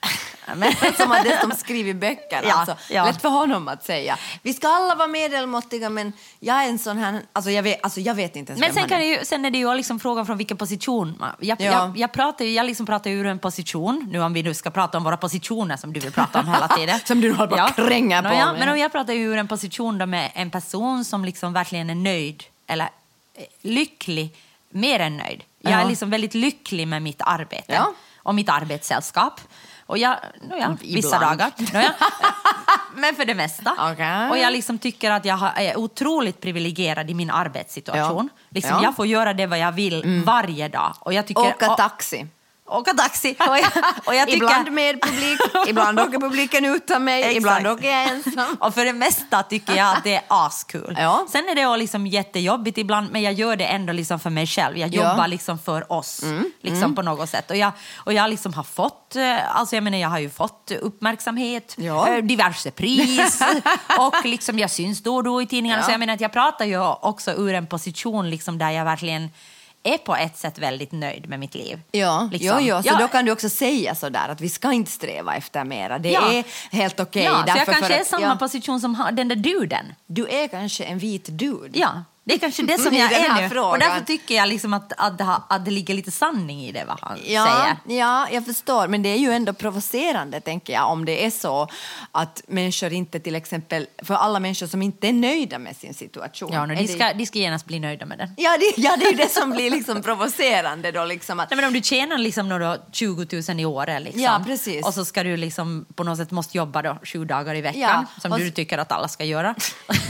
Men, 0.57 0.73
Som 0.97 1.13
att 1.13 1.25
det 1.25 1.39
som 1.41 1.51
skriver 1.51 1.95
böcker. 1.95 2.43
Ja, 2.49 2.55
alltså. 2.55 2.77
ja. 2.91 3.05
Lätt 3.05 3.23
för 3.23 3.29
honom 3.29 3.69
att 3.69 3.85
säga. 3.85 4.19
Vi 4.43 4.55
ska 4.55 4.69
alla 4.69 4.95
vara 4.95 5.09
medelmåttiga 5.09 5.91
men 5.91 6.13
jag 6.39 6.65
är 6.65 6.69
en 6.69 6.79
sån 6.79 6.99
här... 6.99 7.23
Alltså 7.33 7.51
jag 7.51 7.63
vet, 7.63 7.85
alltså 7.85 8.01
jag 8.01 8.15
vet 8.15 8.37
inte 8.37 8.53
ens 8.53 8.61
Men 8.61 8.67
vem 8.69 8.75
sen, 8.75 8.81
han 8.81 8.89
kan 8.89 9.01
är. 9.01 9.19
ju, 9.19 9.25
sen 9.25 9.45
är 9.45 9.51
det 9.51 9.59
ju 9.59 9.75
liksom 9.75 10.01
frågan 10.01 10.27
från 10.27 10.39
vilken 10.39 10.57
position. 10.57 11.25
Jag, 11.41 11.61
Ja. 11.61 11.65
jag, 11.73 11.99
jag, 11.99 12.13
pratar, 12.13 12.45
jag 12.45 12.67
liksom 12.67 12.87
pratar 12.87 13.11
ur 13.11 13.27
en 13.27 13.39
position, 13.39 14.09
nu 14.13 14.21
om 14.23 14.33
vi 14.33 14.43
nu 14.43 14.55
ska 14.55 14.71
prata 14.71 14.99
om 14.99 15.05
våra 15.05 15.17
positioner 15.17 15.77
som 15.77 15.93
du 15.93 16.01
vill 16.01 16.13
prata 16.13 16.41
om 16.41 16.49
hela 16.49 16.69
tiden. 16.69 17.01
Som 17.05 17.21
du 17.21 17.33
håller 17.33 17.57
på 17.57 17.63
att 17.63 17.77
kränga 17.77 18.23
på 18.23 18.29
Nåja, 18.29 18.47
med. 18.47 18.59
Men 18.61 18.69
om 18.69 18.79
jag 18.79 18.93
pratar 18.93 19.13
ur 19.15 19.37
en 19.39 19.49
position 19.49 19.99
då 19.99 20.07
med 20.07 20.31
en 20.35 20.51
person 20.51 21.05
som 21.05 21.25
liksom 21.25 21.53
verkligen 21.53 21.91
är 21.91 21.95
nöjd, 21.95 22.45
eller 22.67 22.85
eh, 23.35 23.45
lycklig, 23.63 24.35
mer 24.71 25.01
än 25.01 25.17
nöjd. 25.17 25.43
Jag 25.61 25.73
Ja. 25.73 25.81
är 25.81 25.89
liksom 25.89 26.11
väldigt 26.11 26.35
lycklig 26.35 26.89
med 26.89 27.03
mitt 27.03 27.21
arbete 27.25 27.73
Ja. 27.73 27.93
och 28.17 28.35
mitt 28.35 28.49
arbetssällskap. 28.49 29.41
Och 29.91 29.99
jag, 29.99 30.17
nåja, 30.49 30.77
vissa 30.81 31.17
Ibland. 31.17 31.39
dagar. 31.39 31.53
Nåja, 31.73 31.95
men 32.95 33.15
för 33.15 33.25
det 33.25 33.35
mesta. 33.35 33.93
Okej. 33.93 34.31
Och 34.31 34.39
jag 34.39 34.53
liksom 34.53 34.79
tycker 34.79 35.11
att 35.11 35.25
jag 35.25 35.51
är 35.57 35.79
otroligt 35.79 36.41
privilegierad 36.41 37.11
i 37.11 37.15
min 37.15 37.31
arbetssituation. 37.31 38.29
Ja. 38.33 38.41
Liksom, 38.49 38.71
Ja. 38.71 38.77
Mm. 38.77 38.85
Jag 38.85 38.97
får 38.97 39.07
göra 39.07 39.35
det 39.35 39.47
vad 39.47 39.59
jag 39.59 39.73
vill 39.73 40.23
varje 40.27 40.69
dag. 40.69 40.95
Och 41.01 41.13
jag 41.13 41.27
tycker, 41.27 41.49
Åka 41.49 41.69
taxi. 41.69 42.27
Åka 42.71 42.95
taxi. 42.95 43.37
Och 43.39 43.59
jag, 43.59 43.71
och 44.05 44.15
jag 44.15 44.29
tycker, 44.29 44.37
Ibland 44.47 44.73
med 44.73 45.03
publik, 45.03 45.41
ibland 45.69 46.01
åker 46.01 46.19
publiken 46.21 46.65
utan 46.65 47.05
mig, 47.05 47.21
Exakt. 47.21 47.37
ibland 47.37 47.67
åker 47.67 47.91
jag 47.91 48.09
ensam. 48.09 48.57
Och 48.61 48.75
för 48.75 48.85
det 48.85 48.93
mesta 48.93 49.43
tycker 49.43 49.77
jag 49.77 49.97
att 49.97 50.05
det 50.05 50.15
är 50.15 50.23
askul. 50.29 50.97
Ja. 50.99 51.27
Sen 51.31 51.49
är 51.49 51.55
det 51.55 51.77
liksom 51.77 52.07
jättejobbigt 52.07 52.79
ibland, 52.79 53.11
men 53.13 53.23
jag 53.23 53.33
gör 53.33 53.57
det 53.57 53.65
ändå 53.65 53.93
liksom 53.93 54.21
för 54.21 54.31
mig 54.31 54.47
själv. 54.47 54.79
Jag 54.79 54.95
Ja. 54.95 55.01
Mm. 55.01 55.11
jobbar 55.13 55.29
liksom 55.29 55.59
för 55.59 55.93
oss 55.93 56.23
liksom 56.63 56.95
på 56.95 57.03
något 57.03 57.29
sätt. 57.29 57.51
Och 57.51 57.57
jag, 57.57 57.73
och 57.97 58.13
jag 58.13 58.31
liksom 58.31 58.55
har 58.55 58.63
fått, 58.65 59.17
eh, 59.17 59.57
alltså 59.59 59.77
jag 59.77 59.85
menar 59.85 59.99
jag 59.99 60.09
har 60.09 60.19
ju 60.19 60.31
fått 60.31 60.71
uppmärksamhet, 60.81 61.75
Ja. 61.79 62.09
eh, 62.09 62.25
diverse 62.25 62.71
pris 62.71 63.43
och 63.99 64.25
liksom 64.25 64.59
jag 64.59 64.71
syns 64.71 65.03
då 65.03 65.17
och 65.17 65.25
då 65.25 65.43
i 65.43 65.47
tidningarna. 65.47 65.81
Ja. 65.83 65.87
Så 65.87 65.93
jag 65.93 65.99
menar 66.01 66.15
att 66.15 66.21
jag 66.21 66.33
pratar 66.33 66.65
ju 66.65 66.79
också 66.87 67.31
ur 67.33 67.55
en 67.55 67.67
position 67.67 68.31
liksom 68.31 68.59
där 68.59 68.71
jag 68.71 68.85
verkligen 68.85 69.31
är 69.83 69.99
på 69.99 70.17
ett 70.17 70.37
sätt 70.39 70.59
väldigt 70.59 70.93
nöjd 70.93 71.29
med 71.29 71.41
mitt 71.41 71.55
liv. 71.55 71.81
Ja, 71.91 72.29
Liksom. 72.33 72.59
jo, 72.61 72.67
jo, 72.77 72.83
så 72.83 72.89
Ja. 72.89 72.99
då 72.99 73.09
kan 73.09 73.25
du 73.25 73.33
också 73.33 73.49
säga 73.49 73.95
sådär 73.95 74.29
att 74.29 74.41
vi 74.41 74.49
ska 74.49 74.73
inte 74.73 74.91
sträva 74.91 75.35
efter 75.37 75.65
mera. 75.65 75.99
Det 75.99 76.11
Ja. 76.11 76.33
är 76.33 76.45
helt 76.73 77.01
okej. 77.01 77.25
ja, 77.25 77.43
så 77.43 77.59
jag 77.59 77.67
kanske 77.67 77.85
för 77.87 77.95
är 77.95 78.01
att- 78.01 78.07
samma 78.07 78.27
ja, 78.27 78.37
position 78.37 78.81
som 78.81 79.07
den 79.13 79.29
där 79.29 79.37
duden. 79.37 79.85
Du 80.07 80.29
är 80.29 80.49
kanske 80.49 80.85
en 80.85 80.99
vit 80.99 81.25
dude. 81.39 81.79
Ja, 81.79 82.05
det 82.31 82.37
är 82.37 82.39
kanske 82.39 82.63
det 82.63 82.79
som 82.79 82.95
I 82.95 83.01
jag 83.01 83.13
är 83.13 83.43
nu. 83.43 83.49
frågan. 83.49 83.71
Och 83.73 83.79
därför 83.79 84.01
tycker 84.05 84.35
jag 84.35 84.49
liksom 84.49 84.73
att, 84.75 84.93
att, 84.97 85.19
det, 85.19 85.25
har, 85.25 85.43
att 85.49 85.65
det 85.65 85.71
ligger 85.71 85.95
lite 85.95 86.11
sanning 86.11 86.61
i 86.65 86.73
det 86.73 86.85
vad 86.89 86.99
han 87.03 87.19
Ja, 87.27 87.47
säger. 87.85 88.01
ja, 88.01 88.29
jag 88.33 88.45
förstår. 88.47 88.89
Men 88.89 89.03
det 89.03 89.09
är 89.09 89.17
ju 89.17 89.33
ändå 89.33 89.53
provocerande, 89.53 90.41
tänker 90.41 90.73
jag, 90.73 90.89
om 90.91 91.05
det 91.05 91.25
är 91.27 91.31
så 91.31 91.69
att 92.13 92.43
människor 92.47 92.93
inte 92.93 93.21
till 93.21 93.35
exempel, 93.35 93.87
för 94.03 94.15
alla 94.15 94.41
människor 94.41 94.67
som 94.67 94.83
inte 94.83 95.09
är 95.09 95.13
nöjda 95.13 95.59
med 95.59 95.77
sin 95.77 95.95
situation. 95.95 96.51
Ja, 96.53 96.67
no, 96.67 96.75
de, 96.75 96.83
det- 96.83 96.89
ska, 96.89 97.13
de 97.13 97.27
ska 97.27 97.39
genast 97.39 97.67
bli 97.67 97.81
nöjda 97.81 98.07
med 98.07 98.19
den. 98.19 98.35
Ja, 98.37 98.57
det, 98.59 98.83
ja, 98.83 98.97
det 98.97 99.05
är 99.07 99.11
ju 99.11 99.17
det 99.17 99.31
som 99.33 99.51
blir 99.51 99.71
liksom 99.71 100.03
provocerande 100.03 100.93
då. 100.93 101.05
Liksom 101.05 101.41
att, 101.41 101.51
Nej, 101.51 101.57
men 101.57 101.65
om 101.67 101.73
du 101.73 101.83
tjänar 101.83 102.19
liksom 102.19 102.49
några 102.49 102.77
20 102.93 103.43
000 103.49 103.61
i 103.61 103.65
året 103.65 104.03
liksom, 104.03 104.23
Ja, 104.23 104.43
precis. 104.47 104.87
och 104.87 104.95
så 104.95 105.05
ska 105.05 105.23
du 105.23 105.37
liksom 105.37 105.87
på 105.95 106.05
något 106.05 106.19
sätt 106.19 106.31
måste 106.31 106.57
jobba 106.59 106.83
då 106.83 106.97
sju 107.05 107.25
dagar 107.25 107.55
i 107.55 107.61
veckan 107.61 107.81
Ja, 107.81 108.05
som 108.23 108.33
och 108.33 108.39
du 108.39 108.51
tycker 108.51 108.79
att 108.79 108.93
alla 108.93 109.09
ska 109.09 109.25
göra. 109.25 109.55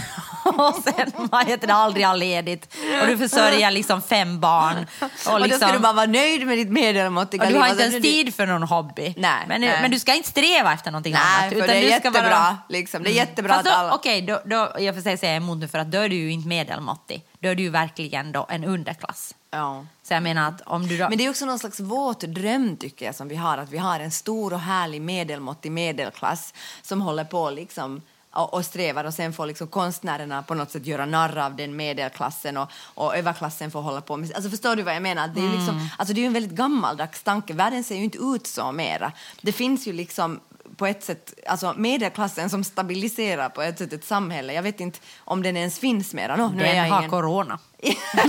och 0.44 0.74
sen 0.84 1.10
vad 1.30 1.46
heter 1.46 1.66
det, 1.66 1.74
aldrig 1.74 2.04
ledigt 2.16 2.76
och 3.00 3.06
du 3.06 3.18
försörjer 3.18 3.70
liksom 3.70 4.02
fem 4.02 4.40
barn. 4.40 4.86
Och, 5.00 5.32
och 5.32 5.38
då 5.38 5.38
liksom, 5.38 5.60
ska 5.60 5.72
du 5.72 5.78
bara 5.78 5.92
vara 5.92 6.06
nöjd 6.06 6.46
med 6.46 6.58
ditt 6.58 6.70
medelmåttiga 6.70 7.42
och 7.42 7.46
du 7.46 7.52
liv. 7.52 7.62
har 7.62 7.68
inte 7.68 7.82
ens 7.82 8.02
tid 8.02 8.34
för 8.34 8.46
någon 8.46 8.62
hobby. 8.62 9.14
Nej, 9.16 9.44
men, 9.48 9.60
nej. 9.60 9.78
men 9.82 9.90
du 9.90 9.98
ska 9.98 10.14
inte 10.14 10.28
sträva 10.28 10.72
efter 10.72 10.90
någonting 10.90 11.12
Nej, 11.12 11.22
annat. 11.38 11.52
för 11.58 11.66
det 11.66 11.74
är 11.74 11.80
du 11.80 11.86
ska 11.86 11.94
jättebra. 11.94 12.22
vara- 12.30 12.58
Liksom. 12.68 13.02
Det 13.02 13.10
är 13.10 13.14
jättebra 13.14 13.54
Fast 13.54 13.64
då, 13.64 13.70
alla... 13.70 13.94
Okej, 13.94 14.22
då, 14.22 14.40
då, 14.44 14.72
jag 14.78 14.94
får 14.94 15.02
säga 15.02 15.16
säga 15.16 15.34
emot 15.36 15.58
nu 15.58 15.68
för 15.68 15.78
att 15.78 15.90
då 15.90 15.98
är 15.98 16.08
du 16.08 16.16
ju 16.16 16.32
inte 16.32 16.48
medelmåttig. 16.48 17.24
Då 17.38 17.48
är 17.48 17.54
du 17.54 17.62
ju 17.62 17.70
verkligen 17.70 18.32
då 18.32 18.46
en 18.48 18.64
underklass. 18.64 19.34
Ja. 19.50 19.84
Så 20.02 20.14
jag 20.14 20.22
menar 20.22 20.48
att 20.48 20.60
om 20.60 20.88
du 20.88 20.98
då... 20.98 21.08
Men 21.08 21.18
det 21.18 21.26
är 21.26 21.30
också 21.30 21.46
någon 21.46 21.58
slags 21.58 21.80
våt 21.80 22.20
dröm 22.20 22.76
tycker 22.76 23.06
jag 23.06 23.14
som 23.14 23.28
vi 23.28 23.36
har, 23.36 23.58
att 23.58 23.70
vi 23.70 23.78
har 23.78 24.00
en 24.00 24.10
stor 24.10 24.52
och 24.52 24.60
härlig 24.60 25.02
medelmåttig 25.02 25.72
medelklass 25.72 26.54
som 26.82 27.00
håller 27.02 27.24
på 27.24 27.50
liksom 27.50 28.02
och, 28.32 28.54
och 28.54 28.64
strävar 28.64 29.04
och 29.04 29.14
sen 29.14 29.32
får 29.32 29.46
liksom 29.46 29.66
konstnärerna 29.68 30.42
på 30.42 30.54
något 30.54 30.70
sätt 30.70 30.86
göra 30.86 31.06
narr 31.06 31.38
av 31.38 31.56
den 31.56 31.76
medelklassen 31.76 32.56
och, 32.56 32.70
och 32.94 33.16
överklassen 33.16 33.70
får 33.70 33.80
hålla 33.82 34.00
på 34.00 34.16
med 34.16 34.32
alltså 34.34 34.50
Förstår 34.50 34.76
du 34.76 34.82
vad 34.82 34.94
jag 34.94 35.02
menar? 35.02 35.28
Det 35.28 35.40
är, 35.40 35.48
liksom, 35.48 35.76
Mm. 35.76 35.86
alltså 35.98 36.14
det 36.14 36.22
är 36.22 36.26
en 36.26 36.32
väldigt 36.32 36.52
gammaldags 36.52 37.22
tanke. 37.22 37.54
Världen 37.54 37.84
ser 37.84 37.96
ju 37.96 38.04
inte 38.04 38.18
ut 38.18 38.46
så 38.46 38.72
mera. 38.72 39.12
Det 39.40 39.52
finns 39.52 39.86
ju 39.86 39.92
liksom 39.92 40.40
på 40.76 40.86
ett 40.86 41.04
sätt, 41.04 41.34
alltså 41.46 41.74
medelklassen 41.76 42.50
som 42.50 42.64
stabiliserar 42.64 43.48
på 43.48 43.62
ett 43.62 43.78
sätt 43.78 43.92
ett 43.92 44.04
samhälle. 44.04 44.52
Jag 44.52 44.62
vet 44.62 44.80
inte 44.80 44.98
om 45.18 45.42
den 45.42 45.56
ens 45.56 45.78
finns 45.78 46.14
mera. 46.14 46.36
No, 46.36 46.52
nu 46.54 46.62
är 46.62 46.66
den 46.66 46.76
jag 46.76 46.84
har 46.92 46.98
ingen... 46.98 47.10
corona. 47.10 47.58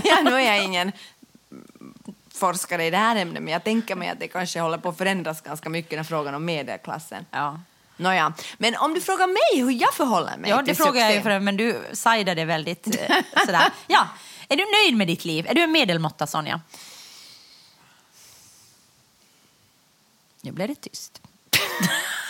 ja, 0.04 0.22
nu 0.24 0.32
är 0.32 0.40
jag 0.40 0.64
ingen 0.64 0.92
forskare 2.34 2.86
i 2.86 2.90
det 2.90 2.98
här 2.98 3.16
ämnet, 3.16 3.44
men 3.44 3.54
jag 3.54 3.64
tänker 3.64 3.96
mig 3.96 4.10
att 4.10 4.20
det 4.20 4.28
kanske 4.28 4.60
håller 4.60 4.78
på 4.78 4.90
att 4.90 4.98
förändras 4.98 5.42
ganska 5.42 5.70
mycket 5.70 5.92
den 5.92 6.06
frågan 6.06 6.36
om 6.36 6.46
medelklassen. 6.46 7.26
Ja. 7.32 7.60
Nåja, 7.98 8.34
men 8.58 8.76
om 8.76 8.94
du 8.94 9.02
frågar 9.02 9.28
mig 9.28 9.64
hur 9.66 9.82
jag 9.82 9.94
förhåller 9.94 10.38
mig 10.38 10.50
Ja, 10.50 10.62
det 10.62 10.76
frågar 10.76 11.02
jag 11.02 11.10
ju 11.12 11.18
succé. 11.18 11.24
för 11.30 11.40
men 11.40 11.58
du 11.58 11.82
sidade 11.94 12.46
väldigt 12.46 12.88
eh, 12.88 13.18
sådär. 13.46 13.72
Ja. 13.88 14.08
Är 14.50 14.58
du 14.58 14.66
nöjd 14.84 14.98
med 14.98 15.08
ditt 15.08 15.26
liv? 15.26 15.48
Är 15.50 15.54
du 15.56 15.62
en 15.62 15.72
medelmåtta, 15.72 16.28
Sonja? 16.28 16.62
Nu 20.42 20.52
blev 20.52 20.68
det 20.68 20.76
tyst. 20.76 21.22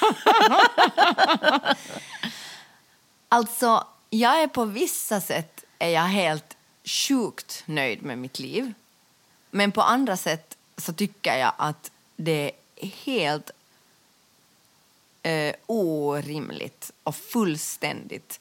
Alltså, 3.34 3.88
jag 4.10 4.42
är 4.44 4.48
på 4.48 4.66
vissa 4.66 5.22
sätt 5.22 5.64
är 5.80 5.90
jag 5.90 6.02
helt 6.02 6.58
sjukt 6.84 7.64
nöjd 7.66 8.04
med 8.04 8.18
mitt 8.18 8.40
liv. 8.40 8.74
Men 9.52 9.72
på 9.72 9.82
andra 9.82 10.18
sätt 10.18 10.58
så 10.78 10.94
tycker 10.94 11.38
jag 11.38 11.54
att 11.58 11.92
det 12.16 12.52
är 12.76 12.88
helt 12.88 13.52
eh, 15.24 15.54
orimligt 15.66 16.92
och 17.04 17.16
fullständigt 17.16 18.40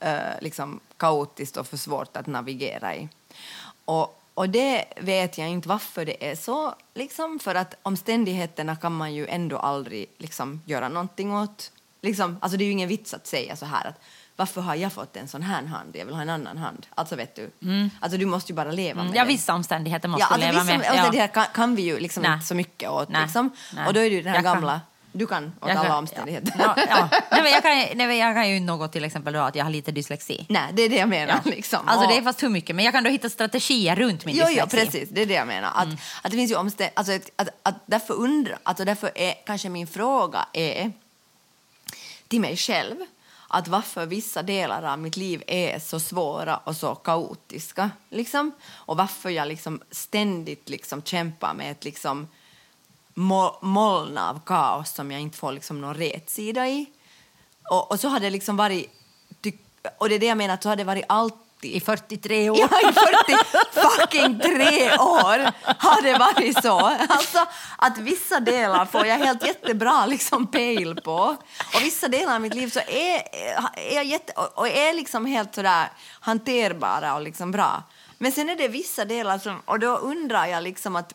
eh, 0.00 0.18
liksom 0.40 0.80
kaotiskt 0.96 1.56
och 1.56 1.66
för 1.66 1.76
svårt 1.76 2.16
att 2.16 2.26
navigera 2.26 2.94
i. 2.96 3.08
Och, 3.84 4.22
och 4.34 4.48
det 4.48 4.84
vet 4.96 5.38
jag 5.38 5.48
inte 5.48 5.68
varför 5.68 6.04
det 6.04 6.30
är 6.30 6.36
så, 6.36 6.74
liksom, 6.94 7.38
för 7.38 7.54
att 7.54 7.74
omständigheterna 7.82 8.76
kan 8.76 8.92
man 8.92 9.14
ju 9.14 9.26
ändå 9.26 9.58
aldrig 9.58 10.06
liksom, 10.18 10.62
göra 10.64 10.88
någonting 10.88 11.32
åt. 11.36 11.72
Liksom, 12.02 12.38
alltså 12.40 12.58
det 12.58 12.64
är 12.64 12.66
ju 12.66 12.72
ingen 12.72 12.88
vits 12.88 13.14
att 13.14 13.26
säga 13.26 13.56
så 13.56 13.66
här 13.66 13.86
att 13.88 14.00
varför 14.36 14.60
har 14.60 14.74
jag 14.74 14.92
fått 14.92 15.16
en 15.16 15.28
sån 15.28 15.42
här 15.42 15.62
hand, 15.62 15.96
jag 15.96 16.04
vill 16.04 16.14
ha 16.14 16.22
en 16.22 16.30
annan 16.30 16.58
hand. 16.58 16.86
Alltså 16.94 17.16
vet 17.16 17.34
du, 17.34 17.50
alltså 18.00 18.18
du 18.18 18.26
måste 18.26 18.52
ju 18.52 18.56
bara 18.56 18.70
leva 18.70 19.04
med 19.04 19.14
Ja, 19.16 19.22
det. 19.22 19.28
vissa 19.28 19.54
omständigheter 19.54 20.08
måste 20.08 20.22
Ja, 20.22 20.26
alltså 20.26 20.46
leva 20.46 20.60
vissa 20.64 20.78
med. 20.78 20.90
omständigheter 20.90 21.34
kan, 21.34 21.44
kan 21.54 21.74
vi 21.76 21.82
ju 21.82 21.98
liksom 22.00 22.22
Nej. 22.22 22.32
inte 22.34 22.46
så 22.46 22.54
mycket 22.54 22.90
åt. 22.90 23.08
Nej. 23.08 23.22
Liksom. 23.22 23.50
Nej. 23.74 23.86
Och 23.86 23.94
då 23.94 24.00
är 24.00 24.10
det 24.10 24.16
ju 24.16 24.22
den 24.22 24.28
här 24.32 24.36
Jag 24.36 24.44
kan- 24.44 24.54
gamla 24.54 24.80
Du 25.16 25.26
kan 25.26 25.44
åt 25.46 25.52
Jag 25.68 25.70
alla 25.76 25.88
kan- 25.88 25.98
omständigheter. 25.98 26.52
Ja, 26.58 26.74
ja. 26.88 27.08
Nej, 27.30 27.42
men 27.42 27.52
jag, 27.52 27.62
kan, 27.62 27.98
nej, 27.98 28.18
jag 28.18 28.34
kan 28.34 28.48
ju 28.50 28.60
något 28.60 28.92
till 28.92 29.04
exempel 29.04 29.32
då 29.32 29.40
att 29.40 29.54
jag 29.54 29.64
har 29.64 29.70
lite 29.70 29.92
dyslexi. 29.92 30.46
Nej, 30.48 30.70
det 30.72 30.82
är 30.82 30.88
det 30.88 30.96
jag 30.96 31.08
menar. 31.08 31.40
Liksom. 31.44 31.88
Alltså 31.88 32.08
det 32.08 32.16
är 32.16 32.22
fast 32.22 32.42
hur 32.42 32.48
mycket, 32.48 32.76
men 32.76 32.84
jag 32.84 32.94
kan 32.94 33.04
då 33.04 33.10
hitta 33.10 33.28
strategier 33.30 33.96
runt 33.96 34.24
min 34.24 34.36
Jo, 34.36 34.46
dyslexi. 34.46 34.76
jo, 34.78 34.84
precis. 34.84 35.08
Det 35.12 35.22
är 35.22 35.26
det 35.26 35.34
jag 35.34 35.46
menar. 35.46 35.68
Att, 35.74 35.88
att 36.22 36.30
det 36.30 36.36
finns 36.36 36.50
ju 36.50 36.54
omstän- 36.56 36.90
alltså, 36.94 37.12
att, 37.12 37.30
att, 37.36 37.48
att 37.62 37.74
därför 37.86 38.14
undra, 38.14 38.58
alltså 38.62 38.84
därför 38.84 39.10
är 39.14 39.34
kanske 39.46 39.68
min 39.68 39.86
fråga 39.86 40.46
är 40.52 40.92
till 42.28 42.40
mig 42.40 42.56
själv 42.56 42.96
att 43.48 43.68
varför 43.68 44.06
vissa 44.06 44.42
delar 44.42 44.82
av 44.82 44.98
mitt 44.98 45.16
liv 45.16 45.42
är 45.46 45.78
så 45.78 46.00
svåra 46.00 46.56
och 46.56 46.76
så 46.76 46.94
kaotiska. 46.94 47.90
Liksom. 48.10 48.52
Och 48.74 48.96
varför 48.96 49.30
jag 49.30 49.48
liksom 49.48 49.80
ständigt 49.90 50.68
liksom 50.68 51.02
kämpar 51.02 51.54
med 51.54 51.70
ett 51.70 51.84
liksom 51.84 52.28
moln 53.16 54.18
av 54.18 54.40
kaos 54.46 54.94
som 54.94 55.10
jag 55.10 55.20
inte 55.20 55.38
får 55.38 55.52
liksom 55.52 55.80
någon 55.80 55.94
rätsida 55.94 56.68
i. 56.68 56.86
Och, 57.70 57.90
och 57.90 58.00
så 58.00 58.08
har 58.08 58.20
det 58.20 58.30
liksom 58.30 58.56
varit... 58.56 58.92
Och 59.98 60.08
det 60.08 60.14
är 60.14 60.18
det 60.18 60.26
jag 60.26 60.38
menar, 60.38 60.54
att 60.54 60.62
så 60.62 60.68
har 60.68 60.76
det 60.76 60.84
varit 60.84 61.04
alltid 61.08 61.46
I 61.62 61.80
43 61.80 62.50
år. 62.50 62.58
Ja, 62.58 62.90
i 62.90 62.92
40 62.92 63.00
fucking 63.72 64.40
tre 64.40 64.98
år 64.98 65.52
har 65.78 66.02
det 66.02 66.18
varit 66.18 66.62
så. 66.62 66.78
Alltså, 67.08 67.46
att 67.76 67.98
vissa 67.98 68.40
delar 68.40 68.86
får 68.86 69.06
jag 69.06 69.18
helt 69.18 69.46
jättebra 69.46 70.06
liksom 70.06 70.46
pejl 70.46 71.00
på. 71.04 71.36
Och 71.74 71.82
vissa 71.82 72.08
delar 72.08 72.34
av 72.34 72.40
mitt 72.40 72.54
liv 72.54 72.70
så 72.70 72.80
är, 72.80 73.22
är 73.74 73.94
jag 73.94 74.04
jätte, 74.04 74.32
och 74.54 74.68
är 74.68 74.94
liksom 74.94 75.26
helt 75.26 75.54
sådär 75.54 75.88
hanterbara 76.20 77.14
och 77.14 77.22
liksom 77.22 77.50
bra. 77.50 77.82
Men 78.18 78.32
sen 78.32 78.48
är 78.48 78.56
det 78.56 78.68
vissa 78.68 79.04
delar 79.04 79.38
som, 79.38 79.60
och 79.64 79.78
då 79.78 79.96
undrar 79.96 80.46
jag 80.46 80.62
liksom 80.62 80.96
att 80.96 81.14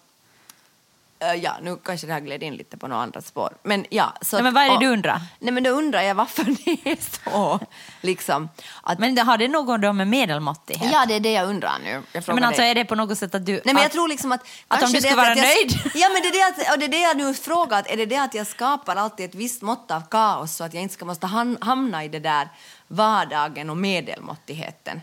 ja, 1.21 1.57
nu 1.61 1.77
kanske 1.83 2.07
det 2.07 2.13
här 2.13 2.19
gled 2.19 2.43
in 2.43 2.55
lite 2.55 2.77
på 2.77 2.87
några 2.87 3.01
andra 3.01 3.21
spår. 3.21 3.49
Men 3.63 3.85
ja, 3.89 4.13
så 4.21 4.35
Nej, 4.35 4.43
men 4.43 4.53
vad 4.53 4.63
är 4.63 4.69
det 4.69 4.85
du 4.85 4.87
undrar? 4.87 5.21
Nej, 5.39 5.53
men 5.53 5.63
då 5.63 5.69
undrar 5.69 6.01
jag 6.01 6.15
varför 6.15 6.43
det 6.65 6.91
är 6.91 6.97
så. 7.31 7.59
Liksom, 8.01 8.49
att, 8.83 8.99
Men 8.99 9.17
har 9.17 9.37
det 9.37 9.47
något 9.47 9.95
med 9.95 10.07
medelmåttighet? 10.07 10.91
Ja, 10.93 11.05
det 11.07 11.13
är 11.13 11.19
det 11.19 11.31
jag 11.31 11.49
undrar 11.49 11.73
nu. 11.83 12.03
Jag 12.11 12.23
men 12.27 12.43
alltså 12.43 12.61
dig. 12.61 12.71
är 12.71 12.75
det 12.75 12.85
på 12.85 12.95
något 12.95 13.17
sätt 13.17 13.35
att 13.35 13.45
du... 13.45 13.51
Nej, 13.51 13.61
men 13.65 13.75
jag 13.75 13.85
att, 13.85 13.91
tror 13.91 14.07
liksom 14.07 14.31
att... 14.31 14.47
att 14.67 14.83
om 14.83 14.91
du 14.91 14.97
att 14.97 15.15
vara 15.15 15.27
jag, 15.27 15.37
nöjd? 15.37 15.71
Ja, 15.95 16.09
men 16.13 16.21
det 16.21 16.27
är 16.27 16.31
det, 16.31 16.63
att, 16.63 16.73
och 16.73 16.79
det 16.79 16.85
är 16.85 16.89
det 16.89 17.01
jag 17.01 17.17
nu 17.17 17.33
frågar. 17.33 17.83
Är 17.87 17.97
det 17.97 18.05
det 18.05 18.17
att 18.17 18.33
jag 18.33 18.47
skapar 18.47 18.95
alltid 18.95 19.25
ett 19.29 19.35
visst 19.35 19.61
mått 19.61 19.91
av 19.91 20.01
kaos 20.09 20.55
så 20.55 20.63
att 20.63 20.73
jag 20.73 20.83
inte 20.83 20.93
ska 20.93 21.05
måste 21.05 21.27
ham- 21.27 21.57
hamna 21.61 22.03
i 22.03 22.07
det 22.07 22.19
där 22.19 22.49
vardagen 22.87 23.69
och 23.69 23.77
medelmåttigheten? 23.77 25.01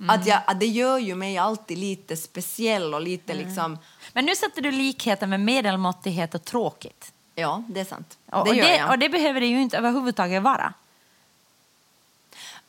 Mm. 0.00 0.10
Att, 0.10 0.26
jag, 0.26 0.40
att 0.46 0.60
det 0.60 0.66
gör 0.66 0.98
ju 0.98 1.14
mig 1.14 1.38
alltid 1.38 1.78
lite 1.78 2.16
speciell 2.16 2.94
och 2.94 3.00
lite 3.00 3.32
Mm. 3.32 3.46
liksom... 3.46 3.78
Men 4.12 4.24
nu 4.24 4.34
sätter 4.36 4.62
du 4.62 4.70
likheten 4.70 5.30
med 5.30 5.40
medelmåttighet 5.40 6.34
och 6.34 6.44
tråkigt. 6.44 7.12
Ja, 7.34 7.62
det 7.68 7.80
är 7.80 7.84
sant. 7.84 8.18
Och, 8.30 8.44
det 8.44 8.50
och, 8.50 8.56
det, 8.56 8.84
och 8.84 8.98
det 8.98 9.08
behöver 9.08 9.40
det 9.40 9.46
ju 9.46 9.60
inte 9.62 9.78
överhuvudtaget 9.78 10.42
vara. 10.42 10.72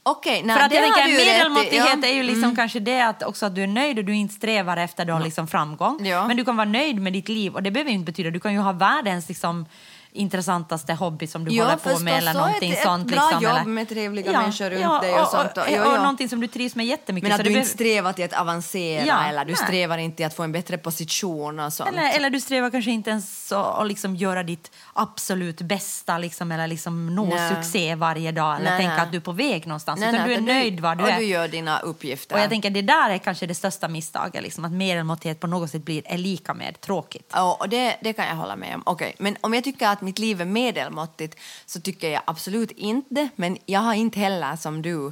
Okej, 0.03 0.43
nej, 0.43 0.55
För 0.55 0.63
att 0.63 0.71
det 0.71 0.75
jag 0.75 0.95
tänker, 0.95 1.25
medelmåttighet 1.25 1.85
Ja. 1.85 1.91
Mm. 1.93 2.03
är 2.03 2.13
ju 2.13 2.23
liksom 2.23 2.55
kanske 2.55 2.79
det 2.79 3.01
att, 3.01 3.23
också 3.23 3.45
att 3.45 3.55
du 3.55 3.63
är 3.63 3.67
nöjd 3.67 3.99
och 3.99 4.05
du 4.05 4.15
inte 4.15 4.33
strävar 4.33 4.77
efter 4.77 5.05
då 5.05 5.19
liksom 5.19 5.47
framgång. 5.47 6.05
Ja. 6.05 6.27
Men 6.27 6.37
du 6.37 6.45
kan 6.45 6.55
vara 6.57 6.69
nöjd 6.69 7.01
med 7.01 7.13
ditt 7.13 7.29
liv 7.29 7.55
och 7.55 7.63
det 7.63 7.71
behöver 7.71 7.91
inte 7.91 8.11
betyda, 8.11 8.29
du 8.29 8.39
kan 8.39 8.53
ju 8.53 8.59
ha 8.59 8.71
världens 8.71 9.27
liksom 9.27 9.65
intressantaste 10.13 10.93
hobby 10.93 11.27
som 11.27 11.45
du 11.45 11.51
Ja, 11.55 11.63
håller 11.63 11.77
på 11.77 11.99
med 12.03 12.17
eller 12.17 12.33
någonting 12.33 12.71
ett- 12.71 12.77
ett 12.77 12.83
sånt. 12.83 13.07
bra 13.07 13.21
liksom, 13.21 13.43
jobb 13.43 13.53
eller, 13.55 13.65
med 13.65 13.89
trevliga 13.89 14.31
människor 14.31 14.69
runt 14.69 15.01
dig 15.01 15.13
och 15.19 15.27
sånt. 15.27 15.57
Och- 15.57 15.63
Och, 15.63 15.69
jo, 15.69 15.81
och, 15.81 15.91
jo. 15.95 15.97
någonting 16.01 16.29
som 16.29 16.39
du 16.41 16.47
trivs 16.47 16.75
med 16.75 16.85
jättemycket. 16.85 17.29
Men 17.29 17.39
att 17.39 17.43
du 17.45 17.51
det 17.53 17.59
inte 17.59 17.69
strävar 17.69 18.13
till 18.13 18.25
att 18.25 18.33
avancera 18.33 19.05
Ja, 19.05 19.25
eller 19.25 19.45
du 19.45 19.51
nej. 19.51 19.55
strävar 19.55 19.97
inte 19.97 20.17
till 20.17 20.25
att 20.25 20.33
få 20.33 20.43
en 20.43 20.51
bättre 20.51 20.77
position 20.77 21.59
och 21.59 21.73
sånt. 21.73 21.89
Eller, 21.89 22.15
eller 22.15 22.29
du 22.29 22.39
strävar 22.41 22.69
kanske 22.69 22.91
inte 22.91 23.09
ens 23.09 23.51
att 23.51 23.87
liksom 23.87 24.15
göra 24.15 24.43
ditt 24.43 24.71
absolut 24.93 25.61
bästa 25.61 26.17
liksom, 26.17 26.51
eller 26.51 26.67
liksom 26.67 27.15
nå 27.15 27.25
Nej. 27.25 27.55
succé 27.55 27.95
varje 27.95 28.31
dag 28.31 28.55
eller 28.55 28.69
Nej, 28.69 28.79
tänka 28.79 28.93
nej. 28.95 29.01
att 29.03 29.11
du 29.11 29.17
är 29.17 29.21
på 29.21 29.31
väg 29.31 29.67
någonstans. 29.67 29.99
Nej, 29.99 30.09
utan 30.15 30.27
du 30.27 30.33
är 30.33 30.41
nöjd 30.41 30.79
var 30.79 30.95
du 30.95 31.03
och 31.03 31.09
är. 31.09 31.17
du 31.19 31.25
gör 31.25 31.47
dina 31.47 31.79
uppgifter. 31.79 32.35
Och 32.35 32.41
jag 32.41 32.49
tänker 32.49 32.69
det 32.69 32.81
där 32.81 33.09
är 33.09 33.17
kanske 33.17 33.45
det 33.45 33.55
största 33.55 33.87
misstaget, 33.87 34.43
liksom, 34.43 34.65
att 34.65 34.71
medelmåttighet 34.71 35.39
på 35.39 35.47
något 35.47 35.69
sätt 35.71 35.85
blir 35.85 36.01
är 36.05 36.17
lika 36.17 36.53
med 36.53 36.81
tråkigt. 36.81 37.31
Ja, 37.33 37.57
och 37.59 37.69
det, 37.69 37.97
det 38.01 38.13
kan 38.13 38.25
jag 38.27 38.35
hålla 38.35 38.55
med 38.55 38.75
om. 38.75 38.83
Okej, 38.85 39.15
Men 39.19 39.37
om 39.41 39.53
jag 39.53 39.63
tycker 39.63 39.87
att 39.87 40.00
mitt 40.01 40.19
liv 40.19 40.41
är 40.41 40.45
medelmåttigt 40.45 41.39
så 41.65 41.81
tycker 41.81 42.09
jag 42.09 42.21
absolut 42.25 42.71
inte 42.71 43.29
Men 43.35 43.57
jag 43.65 43.79
har 43.79 43.93
inte 43.93 44.19
heller 44.19 44.55
som 44.55 44.81
du 44.81 45.11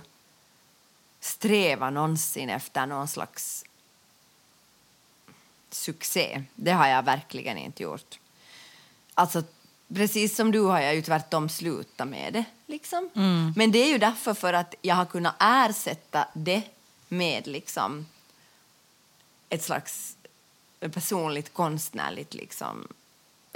strävat 1.20 1.94
någonsin 1.94 2.50
efter 2.50 2.86
någon 2.86 3.08
slags 3.08 3.66
succé. 5.70 6.44
Det 6.56 6.72
har 6.72 6.88
jag 6.88 7.04
verkligen 7.04 7.58
inte 7.58 7.84
gjort. 7.84 8.20
Alltså, 9.14 9.44
precis 9.88 10.36
som 10.36 10.52
du 10.52 10.60
har 10.60 10.80
jag 10.80 10.96
ju 10.96 11.02
tvärtom 11.02 11.50
slutat 11.50 12.08
med 12.08 12.34
det. 12.34 12.46
Liksom. 12.68 13.10
Men 13.56 13.72
det 13.72 13.80
är 13.80 13.88
ju 13.88 13.98
därför 13.98 14.34
för 14.34 14.54
att 14.54 14.76
jag 14.82 14.96
har 14.96 15.06
kunnat 15.06 15.36
ersätta 15.40 16.28
det 16.34 16.62
med 17.08 17.48
liksom 17.48 18.06
ett 19.50 19.64
slags 19.64 20.18
personligt 20.80 21.54
konstnärligt 21.54 22.34
liksom 22.34 22.88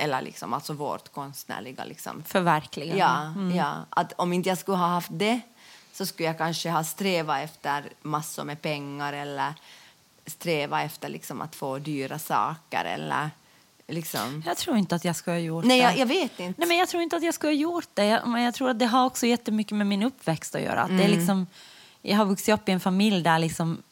eller 0.04 0.22
liksom 0.22 0.54
alltså 0.54 0.74
vårt 0.74 1.12
konstnärliga 1.14 1.84
liksom 1.86 2.24
Förverkliga. 2.24 2.96
ja, 2.96 3.34
ja 3.56 3.86
att 3.90 4.14
om 4.18 4.34
inte 4.34 4.50
jag 4.50 4.58
skulle 4.58 4.78
ha 4.78 4.88
haft 4.88 5.10
det 5.12 5.40
så 5.94 6.06
skulle 6.06 6.28
jag 6.28 6.38
kanske 6.38 6.70
ha 6.70 6.84
strävat 6.84 7.44
efter 7.44 7.84
massor 8.02 8.44
med 8.44 8.62
pengar 8.62 9.14
eller 9.14 9.54
sträva 10.26 10.82
efter 10.84 11.10
liksom 11.10 11.42
att 11.42 11.56
få 11.56 11.78
dyra 11.80 12.20
saker 12.20 12.86
eller 12.86 13.30
liksom 13.88 14.44
Jag 14.46 14.58
tror 14.58 14.78
inte 14.78 14.96
att 14.96 15.06
jag 15.06 15.16
skulle 15.16 15.36
ha 15.36 15.42
gjort 15.42 15.66
Nej, 15.66 15.78
det. 15.78 15.84
jag, 15.84 15.98
jag 15.98 16.06
vet 16.06 16.40
inte. 16.40 16.60
Nej, 16.60 16.68
men 16.68 16.78
jag 16.78 16.90
tror 16.90 17.04
inte 17.04 17.16
att 17.16 17.24
jag 17.24 17.34
skulle 17.34 17.50
ha 17.54 17.58
gjort 17.58 17.88
det. 17.94 18.06
Jag, 18.06 18.28
men 18.28 18.42
jag 18.42 18.54
tror 18.54 18.70
att 18.70 18.80
det 18.80 18.86
har 18.86 19.06
också 19.06 19.26
jättemycket 19.26 19.78
med 19.78 19.88
min 19.88 20.04
uppväxt 20.04 20.56
att 20.56 20.62
göra. 20.62 20.82
Att 20.82 20.88
det 20.90 20.94
är 21.04 21.08
Mm. 21.08 21.18
liksom, 21.20 21.48
jag 22.02 22.18
har 22.18 22.26
vuxit 22.26 22.54
upp 22.56 22.70
i 22.70 22.72
en 22.72 22.80
familj 22.80 23.22
där 23.24 23.40
liksom 23.40 23.84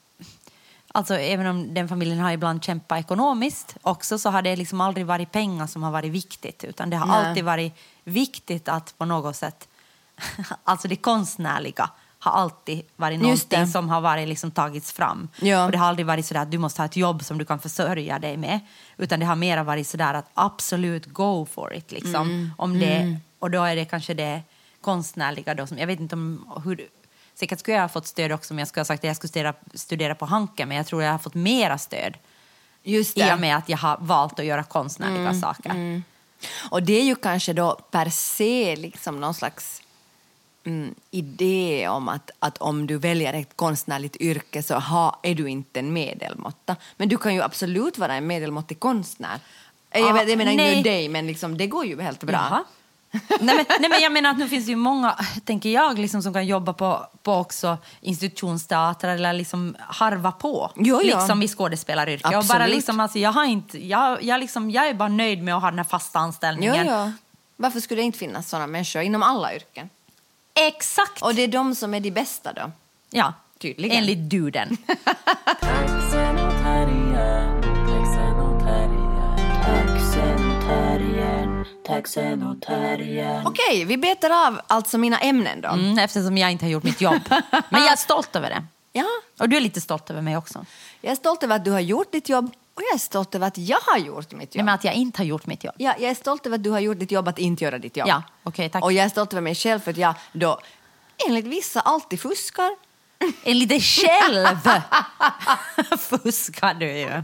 Alltså, 0.93 1.15
även 1.15 1.47
om 1.47 1.73
den 1.73 1.87
familjen 1.87 2.19
har 2.19 2.31
ibland 2.31 2.63
kämpat 2.63 2.99
ekonomiskt 2.99 3.75
också 3.81 4.17
så 4.17 4.29
har 4.29 4.41
det 4.41 4.55
liksom 4.55 4.81
aldrig 4.81 5.05
varit 5.05 5.31
pengar 5.31 5.67
som 5.67 5.83
har 5.83 5.91
varit 5.91 6.11
viktigt 6.11 6.63
utan 6.63 6.89
det 6.89 6.97
har 6.97 7.07
Nej. 7.07 7.27
alltid 7.27 7.43
varit 7.43 7.73
viktigt 8.03 8.69
att 8.69 8.97
på 8.97 9.05
något 9.05 9.35
sätt 9.35 9.67
alltså 10.63 10.87
det 10.87 10.95
konstnärliga 10.95 11.89
har 12.19 12.31
alltid 12.31 12.81
varit 12.95 13.21
någonting 13.21 13.67
som 13.67 13.89
har 13.89 14.01
varit 14.01 14.27
liksom 14.27 14.51
tagits 14.51 14.91
fram. 14.91 15.27
Ja. 15.39 15.65
Och 15.65 15.71
det 15.71 15.77
har 15.77 15.87
aldrig 15.87 16.05
varit 16.05 16.25
så 16.25 16.37
att 16.37 16.51
du 16.51 16.57
måste 16.57 16.81
ha 16.81 16.85
ett 16.85 16.95
jobb 16.95 17.23
som 17.23 17.37
du 17.37 17.45
kan 17.45 17.59
försörja 17.59 18.19
dig 18.19 18.37
med. 18.37 18.59
Utan 18.97 19.19
det 19.19 19.25
har 19.25 19.35
mer 19.35 19.63
varit 19.63 19.87
så 19.87 20.03
att 20.03 20.29
absolut 20.33 21.05
go 21.05 21.45
for 21.45 21.73
it. 21.73 21.91
Liksom. 21.91 22.29
Mm. 22.29 22.51
Om 22.57 22.79
det, 22.79 23.17
Och 23.39 23.51
då 23.51 23.63
är 23.63 23.75
det 23.75 23.85
kanske 23.85 24.13
det 24.13 24.41
konstnärliga. 24.81 25.53
Då, 25.53 25.67
som, 25.67 25.77
jag 25.77 25.87
vet 25.87 25.99
inte 25.99 26.15
om 26.15 26.51
hur... 26.65 26.87
Säkert 27.35 27.59
skulle 27.59 27.75
jag 27.77 27.83
ha 27.83 27.89
fått 27.89 28.07
stöd 28.07 28.31
också 28.31 28.53
om 28.53 28.59
jag 28.59 28.67
skulle 28.67 28.79
ha 28.79 28.85
sagt 28.85 28.99
att 29.03 29.07
jag 29.07 29.15
skulle 29.15 29.29
studera, 29.29 29.53
studera 29.73 30.15
på 30.15 30.25
Hanken. 30.25 30.67
Men 30.67 30.77
jag 30.77 30.87
tror 30.87 31.03
jag 31.03 31.11
har 31.11 31.17
fått 31.19 31.33
mera 31.33 31.77
stöd 31.77 32.17
Just 32.83 33.17
i 33.17 33.21
det. 33.21 33.33
och 33.33 33.39
med 33.39 33.57
att 33.57 33.69
jag 33.69 33.77
har 33.77 33.97
valt 34.01 34.39
att 34.39 34.45
göra 34.45 34.63
konstnärliga 34.63 35.19
Mm, 35.29 35.41
saker. 35.41 36.01
Och 36.71 36.83
det 36.83 36.93
är 36.93 37.03
ju 37.03 37.15
kanske 37.15 37.53
då 37.53 37.75
per 37.91 38.09
se 38.09 38.75
liksom 38.75 39.19
någon 39.19 39.33
slags 39.33 39.81
mm, 40.63 40.95
idé 41.11 41.87
om 41.87 42.09
att, 42.09 42.31
att 42.39 42.57
om 42.57 42.87
du 42.87 42.97
väljer 42.97 43.33
ett 43.33 43.55
konstnärligt 43.57 44.15
yrke 44.15 44.63
så 44.63 44.75
ha, 44.79 45.19
är 45.23 45.35
du 45.35 45.49
inte 45.49 45.79
en 45.79 45.93
medelmåtta. 45.93 46.75
Men 46.97 47.09
du 47.09 47.17
kan 47.17 47.33
ju 47.33 47.41
absolut 47.41 47.97
vara 47.97 48.13
en 48.15 48.27
medelmåttig 48.27 48.79
konstnär. 48.79 49.39
Eh, 49.89 50.03
Ah, 50.03 50.07
jag, 50.07 50.13
vet- 50.13 50.29
jag 50.29 50.37
menar 50.37 50.51
inte 50.51 50.63
nej. 50.63 50.83
dig, 50.83 51.09
men 51.09 51.27
liksom, 51.27 51.57
det 51.57 51.67
går 51.67 51.85
ju 51.85 52.01
helt 52.01 52.23
bra. 52.23 52.33
Jaha. 52.49 52.63
Nej, 53.11 53.55
men, 53.55 53.65
nej, 53.79 53.89
men 53.89 54.01
jag 54.01 54.11
menar 54.11 54.29
att 54.29 54.37
nu 54.37 54.47
finns 54.47 54.65
det 54.65 54.69
ju 54.71 54.75
många, 54.75 55.15
tänker 55.45 55.69
jag, 55.69 55.99
liksom, 55.99 56.21
som 56.23 56.33
kan 56.33 56.45
jobba 56.45 56.73
på, 56.73 57.05
på 57.23 57.33
också 57.33 57.77
institutionsteatrar 58.01 59.15
eller 59.15 59.33
liksom 59.33 59.75
harva 59.79 60.31
på 60.31 60.71
Jo, 60.75 61.01
ja. 61.03 61.17
liksom 61.17 61.43
i 61.43 61.47
skådespelaryrket. 61.47 62.35
Och 62.37 62.45
bara 62.45 62.67
liksom, 62.67 62.99
alltså, 62.99 63.19
jag, 63.19 63.31
har 63.31 63.45
inte, 63.45 63.85
jag, 63.87 64.23
jag, 64.23 64.39
liksom, 64.39 64.71
jag 64.71 64.87
är 64.87 64.93
bara 64.93 65.09
nöjd 65.09 65.43
med 65.43 65.55
att 65.55 65.61
ha 65.61 65.69
den 65.69 65.79
här 65.79 65.85
fasta 65.85 66.19
anställningen. 66.19 66.87
ja. 66.87 67.11
Varför 67.55 67.79
skulle 67.79 68.01
det 68.01 68.05
inte 68.05 68.19
finnas 68.19 68.49
sådana 68.49 68.67
människor 68.67 69.01
inom 69.01 69.23
alla 69.23 69.55
yrken? 69.55 69.89
Exakt! 70.53 71.21
Och 71.21 71.35
det 71.35 71.41
är 71.41 71.47
de 71.47 71.75
som 71.75 71.93
är 71.93 71.99
de 71.99 72.11
bästa 72.11 72.53
då? 72.53 72.71
ja, 73.09 73.33
Tydligen. 73.57 73.97
enligt 73.97 74.29
duden. 74.29 74.77
taxen 81.87 82.43
och 82.47 82.61
terriern. 82.61 83.47
Okej, 83.47 83.85
vi 83.85 83.97
betar 83.97 84.47
av 84.47 84.61
alltså 84.67 84.97
mina 84.97 85.19
ämnen 85.19 85.61
då. 85.61 85.69
Mm, 85.69 85.97
eftersom 85.99 86.37
jag 86.37 86.51
inte 86.51 86.65
har 86.65 86.69
gjort 86.71 86.83
mitt 86.83 87.01
jobb. 87.01 87.21
Men 87.69 87.81
jag 87.83 87.91
är 87.91 87.95
stolt 87.95 88.35
över 88.35 88.49
det. 88.49 88.63
Ja, 88.93 89.05
Och 89.39 89.49
du 89.49 89.57
är 89.57 89.61
lite 89.61 89.81
stolt 89.81 90.09
över 90.09 90.21
mig 90.21 90.37
också. 90.37 90.65
jag 91.01 91.11
är 91.11 91.15
stolt 91.15 91.43
över 91.43 91.55
att 91.55 91.65
du 91.65 91.71
har 91.71 91.79
gjort 91.79 92.11
ditt 92.11 92.29
jobb 92.29 92.45
och 92.73 92.81
jag 92.81 92.93
är 92.95 92.99
stolt 92.99 93.35
över 93.35 93.47
att 93.47 93.57
jag 93.57 93.77
har 93.81 93.97
gjort 93.97 94.31
mitt 94.31 94.39
Nej, 94.39 94.47
jobb. 94.59 94.65
men 94.65 94.75
att 94.75 94.83
jag 94.83 94.93
inte 94.93 95.19
har 95.19 95.25
gjort 95.25 95.45
mitt 95.45 95.63
jobb. 95.63 95.75
Ja, 95.77 95.95
jag 95.99 96.11
är 96.11 96.15
stolt 96.15 96.45
över 96.45 96.55
att 96.57 96.63
du 96.63 96.69
har 96.69 96.79
gjort 96.79 96.99
ditt 96.99 97.11
jobb 97.11 97.27
att 97.27 97.39
inte 97.39 97.63
göra 97.63 97.77
ditt 97.77 97.97
jobb. 97.97 98.07
Ja, 98.07 98.23
okej, 98.43 98.69
tack. 98.69 98.83
Och 98.83 98.93
jag 98.93 99.05
är 99.05 99.09
stolt 99.09 99.33
över 99.33 99.41
mig 99.41 99.55
själv 99.55 99.79
för 99.79 99.91
att 99.91 99.97
jag 99.97 100.13
då 100.33 100.59
enligt 101.27 101.45
vissa 101.45 101.81
alltid 101.81 102.21
fuskar. 102.21 102.69
Enligt 103.43 103.69
dig 103.69 103.81
själv 103.81 104.57
fuskar 105.99 106.73
du 106.73 106.85
ju. 106.97 107.23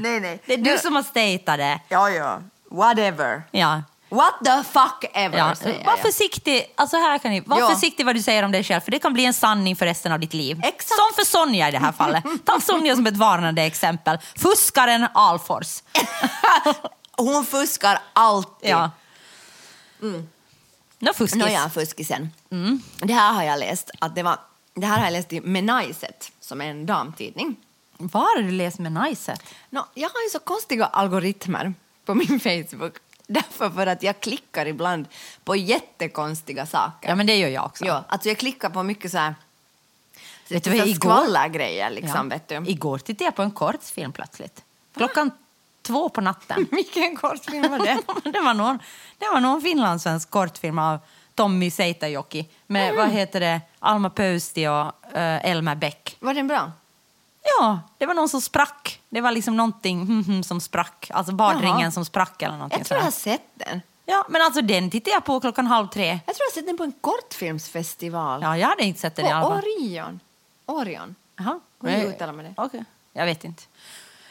Nej, 0.00 0.20
nej. 0.20 0.42
Det 0.46 0.54
är 0.54 0.58
du 0.58 0.78
som 0.78 0.94
har 0.96 1.02
statat 1.02 1.58
det. 1.58 1.80
Ja, 1.88 2.10
ja. 2.10 2.40
Whatever. 2.70 3.42
Ja. 3.50 3.82
What 4.08 4.34
the 4.44 4.64
fuck 4.64 5.04
ever, 5.14 5.38
Ja. 5.38 5.54
säger 5.54 5.84
Var 5.84 5.92
jag. 5.92 5.98
försiktig, 5.98 6.72
alltså 6.76 6.96
här 6.96 7.18
kan 7.18 7.30
ni, 7.30 7.40
var 7.40 7.58
Ja. 7.58 7.68
försiktig 7.68 8.06
vad 8.06 8.14
du 8.14 8.22
säger 8.22 8.42
om 8.42 8.52
dig 8.52 8.64
själv, 8.64 8.80
för 8.80 8.90
det 8.90 8.98
kan 8.98 9.12
bli 9.12 9.24
en 9.24 9.34
sanning 9.34 9.76
för 9.76 9.86
resten 9.86 10.12
av 10.12 10.20
ditt 10.20 10.34
liv. 10.34 10.60
Exakt. 10.64 10.88
Som 10.88 11.14
för 11.24 11.24
Sonja 11.30 11.68
i 11.68 11.70
det 11.72 11.78
här 11.78 11.92
fallet. 11.92 12.24
Ta 12.44 12.60
Sonja 12.60 12.94
som 12.96 13.06
ett 13.06 13.16
varnande 13.16 13.62
exempel. 13.62 14.18
Fuskaren 14.36 15.06
Alfors. 15.14 15.82
Hon 17.16 17.44
fuskar 17.46 17.98
alltid. 18.12 18.70
Ja. 18.70 18.90
Nå 20.98 21.12
fuskis. 21.12 21.34
Nåja, 21.38 21.70
fuskisen. 21.70 22.30
Det 22.98 23.12
här 23.12 23.32
har 23.32 23.42
jag 23.42 23.58
läst. 23.58 23.90
Att 23.98 24.14
det, 24.14 24.22
var, 24.22 24.38
det 24.74 24.86
här 24.86 24.98
har 24.98 25.04
jag 25.04 25.12
läst 25.12 25.32
i 25.32 25.40
Menaiset, 25.40 26.32
som 26.40 26.60
är 26.60 26.70
en 26.70 26.86
damtidning. 26.86 27.56
Var 27.98 28.20
har 28.20 28.42
du 28.42 28.50
läst 28.50 28.78
med 28.78 28.92
Najset? 28.92 29.42
Nå, 29.70 29.86
jag 29.94 30.08
har 30.08 30.22
ju 30.22 30.30
så 30.32 30.38
konstiga 30.38 30.86
algoritmer 30.86 31.74
på 32.10 32.14
min 32.14 32.40
Facebook. 32.40 32.92
Därför 33.26 33.70
för 33.70 33.86
att 33.86 34.02
jag 34.02 34.20
klickar 34.20 34.66
ibland 34.66 35.06
på 35.44 35.56
jättekonstiga 35.56 36.66
saker. 36.66 37.08
Ja, 37.08 37.14
men 37.14 37.26
det 37.26 37.36
gör 37.36 37.48
jag 37.48 37.64
också. 37.64 37.84
Ja, 37.84 38.04
alltså 38.08 38.28
jag 38.28 38.38
klickar 38.38 38.70
på 38.70 38.82
mycket 38.82 39.10
så 39.10 39.18
här... 39.18 39.34
Vet 40.48 40.64
du 40.64 40.74
igår- 40.76 40.94
skvallergrejer 40.94 41.90
liksom, 41.90 42.30
Ja. 42.30 42.36
vet 42.36 42.48
du. 42.48 42.70
Igår 42.70 42.98
tittade 42.98 43.24
jag 43.24 43.34
på 43.34 43.42
en 43.42 43.50
kortfilm 43.50 44.12
plötsligt. 44.12 44.62
Klockan 44.96 45.30
två 45.82 46.08
på 46.08 46.20
natten. 46.20 46.66
Vilken 46.70 47.16
kortfilm 47.16 47.70
var 47.70 47.78
det? 47.78 47.98
det, 48.32 48.40
var 48.40 48.54
någon, 48.54 48.78
det 49.18 49.26
var 49.32 49.40
någon 49.40 49.62
finlandssvensk 49.62 50.30
kortfilm 50.30 50.78
av 50.78 50.98
Tommy 51.34 51.70
Seitajoki 51.70 52.48
med 52.66 52.84
Mm. 52.84 52.96
vad 52.96 53.08
heter 53.10 53.40
det, 53.40 53.60
Alma 53.78 54.10
Pöysti 54.10 54.66
och 54.66 54.86
uh, 54.86 55.46
Elmer 55.46 55.74
Bäck. 55.74 56.16
Var 56.20 56.34
den 56.34 56.46
bra? 56.48 56.72
Ja, 57.42 57.80
det 57.98 58.06
var 58.06 58.14
någon 58.14 58.28
som 58.28 58.40
sprack. 58.40 59.00
Det 59.08 59.20
var 59.20 59.30
liksom 59.32 59.56
någonting 59.56 60.00
hmm, 60.06 60.24
hmm, 60.24 60.42
som 60.42 60.60
sprack. 60.60 61.10
Alltså 61.14 61.32
badringen 61.32 61.80
Jaha. 61.80 61.90
som 61.90 62.04
sprack 62.04 62.42
eller 62.42 62.54
någonting 62.54 62.78
Jag 62.78 62.86
tror 62.86 62.98
jag 62.98 63.04
har 63.04 63.10
sett 63.10 63.42
den. 63.54 63.80
Ja, 64.06 64.26
men 64.28 64.42
alltså 64.42 64.62
den 64.62 64.90
tittade 64.90 65.10
jag 65.14 65.24
på 65.24 65.40
klockan 65.40 65.66
halv 65.66 65.86
tre. 65.88 66.06
Jag 66.26 66.34
tror 66.36 66.44
jag 66.44 66.46
har 66.46 66.54
sett 66.54 66.66
den 66.66 66.76
på 66.76 66.84
en 66.84 66.92
kortfilmsfestival. 67.00 68.40
Ja, 68.42 68.56
jag 68.56 68.68
hade 68.68 68.82
inte 68.82 69.00
sett 69.00 69.16
den 69.16 69.26
i 69.26 69.28
på 69.28 69.34
alla 69.34 69.48
fall. 69.48 69.58
Orion. 69.64 70.20
Orion. 70.66 71.14
Jaha. 71.36 71.60
Hur 71.82 72.04
uttalar 72.04 72.32
man 72.32 72.44
det? 72.44 72.54
Okej, 72.56 72.84
jag 73.12 73.24
vet 73.26 73.44
inte. 73.44 73.62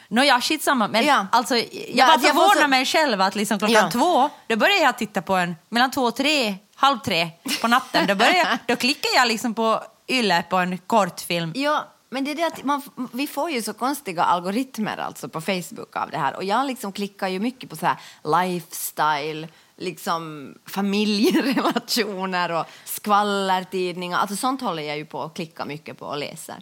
Nåja, 0.08 0.40
skitsamma. 0.40 0.88
Men 0.88 1.04
Ja. 1.06 1.26
alltså, 1.32 1.56
jag 1.56 1.66
Ja, 1.94 2.06
bara 2.06 2.18
får 2.18 2.26
förvånar 2.28 2.62
så- 2.62 2.68
mig 2.68 2.86
själv 2.86 3.20
att 3.20 3.34
liksom 3.34 3.58
klockan 3.58 3.74
Ja. 3.84 3.90
två, 3.90 4.30
då 4.46 4.56
börjar 4.56 4.76
jag 4.82 4.98
titta 4.98 5.22
på 5.22 5.34
en, 5.36 5.56
mellan 5.68 5.90
två 5.90 6.02
och 6.02 6.16
tre, 6.16 6.54
halv 6.74 6.98
tre 6.98 7.28
på 7.62 7.68
natten, 7.68 8.06
då, 8.06 8.14
börjar, 8.14 8.34
jag- 8.34 8.58
då 8.66 8.76
klickar 8.76 9.10
jag 9.14 9.28
liksom 9.28 9.54
på 9.54 9.82
Yle 10.08 10.42
på 10.50 10.56
en 10.56 10.78
kortfilm. 10.78 11.52
Ja, 11.56 11.84
men 12.10 12.24
det 12.24 12.30
är 12.30 12.34
det 12.34 12.46
att 12.46 12.64
man, 12.64 12.82
vi 13.12 13.26
får 13.26 13.50
ju 13.50 13.62
så 13.62 13.72
konstiga 13.72 14.24
algoritmer 14.24 14.96
alltså 14.96 15.28
på 15.28 15.40
Facebook 15.40 15.96
av 15.96 16.10
det 16.10 16.18
här. 16.18 16.36
Och 16.36 16.44
jag 16.44 16.66
liksom 16.66 16.92
klickar 16.92 17.28
ju 17.28 17.38
mycket 17.40 17.70
på 17.70 17.76
så 17.76 17.86
här 17.86 17.96
lifestyle, 18.24 19.48
liksom 19.76 20.54
familjerelationer 20.66 22.52
och 22.52 22.66
skvallertidningar. 22.84 24.18
Alltså 24.18 24.36
sånt 24.36 24.60
håller 24.60 24.82
jag 24.82 24.96
ju 24.96 25.04
på 25.04 25.22
att 25.22 25.34
klicka 25.34 25.64
mycket 25.64 25.98
på 25.98 26.06
och 26.06 26.18
läser. 26.18 26.56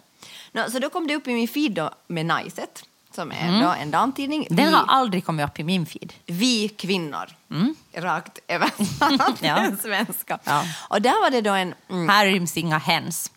Nå, 0.51 0.69
så 0.69 0.79
då 0.79 0.89
kom 0.89 1.07
det 1.07 1.15
upp 1.15 1.27
i 1.27 1.33
min 1.33 1.47
feed 1.47 1.71
då 1.71 1.89
med 2.07 2.25
Najset, 2.25 2.83
som 3.15 3.31
är 3.31 3.61
då 3.61 3.69
en 3.69 3.91
damtidning. 3.91 4.47
Den 4.49 4.67
vi, 4.67 4.73
har 4.73 4.85
aldrig 4.87 5.25
kommit 5.25 5.45
upp 5.49 5.59
i 5.59 5.63
min 5.63 5.85
feed. 5.85 6.13
vi 6.25 6.69
kvinnor. 6.69 7.29
Rakt 7.93 8.39
över 8.47 8.69
Ja. 9.45 9.71
svenska. 9.81 10.39
Ja. 10.43 10.63
Och 10.89 11.01
där 11.01 11.21
var 11.21 11.29
det 11.29 11.41
då 11.41 11.51
en... 11.53 11.73
Mm, 11.89 12.09
Här 12.09 12.25
ryms 12.25 12.57
inga 12.57 12.77
hens 12.77 13.31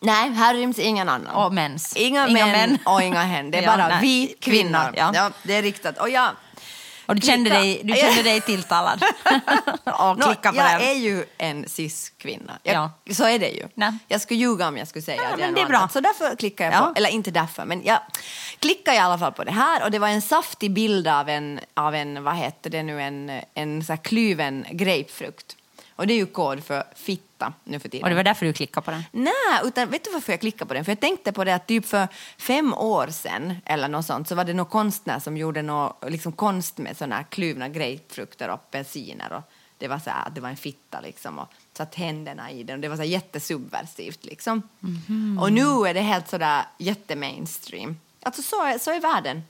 nej, 0.00 0.30
här 0.30 0.54
ryms 0.54 0.78
ingen 0.78 1.08
annan. 1.08 1.34
och 1.34 1.52
mens. 1.54 1.96
Inga, 1.96 2.26
män, 2.28 2.78
och 2.84 3.02
inga 3.02 3.22
hen. 3.22 3.50
Det 3.50 3.58
är 3.58 3.62
Ja, 3.68 3.76
bara 3.76 3.88
nej. 3.88 3.98
vi 4.02 4.34
kvinnor. 4.40 4.92
Ja. 4.96 5.10
Ja. 5.14 5.30
det 5.42 5.54
är 5.54 5.62
riktat. 5.62 5.98
Och 5.98 6.10
jag, 6.10 6.30
Och 7.06 7.14
du 7.16 7.26
kände, 7.26 7.50
dig, 7.50 7.80
du 7.84 7.94
kände 7.94 8.22
dig 8.22 8.40
tilltalad. 8.40 9.02
och 9.84 10.22
klicka 10.22 10.50
på 10.52 10.56
jag 10.58 10.70
den. 10.70 10.80
är 10.88 10.92
ju 10.94 11.24
en 11.38 11.68
cis-kvinna. 11.68 12.58
Ja. 12.62 12.90
Så 13.12 13.24
är 13.24 13.38
det 13.38 13.48
ju. 13.48 13.68
Nej. 13.74 13.92
Jag 14.08 14.20
skulle 14.20 14.40
ljuga 14.40 14.68
om 14.68 14.76
jag 14.76 14.88
skulle 14.88 15.02
säga 15.02 15.22
Ja, 15.22 15.28
att 15.28 15.38
men 15.38 15.46
jag 15.46 15.54
det 15.54 15.60
är 15.60 15.66
bra. 15.66 15.78
annat. 15.78 15.92
Så 15.92 16.00
därför 16.00 16.36
klickar 16.36 16.64
jag 16.64 16.74
på, 16.74 16.78
Ja. 16.80 16.92
eller 16.96 17.08
inte 17.10 17.30
därför, 17.30 17.64
men 17.64 17.82
jag 17.84 17.98
klickar 18.58 18.92
i 18.92 18.98
alla 18.98 19.18
fall 19.18 19.32
på 19.32 19.44
det 19.44 19.52
här 19.52 19.82
och 19.84 19.90
det 19.90 19.98
var 19.98 20.08
en 20.08 20.22
saftig 20.22 20.70
bild 20.72 21.08
av 21.08 21.28
en, 21.28 21.60
av 21.74 21.94
en 21.94 22.24
vad 22.24 22.34
heter 22.36 22.70
det 22.70 22.82
nu, 22.82 23.02
en, 23.02 23.40
en 23.54 23.84
så 23.84 23.92
här 23.92 24.00
klyven 24.04 24.66
grapefrukt. 24.70 25.56
Och 25.98 26.06
det 26.06 26.12
är 26.12 26.16
ju 26.16 26.26
kod 26.26 26.64
för 26.64 26.84
fitta 26.94 27.52
nu 27.64 27.78
för 27.78 27.88
tiden. 27.88 28.04
Och 28.04 28.08
det 28.08 28.16
var 28.16 28.24
därför 28.24 28.46
du 28.46 28.52
klickade 28.52 28.84
på 28.84 28.90
den. 28.90 29.04
Nej, 29.12 29.60
utan 29.64 29.90
vet 29.90 30.04
du 30.04 30.12
varför 30.12 30.32
jag 30.32 30.40
klickade 30.40 30.68
på 30.68 30.74
den? 30.74 30.84
För 30.84 30.92
jag 30.92 31.00
tänkte 31.00 31.32
på 31.32 31.44
det 31.44 31.54
att 31.54 31.66
typ 31.66 31.86
för 31.86 32.08
fem 32.38 32.74
år 32.74 33.06
sedan 33.06 33.54
eller 33.64 33.88
något 33.88 34.06
sånt 34.06 34.28
så 34.28 34.34
var 34.34 34.44
det 34.44 34.54
någon 34.54 34.66
konstnär 34.66 35.18
som 35.18 35.36
gjorde 35.36 35.62
något, 35.62 36.10
liksom 36.10 36.32
konst 36.32 36.78
med 36.78 36.96
såna 36.96 37.16
här 37.16 37.22
kluvna 37.22 37.68
grapefrukter 37.68 38.48
och 38.48 38.54
apelsiner 38.54 39.32
och 39.32 39.42
det 39.78 39.88
var 39.88 39.98
så 39.98 40.10
här, 40.10 40.30
det 40.34 40.40
var 40.40 40.48
en 40.48 40.56
fitta 40.56 41.00
liksom 41.00 41.38
och 41.38 41.48
satt 41.72 41.94
händerna 41.94 42.50
i 42.50 42.62
den 42.62 42.74
och 42.74 42.80
det 42.80 42.88
var 42.88 42.96
så 42.96 43.02
här 43.02 43.08
jättesubversivt 43.08 44.24
liksom. 44.24 44.62
Och 45.40 45.52
nu 45.52 45.88
är 45.88 45.94
det 45.94 46.00
helt 46.00 46.28
sådär 46.28 46.62
jättemainstream. 46.78 47.96
Alltså 48.28 48.42
så 48.42 48.64
är, 48.64 48.78
så 48.78 48.90
är 48.90 49.00
världen. 49.00 49.42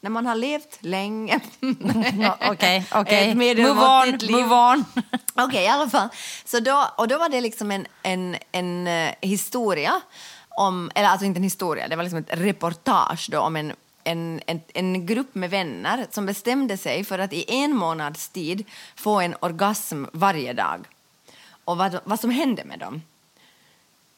När 0.00 0.10
man 0.10 0.26
har 0.26 0.34
levt 0.34 0.78
länge. 0.80 1.40
Okej, 2.50 2.86
okej. 2.92 3.30
Ett 3.30 3.36
Move 3.36 3.38
on, 3.38 3.38
medelmåttigt 3.38 4.22
liv. 4.22 4.30
move 4.36 4.54
on. 4.54 4.84
Okej, 5.34 5.64
i 5.64 5.68
alla 5.68 5.90
fall. 5.90 6.08
Så 6.44 6.60
då, 6.60 6.88
och 6.96 7.08
då 7.08 7.18
var 7.18 7.28
det 7.28 7.40
liksom 7.40 7.70
en, 7.70 7.86
en, 8.02 8.36
en 8.52 8.86
eh, 8.86 9.14
historia 9.20 10.00
om, 10.48 10.90
eller 10.94 11.08
alltså 11.08 11.26
inte 11.26 11.38
en 11.38 11.42
historia, 11.44 11.88
det 11.88 11.96
var 11.96 12.02
liksom 12.02 12.18
ett 12.18 12.38
reportage 12.38 13.28
då 13.30 13.40
om 13.40 13.56
en, 13.56 13.72
en, 14.04 14.40
en, 14.46 14.60
en 14.74 15.06
grupp 15.06 15.34
med 15.34 15.50
vänner 15.50 16.06
som 16.10 16.26
bestämde 16.26 16.76
sig 16.76 17.04
för 17.04 17.18
att 17.18 17.32
i 17.32 17.44
en 17.48 17.76
månads 17.76 18.28
tid 18.28 18.64
få 18.96 19.20
en 19.20 19.34
orgasm 19.40 20.04
varje 20.12 20.52
dag. 20.52 20.86
Och 21.64 21.76
vad, 21.76 22.00
vad 22.04 22.20
som 22.20 22.30
hände 22.30 22.64
med 22.64 22.78
dem. 22.78 23.02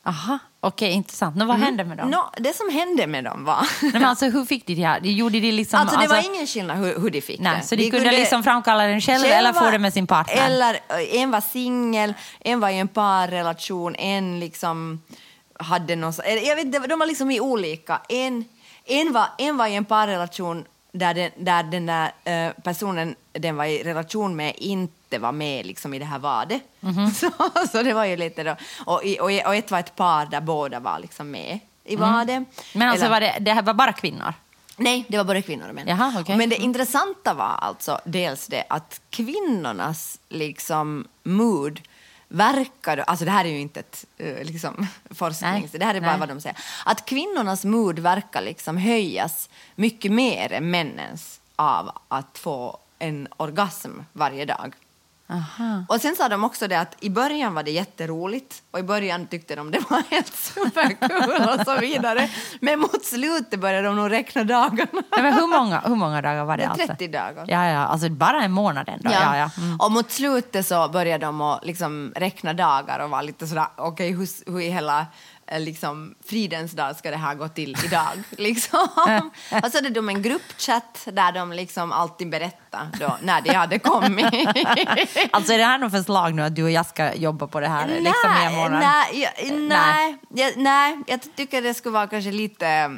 Aha, 0.06 0.38
okej, 0.60 0.92
intressant. 0.92 1.36
Nå, 1.36 1.44
vad 1.44 1.56
hände 1.56 1.84
med 1.84 1.98
dem? 1.98 2.10
Nå, 2.10 2.30
det 2.36 2.56
som 2.56 2.70
hände 2.70 3.06
med 3.06 3.24
dem 3.24 3.44
var... 3.44 3.66
Nej, 3.82 3.92
men 3.92 4.04
alltså, 4.04 4.26
hur 4.26 4.44
fick 4.44 4.66
de 4.66 4.74
det 4.74 4.86
här? 4.86 5.00
Gjorde 5.00 5.40
de 5.40 5.52
liksom... 5.52 5.80
Alltså 5.80 6.00
det 6.00 6.06
var 6.06 6.34
ingen 6.34 6.46
skillnad 6.46 6.78
hur, 6.78 7.00
hur 7.00 7.10
de 7.10 7.20
fick 7.20 7.40
Nej, 7.40 7.56
det. 7.56 7.66
så 7.66 7.76
de, 7.76 7.90
kunde, 7.90 8.10
liksom 8.10 8.42
framkalla 8.42 8.84
den 8.84 9.00
själv 9.00 9.24
eller 9.24 9.52
få 9.52 9.70
det 9.70 9.78
med 9.78 9.92
sin 9.92 10.06
partner? 10.06 10.46
Eller 10.46 10.74
eh, 10.74 11.20
en 11.20 11.30
var 11.30 11.40
singel, 11.40 12.14
en 12.40 12.60
var 12.60 12.68
i 12.68 12.78
en 12.78 12.88
parrelation, 12.88 13.94
en 13.94 14.40
liksom 14.40 15.02
hade 15.58 15.96
någon... 15.96 16.12
eller 16.24 16.42
Jag 16.42 16.56
vet, 16.56 16.88
de 16.88 16.98
var 16.98 17.06
liksom 17.06 17.30
i 17.30 17.40
olika. 17.40 18.00
En, 18.08 18.44
en, 18.84 19.12
var, 19.12 19.26
en 19.38 19.56
var 19.56 19.66
i 19.66 19.74
en 19.74 19.84
parrelation 19.84 20.64
där 20.98 21.14
den, 21.14 21.30
där 21.36 21.62
den 21.62 21.86
där 21.86 22.12
eh, 22.24 22.52
personen 22.62 23.14
den 23.32 23.56
var 23.56 23.64
i 23.64 23.82
relation 23.82 24.36
med 24.36 24.54
inte 24.56 25.18
var 25.18 25.32
med 25.32 25.66
liksom 25.66 25.94
i 25.94 25.98
det 25.98 26.04
här 26.04 26.18
vadet. 26.18 26.62
Mhm. 26.80 27.10
Så, 27.14 27.30
så 27.72 27.82
det 27.82 27.92
var 27.94 28.04
ju 28.04 28.16
lite 28.16 28.42
då. 28.44 28.56
Och, 28.84 29.02
och, 29.20 29.30
och 29.46 29.54
ett 29.54 29.70
var 29.70 29.78
ett 29.78 29.96
par 29.96 30.26
där 30.26 30.40
båda 30.40 30.80
var 30.80 30.98
liksom 30.98 31.30
med 31.30 31.58
i 31.84 31.96
vadet. 31.96 32.28
Mm. 32.28 32.44
Men 32.74 32.88
alltså 32.88 33.06
Eller- 33.06 33.14
var 33.14 33.20
det, 33.20 33.36
det 33.40 33.52
här 33.52 33.62
var 33.62 33.74
bara 33.74 33.92
kvinnor? 33.92 34.34
Nej, 34.76 35.04
det 35.08 35.16
var 35.16 35.24
både 35.24 35.42
kvinnor 35.42 35.68
och 35.68 35.74
män. 35.74 35.88
Jaha, 35.88 36.16
okej. 36.20 36.36
Men 36.36 36.48
det 36.48 36.56
intressanta 36.56 37.34
var 37.34 37.44
alltså 37.58 38.00
dels 38.04 38.46
det 38.46 38.64
att 38.68 39.00
kvinnornas 39.10 40.18
liksom 40.28 41.08
mood 41.22 41.80
verkar, 42.28 42.98
alltså 42.98 43.24
det 43.24 43.30
här 43.30 43.44
är 43.44 43.48
ju 43.48 43.60
inte 43.60 43.80
ett 43.80 44.04
eh, 44.18 44.44
liksom, 44.44 44.86
forskning, 45.10 45.68
det 45.72 45.84
här 45.84 45.94
är 45.94 46.00
bara 46.00 46.10
nej. 46.10 46.20
vad 46.20 46.28
de 46.28 46.40
säger, 46.40 46.58
att 46.84 47.06
kvinnornas 47.06 47.64
mood 47.64 47.98
verkar 47.98 48.42
liksom 48.42 48.76
höjas 48.76 49.48
mycket 49.74 50.12
mer 50.12 50.52
än 50.52 50.70
männens 50.70 51.40
av 51.56 51.90
att 52.08 52.38
få 52.38 52.78
en 52.98 53.28
orgasm 53.36 53.90
varje 54.12 54.44
dag. 54.44 54.74
Aha. 55.28 55.84
Och 55.88 56.00
sen 56.00 56.16
sa 56.16 56.28
de 56.28 56.44
också 56.44 56.68
det 56.68 56.80
att 56.80 56.96
i 57.00 57.10
början 57.10 57.54
var 57.54 57.62
det 57.62 57.70
jätteroligt 57.70 58.62
och 58.70 58.78
i 58.78 58.82
början 58.82 59.26
tyckte 59.26 59.56
de 59.56 59.70
det 59.70 59.90
var 59.90 60.02
helt 60.10 60.34
superkul 60.36 61.48
och 61.58 61.64
så 61.66 61.80
vidare. 61.80 62.28
Men 62.60 62.78
mot 62.80 63.04
slutet 63.04 63.60
började 63.60 63.86
de 63.86 63.96
nog 63.96 64.10
räkna 64.10 64.44
dagarna. 64.44 64.88
Nej, 64.92 65.22
men 65.22 65.34
hur, 65.34 65.46
många, 65.46 65.80
hur 65.80 65.94
många 65.94 66.22
dagar 66.22 66.44
var 66.44 66.56
det? 66.56 66.62
Det 66.62 66.68
alltså? 66.68 66.86
30 66.86 67.08
dagar. 67.08 67.44
Ja, 67.48 67.64
ja, 67.64 67.78
alltså 67.86 68.08
bara 68.08 68.42
en 68.42 68.52
månad 68.52 68.88
ändå. 68.88 69.10
Ja. 69.10 69.36
Ja, 69.36 69.50
Mm. 69.58 69.80
Och 69.80 69.92
mot 69.92 70.10
slutet 70.10 70.66
så 70.66 70.88
började 70.88 71.26
de 71.26 71.40
att 71.40 71.64
liksom 71.64 72.12
räkna 72.16 72.52
dagar 72.54 72.98
och 72.98 73.10
var 73.10 73.22
lite 73.22 73.46
sådär, 73.46 73.66
okej 73.76 74.12
hur, 74.12 74.52
hur 74.52 74.60
i 74.60 74.70
hela 74.70 75.06
liksom, 75.58 76.14
fridens 76.24 76.72
dag 76.72 76.96
ska 76.96 77.10
det 77.10 77.16
här 77.16 77.34
gå 77.34 77.48
till 77.48 77.76
idag? 77.84 78.12
liksom. 78.30 78.88
och 79.62 79.70
så 79.70 79.78
hade 79.78 79.90
de 79.90 80.08
en 80.08 80.22
gruppchatt 80.22 81.08
där 81.12 81.32
de 81.32 81.52
liksom 81.52 81.92
alltid 81.92 82.30
berättade 82.30 82.90
då, 83.00 83.18
när 83.22 83.40
det 83.40 83.52
hade 83.52 83.78
kommit. 83.78 84.26
Alltså 85.30 85.52
är 85.52 85.58
det 85.58 85.64
här 85.64 85.78
något 85.78 85.92
förslag 85.92 86.34
nu 86.34 86.42
att 86.42 86.56
du 86.56 86.62
och 86.62 86.70
jag 86.70 86.86
ska 86.86 87.14
jobba 87.14 87.46
på 87.46 87.60
det 87.60 87.68
här 87.68 87.86
liksom 87.86 88.30
i 88.42 88.46
en 88.46 88.54
månad? 88.54 88.80
nej, 88.80 89.30
ja, 89.42 89.54
nej, 89.54 90.16
ja, 90.28 90.50
nej, 90.56 90.98
jag 91.06 91.36
tycker 91.36 91.62
det 91.62 91.74
skulle 91.74 91.92
vara 91.92 92.06
kanske 92.06 92.32
lite... 92.32 92.90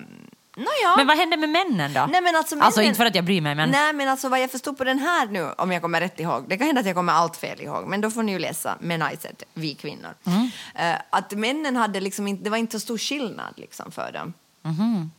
Nåja. 0.58 0.96
Men 0.96 1.06
vad 1.06 1.16
hände 1.16 1.36
med 1.36 1.48
männen 1.48 1.92
då? 1.92 2.06
Nej, 2.10 2.20
men 2.20 2.36
alltså, 2.36 2.58
alltså 2.60 2.80
männen- 2.80 2.88
inte 2.88 2.96
för 2.96 3.06
att 3.06 3.14
jag 3.14 3.24
bryr 3.24 3.40
mig 3.40 3.54
men... 3.54 3.70
Nej, 3.70 3.92
men 3.92 4.08
alltså 4.08 4.28
vad 4.28 4.40
jag 4.40 4.50
förstod 4.50 4.78
på 4.78 4.84
den 4.84 4.98
här 4.98 5.26
nu, 5.26 5.50
om 5.58 5.72
jag 5.72 5.82
kommer 5.82 6.00
rätt 6.00 6.20
ihåg, 6.20 6.44
det 6.48 6.56
kan 6.58 6.66
hända 6.66 6.80
att 6.80 6.86
jag 6.86 6.96
kommer 6.96 7.12
allt 7.12 7.36
fel 7.36 7.60
ihåg, 7.60 7.86
men 7.86 8.00
då 8.00 8.10
får 8.10 8.22
ni 8.22 8.32
ju 8.32 8.38
läsa 8.38 8.76
Menaiset, 8.80 9.42
vi 9.54 9.74
kvinnor. 9.74 10.14
Mm. 10.24 10.50
Eh, 10.74 10.96
att 11.10 11.32
männen 11.32 11.76
hade 11.76 12.00
liksom 12.00 12.28
inte, 12.28 12.44
det 12.44 12.50
var 12.50 12.56
inte 12.56 12.80
så 12.80 12.80
stor 12.80 12.98
skillnad 12.98 13.54
liksom 13.56 13.90
för 13.90 14.12
dem. 14.12 14.32
Mhm. 14.62 15.10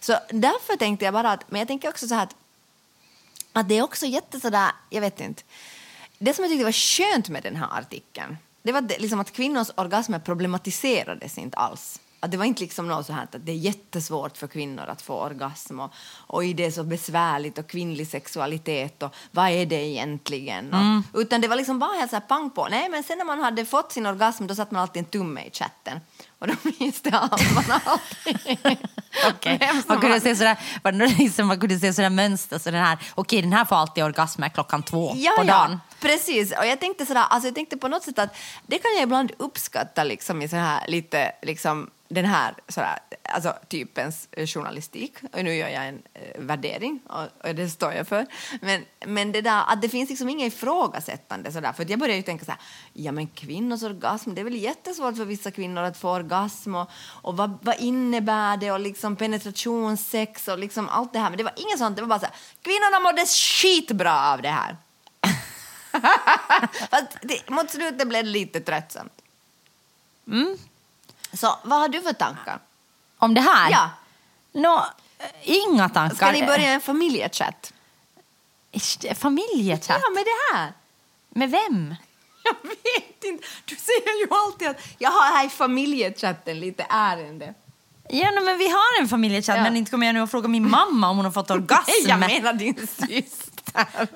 Så 0.00 0.12
därför 0.30 0.76
tänkte 0.76 1.04
jag 1.04 1.14
bara 1.14 1.32
att, 1.32 1.50
men 1.50 1.58
jag 1.58 1.68
tänker 1.68 1.88
också 1.88 2.08
så 2.08 2.14
här 2.14 2.22
att 2.22 2.34
att 3.52 3.68
det 3.68 3.78
är 3.78 3.82
också 3.82 4.06
jätte 4.06 4.40
sådär, 4.40 4.70
jag 4.90 5.00
vet 5.00 5.20
inte. 5.20 5.42
Det 6.18 6.34
som 6.34 6.44
jag 6.44 6.50
tyckte 6.50 6.64
var 6.64 6.72
skönt 6.72 7.28
med 7.28 7.42
den 7.42 7.56
här 7.56 7.68
artikeln, 7.78 8.36
det 8.62 8.72
var 8.72 8.80
liksom 8.98 9.20
att 9.20 9.32
kvinnors 9.32 9.68
orgasmer 9.74 10.18
problematiserades 10.18 11.38
inte 11.38 11.56
alls. 11.56 12.00
Att 12.24 12.30
det 12.30 12.36
var 12.36 12.44
inte 12.44 12.62
liksom 12.62 12.88
något 12.88 13.06
så 13.06 13.12
här 13.12 13.22
att 13.22 13.36
det 13.38 13.52
är 13.52 13.56
jättesvårt 13.56 14.36
för 14.36 14.46
kvinnor 14.46 14.84
att 14.86 15.02
få 15.02 15.14
orgasm 15.14 15.80
och, 15.80 15.92
och 16.26 16.42
det 16.42 16.64
är 16.64 16.70
så 16.70 16.84
besvärligt 16.84 17.58
och 17.58 17.66
kvinnlig 17.66 18.06
sexualitet 18.06 19.02
och 19.02 19.14
vad 19.30 19.48
är 19.48 19.66
det 19.66 19.86
egentligen? 19.86 20.74
Och, 20.74 21.20
Utan 21.20 21.40
det 21.40 21.48
var 21.48 21.56
liksom 21.56 21.78
bara 21.78 21.98
helt 21.98 22.10
så 22.10 22.16
här 22.16 22.20
pang 22.20 22.50
på. 22.50 22.68
Nej, 22.70 22.88
men 22.88 23.02
sen 23.02 23.18
när 23.18 23.24
man 23.24 23.40
hade 23.40 23.64
fått 23.64 23.92
sin 23.92 24.06
orgasm 24.06 24.46
då 24.46 24.54
satte 24.54 24.74
man 24.74 24.82
alltid 24.82 25.00
en 25.00 25.10
tumme 25.10 25.40
i 25.40 25.50
chatten. 25.50 26.00
Och 26.38 26.48
då 26.48 26.54
visste 26.78 27.10
allt 27.10 27.54
man 27.54 27.80
alltid. 27.84 28.78
Vem 29.44 29.76
som 29.76 29.82
Man 29.88 30.00
kunde 30.00 30.20
se 30.20 30.36
sådär, 30.36 30.58
det 30.82 31.18
liksom, 31.18 31.46
man 31.46 31.60
kunde 31.60 31.78
se 31.78 31.92
sådär 31.92 32.10
mönster, 32.10 32.58
så 32.58 32.70
den 32.70 32.84
här, 32.84 32.98
okej 33.14 33.42
den 33.42 33.52
här 33.52 33.64
får 33.64 33.76
alltid 33.76 34.04
orgasmer 34.04 34.48
klockan 34.48 34.82
två 34.82 35.12
ja, 35.16 35.32
på 35.38 35.42
dagen. 35.42 35.70
Ja, 35.70 35.78
precis. 36.00 36.52
Och 36.58 36.66
jag 36.66 36.80
tänkte, 36.80 37.06
sådär, 37.06 37.24
alltså 37.30 37.48
jag 37.48 37.54
tänkte 37.54 37.76
på 37.76 37.88
något 37.88 38.02
sätt 38.02 38.18
att 38.18 38.36
det 38.66 38.78
kan 38.78 38.90
jag 38.94 39.02
ibland 39.02 39.32
uppskatta 39.38 40.04
liksom, 40.04 40.42
i 40.42 40.48
så 40.48 40.56
här, 40.56 40.88
lite 40.88 41.32
liksom, 41.42 41.90
den 42.14 42.24
här 42.24 42.54
sådär, 42.68 42.98
alltså, 43.22 43.54
typens 43.68 44.28
eh, 44.32 44.46
journalistik. 44.46 45.14
Och 45.32 45.44
nu 45.44 45.54
gör 45.54 45.68
jag 45.68 45.88
en 45.88 46.02
eh, 46.14 46.40
värdering 46.40 47.00
och, 47.08 47.48
och 47.48 47.54
det 47.54 47.70
står 47.70 47.92
jag 47.92 48.08
för. 48.08 48.26
Men, 48.60 48.84
men 49.06 49.32
det 49.32 49.40
där 49.40 49.64
att 49.66 49.82
det 49.82 49.88
finns 49.88 50.10
liksom 50.10 50.28
inget 50.28 50.54
ifrågasättande 50.54 51.52
sådär. 51.52 51.72
För 51.72 51.82
att 51.82 51.90
jag 51.90 51.98
började 51.98 52.16
ju 52.16 52.22
tänka 52.22 52.44
så 52.44 52.50
här, 52.50 52.60
ja 52.92 53.12
men 53.12 53.26
kvinnors 53.26 53.82
orgasm, 53.82 54.34
det 54.34 54.40
är 54.40 54.44
väl 54.44 54.54
jättesvårt 54.54 55.16
för 55.16 55.24
vissa 55.24 55.50
kvinnor 55.50 55.82
att 55.82 55.96
få 55.96 56.10
orgasm 56.10 56.74
och, 56.74 56.90
och 57.22 57.36
vad, 57.36 57.58
vad 57.62 57.76
innebär 57.80 58.56
det 58.56 58.72
och 58.72 58.80
liksom 58.80 59.16
penetrationssex 59.16 60.48
och 60.48 60.58
liksom 60.58 60.88
allt 60.88 61.12
det 61.12 61.18
här. 61.18 61.30
Men 61.30 61.38
det 61.38 61.44
var 61.44 61.54
inget 61.56 61.78
sånt, 61.78 61.96
det 61.96 62.02
var 62.02 62.08
bara 62.08 62.20
så 62.20 62.26
här, 62.26 62.34
kvinnorna 62.62 63.00
mådde 63.00 63.26
skitbra 63.26 64.32
av 64.32 64.42
det 64.42 64.48
här. 64.48 64.76
Fast 66.90 67.18
det, 67.22 67.50
mot 67.50 67.70
slutet 67.70 68.08
blev 68.08 68.24
det 68.24 68.30
lite 68.30 68.60
tröttsamt. 68.60 69.12
Mm. 70.26 70.58
Så 71.32 71.58
vad 71.62 71.78
har 71.80 71.88
du 71.88 72.02
för 72.02 72.12
tankar? 72.12 72.58
Om 73.18 73.34
det 73.34 73.40
här? 73.40 73.70
Ja. 73.70 73.90
Nå, 74.52 74.86
eh, 75.18 75.26
inga 75.42 75.88
tankar. 75.88 76.16
Ska 76.16 76.32
ni 76.32 76.46
börja 76.46 76.68
en 76.72 76.80
familjechatt? 76.80 77.72
Familjechatt? 79.16 80.00
Ja, 80.02 80.10
med 80.14 80.24
det 80.24 80.56
här. 80.56 80.72
Med 81.28 81.50
vem? 81.50 81.94
Jag 82.44 82.54
vet 82.68 83.24
inte. 83.24 83.44
Du 83.64 83.76
säger 83.76 84.20
ju 84.20 84.34
alltid 84.34 84.68
att 84.68 84.76
jag 84.98 85.10
har 85.10 85.36
här 85.36 85.46
i 85.46 85.48
familjechatten 85.48 86.60
lite 86.60 86.86
ärende. 86.88 87.54
Ja, 88.08 88.30
men 88.44 88.58
vi 88.58 88.68
har 88.68 89.00
en 89.00 89.08
familjechatt, 89.08 89.56
Ja. 89.56 89.62
men 89.62 89.76
inte 89.76 89.90
kommer 89.90 90.06
jag 90.06 90.14
nu 90.14 90.20
att 90.20 90.30
fråga 90.30 90.48
min 90.48 90.70
mamma 90.70 91.08
om 91.10 91.16
hon 91.16 91.24
har 91.24 91.32
fått 91.32 91.50
orgasm. 91.58 91.90
Nej, 91.90 92.08
jag 92.08 92.18
menar 92.20 92.52
din 92.52 92.86
syster. 92.86 93.51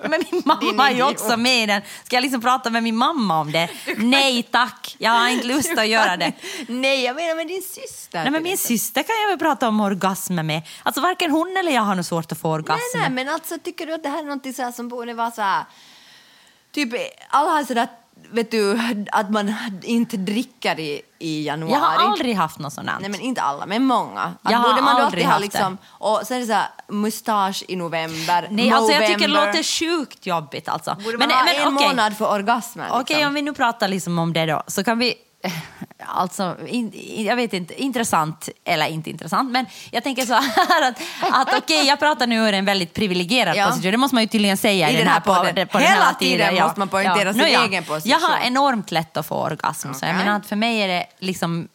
Men 0.03 0.24
min 0.30 0.42
mamma 0.44 0.90
är 0.90 0.94
ju 0.94 1.03
också 1.03 1.36
med 1.36 1.62
i 1.62 1.66
den. 1.66 1.82
Ska 2.05 2.16
jag 2.16 2.22
liksom 2.22 2.40
prata 2.40 2.70
med 2.70 2.82
min 2.82 2.97
mamma 2.97 3.40
om 3.40 3.53
det? 3.53 3.68
Nej 3.97 4.42
tack, 4.42 4.97
jag 4.99 5.11
har 5.11 5.28
inte 5.28 5.47
lust 5.47 5.78
att 5.78 5.88
göra 5.88 6.16
det. 6.16 6.32
Nej, 6.68 7.05
jag 7.05 7.16
menar 7.16 7.34
med 7.34 7.47
din 7.47 7.62
syster. 7.62 8.22
Nej, 8.22 8.30
men 8.30 8.42
min 8.42 8.59
syster 8.59 9.03
kan 9.03 9.16
jag 9.22 9.28
väl 9.28 9.38
prata 9.38 9.68
om 9.68 9.80
orgasmer 9.80 10.42
med. 10.42 10.62
Alltså 10.82 11.01
varken 11.01 11.30
hon 11.30 11.57
eller 11.57 11.72
jag 11.72 11.82
har 11.82 11.94
något 11.94 12.07
svårt 12.07 12.32
att 12.32 12.38
få 12.38 12.51
orgasm. 12.51 12.80
Nej, 12.94 13.03
nej, 13.03 13.11
men 13.11 13.34
alltså 13.34 13.59
tycker 13.59 13.86
du 13.86 13.94
att 13.94 14.03
det 14.03 14.09
här 14.09 14.18
är 14.18 14.64
något 14.64 14.74
som 14.74 14.88
borde 14.88 15.14
vara 15.14 15.30
så 15.30 15.42
här... 15.42 15.64
Typ, 16.72 16.94
alla 17.28 17.51
har 17.51 17.64
sådär, 17.64 17.88
vet 18.30 18.50
du, 18.50 18.78
att 19.12 19.30
man 19.30 19.54
inte 19.82 20.16
dricker 20.16 20.80
i, 20.80 21.02
i 21.18 21.46
januari. 21.46 21.72
Jag 21.72 21.80
har 21.80 22.10
aldrig 22.10 22.36
haft 22.36 22.58
något 22.58 22.72
sånt. 22.72 22.90
Nej 23.00 23.10
men 23.10 23.20
inte 23.20 23.42
alla, 23.42 23.66
men 23.66 23.84
många. 23.84 24.22
Att 24.42 24.50
Jag 24.50 24.58
har 24.58 24.68
borde 24.68 24.82
man 24.82 24.96
aldrig 24.96 25.24
ha 25.24 25.32
haft 25.32 25.42
liksom, 25.42 25.78
och 25.86 26.20
sen 26.24 26.36
är 26.36 26.40
det 26.40 26.46
så 26.46 26.52
här, 26.52 26.68
mustasch 26.88 27.64
i 27.68 27.76
november, 27.76 28.48
Nej, 28.50 28.70
alltså 28.70 28.92
jag 28.92 29.06
tycker 29.06 29.20
det 29.20 29.34
låter 29.34 29.62
sjukt 29.62 30.26
jobbigt 30.26 30.68
alltså. 30.68 30.96
Borde 31.04 31.18
man 31.18 31.30
ha 31.30 31.48
en 31.48 31.74
okej. 31.74 31.88
månad 31.88 32.16
för 32.16 32.32
orgasmer? 32.32 32.88
Okej, 32.90 33.04
liksom? 33.08 33.28
om 33.28 33.34
vi 33.34 33.42
nu 33.42 33.52
pratar 33.52 33.88
liksom 33.88 34.18
om 34.18 34.32
det 34.32 34.46
då, 34.46 34.62
så 34.66 34.84
kan 34.84 34.98
vi... 34.98 35.14
Alltså, 36.09 36.57
in, 36.66 36.92
jag 37.24 37.36
vet 37.36 37.53
inte, 37.53 37.82
intressant 37.82 38.49
eller 38.64 38.86
inte 38.86 39.11
intressant, 39.11 39.51
men 39.51 39.66
jag 39.90 40.03
tänker 40.03 40.26
så 40.26 40.34
här 40.34 40.88
att, 40.88 41.01
att 41.32 41.55
okej, 41.59 41.86
jag 41.86 41.99
pratar 41.99 42.26
nu 42.26 42.36
ur 42.36 42.53
en 42.55 42.64
väldigt 42.64 42.94
privilegierad 42.94 43.57
Ja. 43.57 43.66
position, 43.66 43.90
det 43.90 43.97
måste 43.97 44.14
man 44.14 44.22
ju 44.22 44.28
tydligen 44.28 44.57
säga 44.57 44.90
i, 44.90 44.94
I 44.94 44.97
den 44.97 45.07
här, 45.07 45.20
podden. 45.20 45.47
podden. 45.47 45.68
På 45.68 45.78
den 45.78 45.86
Hela 45.86 46.05
här 46.05 46.14
tiden 46.14 46.55
måste 46.55 46.78
man 46.78 46.88
poängtera 46.88 47.32
sin 47.32 47.42
Nu, 47.42 47.49
ja. 47.49 47.64
egen 47.66 47.84
position. 47.84 48.11
Jag 48.11 48.28
har 48.28 48.38
enormt 48.47 48.90
lätt 48.90 49.16
att 49.16 49.26
få 49.26 49.34
orgasm, 49.34 49.92
så 49.92 50.07
jag 50.07 50.16
menar 50.16 50.36
att 50.36 50.47
för 50.47 50.57
mig 50.57 50.78
är 50.82 50.88
det 50.88 51.07
liksom, 51.18 51.68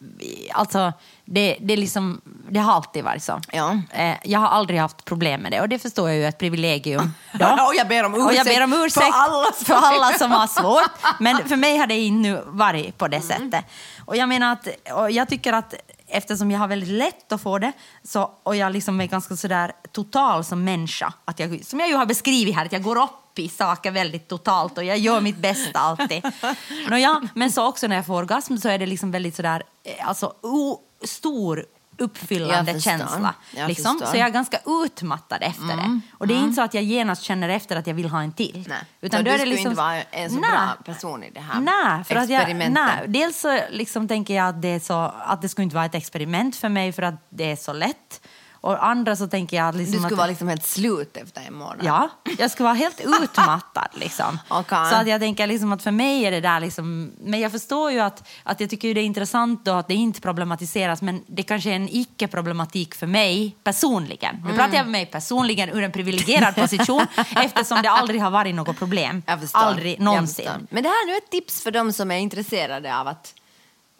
alltså, 0.52 0.92
det, 1.34 1.56
det, 1.60 1.76
liksom, 1.76 2.20
det 2.50 2.60
har 2.60 2.72
alltid 2.72 3.04
varit 3.04 3.22
så. 3.22 3.40
Ja. 3.52 3.78
Eh, 3.90 4.16
Jag 4.24 4.40
har 4.40 4.48
aldrig 4.48 4.80
haft 4.80 5.04
problem 5.04 5.40
med 5.40 5.52
det 5.52 5.60
och 5.60 5.68
det 5.68 5.78
förstår 5.78 6.08
jag 6.08 6.18
ju 6.18 6.24
är 6.24 6.28
ett 6.28 6.38
privilegium. 6.38 7.14
Då. 7.32 7.46
Och 7.46 7.74
jag 7.76 7.88
ber 7.88 8.04
om 8.04 8.14
Och 8.14 8.20
jag 8.20 8.30
ursäkt 8.32 8.56
ber 8.56 8.64
om 8.64 8.70
för 8.70 8.84
ursäkt 8.86 9.06
alla 9.14 9.52
som- 9.52 9.64
för 9.64 9.74
alla 9.74 10.12
som 10.18 10.30
har 10.32 10.46
svårt. 10.46 10.90
Men 11.20 11.48
för 11.48 11.56
mig 11.56 11.76
har 11.76 11.86
det 11.86 11.98
inte 12.00 12.42
varit 12.46 12.98
på 12.98 13.08
det 13.08 13.20
sättet. 13.20 13.64
Och 14.04 14.16
jag 14.16 14.28
menar 14.28 14.52
att, 14.52 14.68
jag 15.10 15.28
tycker 15.28 15.52
att 15.52 15.74
eftersom 16.08 16.50
jag 16.50 16.58
har 16.58 16.68
väldigt 16.68 16.88
lätt 16.88 17.32
att 17.32 17.42
få 17.42 17.58
det 17.58 17.72
så, 18.04 18.30
och 18.42 18.56
jag 18.56 18.72
liksom 18.72 19.00
är 19.00 19.06
ganska 19.06 19.36
sådär 19.36 19.72
total 19.92 20.44
som 20.44 20.64
människa, 20.64 21.12
att 21.24 21.38
jag, 21.40 21.64
som 21.64 21.80
jag 21.80 21.88
ju 21.88 21.94
har 21.96 22.06
beskrivit 22.06 22.54
här, 22.56 22.66
att 22.66 22.72
jag 22.72 22.82
går 22.82 23.02
upp 23.02 23.38
i 23.38 23.48
saker 23.48 23.90
väldigt 23.90 24.28
totalt 24.28 24.78
och 24.78 24.84
jag 24.84 24.98
gör 24.98 25.20
mitt 25.20 25.36
bästa 25.38 25.78
alltid. 25.78 26.22
Nåja, 26.90 27.20
men 27.34 27.52
så 27.52 27.66
också 27.66 27.86
när 27.86 27.96
jag 27.96 28.06
får 28.06 28.14
orgasm 28.18 28.56
så 28.56 28.68
är 28.68 28.78
det 28.78 28.86
liksom 28.86 29.10
väldigt 29.10 29.36
sådär, 29.36 29.62
eh, 29.84 30.08
alltså 30.08 30.26
o, 30.42 30.78
stor 31.04 31.66
uppfyllande 31.98 32.72
Jag 32.72 32.82
känsla. 32.82 33.34
Jag 33.56 33.68
Liksom. 33.68 33.98
Så 33.98 34.16
jag 34.16 34.26
är 34.26 34.30
ganska 34.30 34.58
utmattad 34.84 35.42
efter 35.42 35.76
det. 35.76 36.00
Och 36.18 36.26
det 36.26 36.34
är 36.34 36.38
inte 36.38 36.54
så 36.54 36.62
att 36.62 36.74
jag 36.74 36.82
genast 36.82 37.22
känner 37.22 37.48
efter 37.48 37.76
att 37.76 37.86
jag 37.86 37.94
vill 37.94 38.08
ha 38.08 38.22
en 38.22 38.32
till. 38.32 38.64
Nej. 38.68 38.78
Utan 39.00 39.20
så 39.20 39.24
du 39.24 39.30
skulle 39.30 39.44
liksom... 39.44 39.70
inte 39.70 39.82
vara 39.82 40.02
en 40.02 40.30
så 40.30 40.40
Nej. 40.40 40.50
bra 40.50 40.76
person 40.84 41.24
i 41.24 41.30
det 41.30 41.40
här 41.40 41.60
Nej, 41.60 42.04
för 42.04 42.16
att 42.16 42.30
jag, 42.30 42.40
experimentet. 42.40 42.84
nej, 42.84 43.08
dels 43.08 43.40
så 43.40 43.58
liksom 43.70 44.08
tänker 44.08 44.34
jag 44.34 44.48
att 44.48 44.62
det, 44.62 44.80
så, 44.80 45.12
att 45.18 45.42
det 45.42 45.48
skulle 45.48 45.64
inte 45.64 45.76
vara 45.76 45.86
ett 45.86 45.94
experiment 45.94 46.56
för 46.56 46.68
mig 46.68 46.92
för 46.92 47.02
att 47.02 47.26
det 47.28 47.50
är 47.50 47.56
så 47.56 47.72
lätt. 47.72 48.20
Och 48.62 48.86
andra 48.86 49.16
så 49.16 49.26
tänker 49.26 49.56
jag 49.56 49.68
att... 49.68 49.74
Liksom 49.74 49.92
Du 49.92 49.98
skulle 49.98 50.14
att, 50.14 50.18
vara 50.18 50.26
liksom 50.26 50.48
helt 50.48 50.66
slut 50.66 51.16
efter 51.16 51.42
en 51.46 51.54
månad. 51.54 51.78
Ja, 51.82 52.08
jag 52.38 52.50
ska 52.50 52.64
vara 52.64 52.74
helt 52.74 53.00
utmattad. 53.00 53.88
Liksom. 53.94 54.38
Okej. 54.48 54.90
Så 54.90 54.96
att 54.96 55.06
jag 55.06 55.20
tänker 55.20 55.46
liksom 55.46 55.72
att 55.72 55.82
för 55.82 55.90
mig 55.90 56.24
är 56.24 56.30
det 56.30 56.40
där 56.40 56.60
liksom... 56.60 57.12
Men 57.20 57.40
jag 57.40 57.52
förstår 57.52 57.92
ju 57.92 58.00
att, 58.00 58.28
att 58.42 58.60
jag 58.60 58.70
tycker 58.70 58.94
det 58.94 59.00
är 59.00 59.04
intressant 59.04 59.64
då 59.64 59.72
att 59.72 59.88
det 59.88 59.94
inte 59.94 60.20
problematiseras 60.20 61.02
men 61.02 61.24
det 61.26 61.42
kanske 61.42 61.70
är 61.70 61.76
en 61.76 61.88
icke-problematik 61.88 62.94
för 62.94 63.06
mig 63.06 63.56
personligen. 63.64 64.36
Mm. 64.36 64.48
Nu 64.48 64.56
pratar 64.56 64.76
jag 64.76 64.84
med 64.84 64.92
mig 64.92 65.06
personligen 65.06 65.68
ur 65.68 65.82
en 65.82 65.92
privilegierad 65.92 66.54
position 66.54 67.06
eftersom 67.36 67.82
det 67.82 67.90
aldrig 67.90 68.20
har 68.20 68.30
varit 68.30 68.54
något 68.54 68.78
problem. 68.78 69.22
Aldrig 69.52 70.00
någonsin. 70.00 70.50
Men 70.70 70.82
det 70.82 70.88
här 70.88 71.04
är 71.04 71.06
nu 71.06 71.16
ett 71.16 71.30
tips 71.30 71.62
för 71.62 71.70
dem 71.70 71.92
som 71.92 72.10
är 72.10 72.18
intresserade 72.18 72.96
av 72.96 73.08
att, 73.08 73.34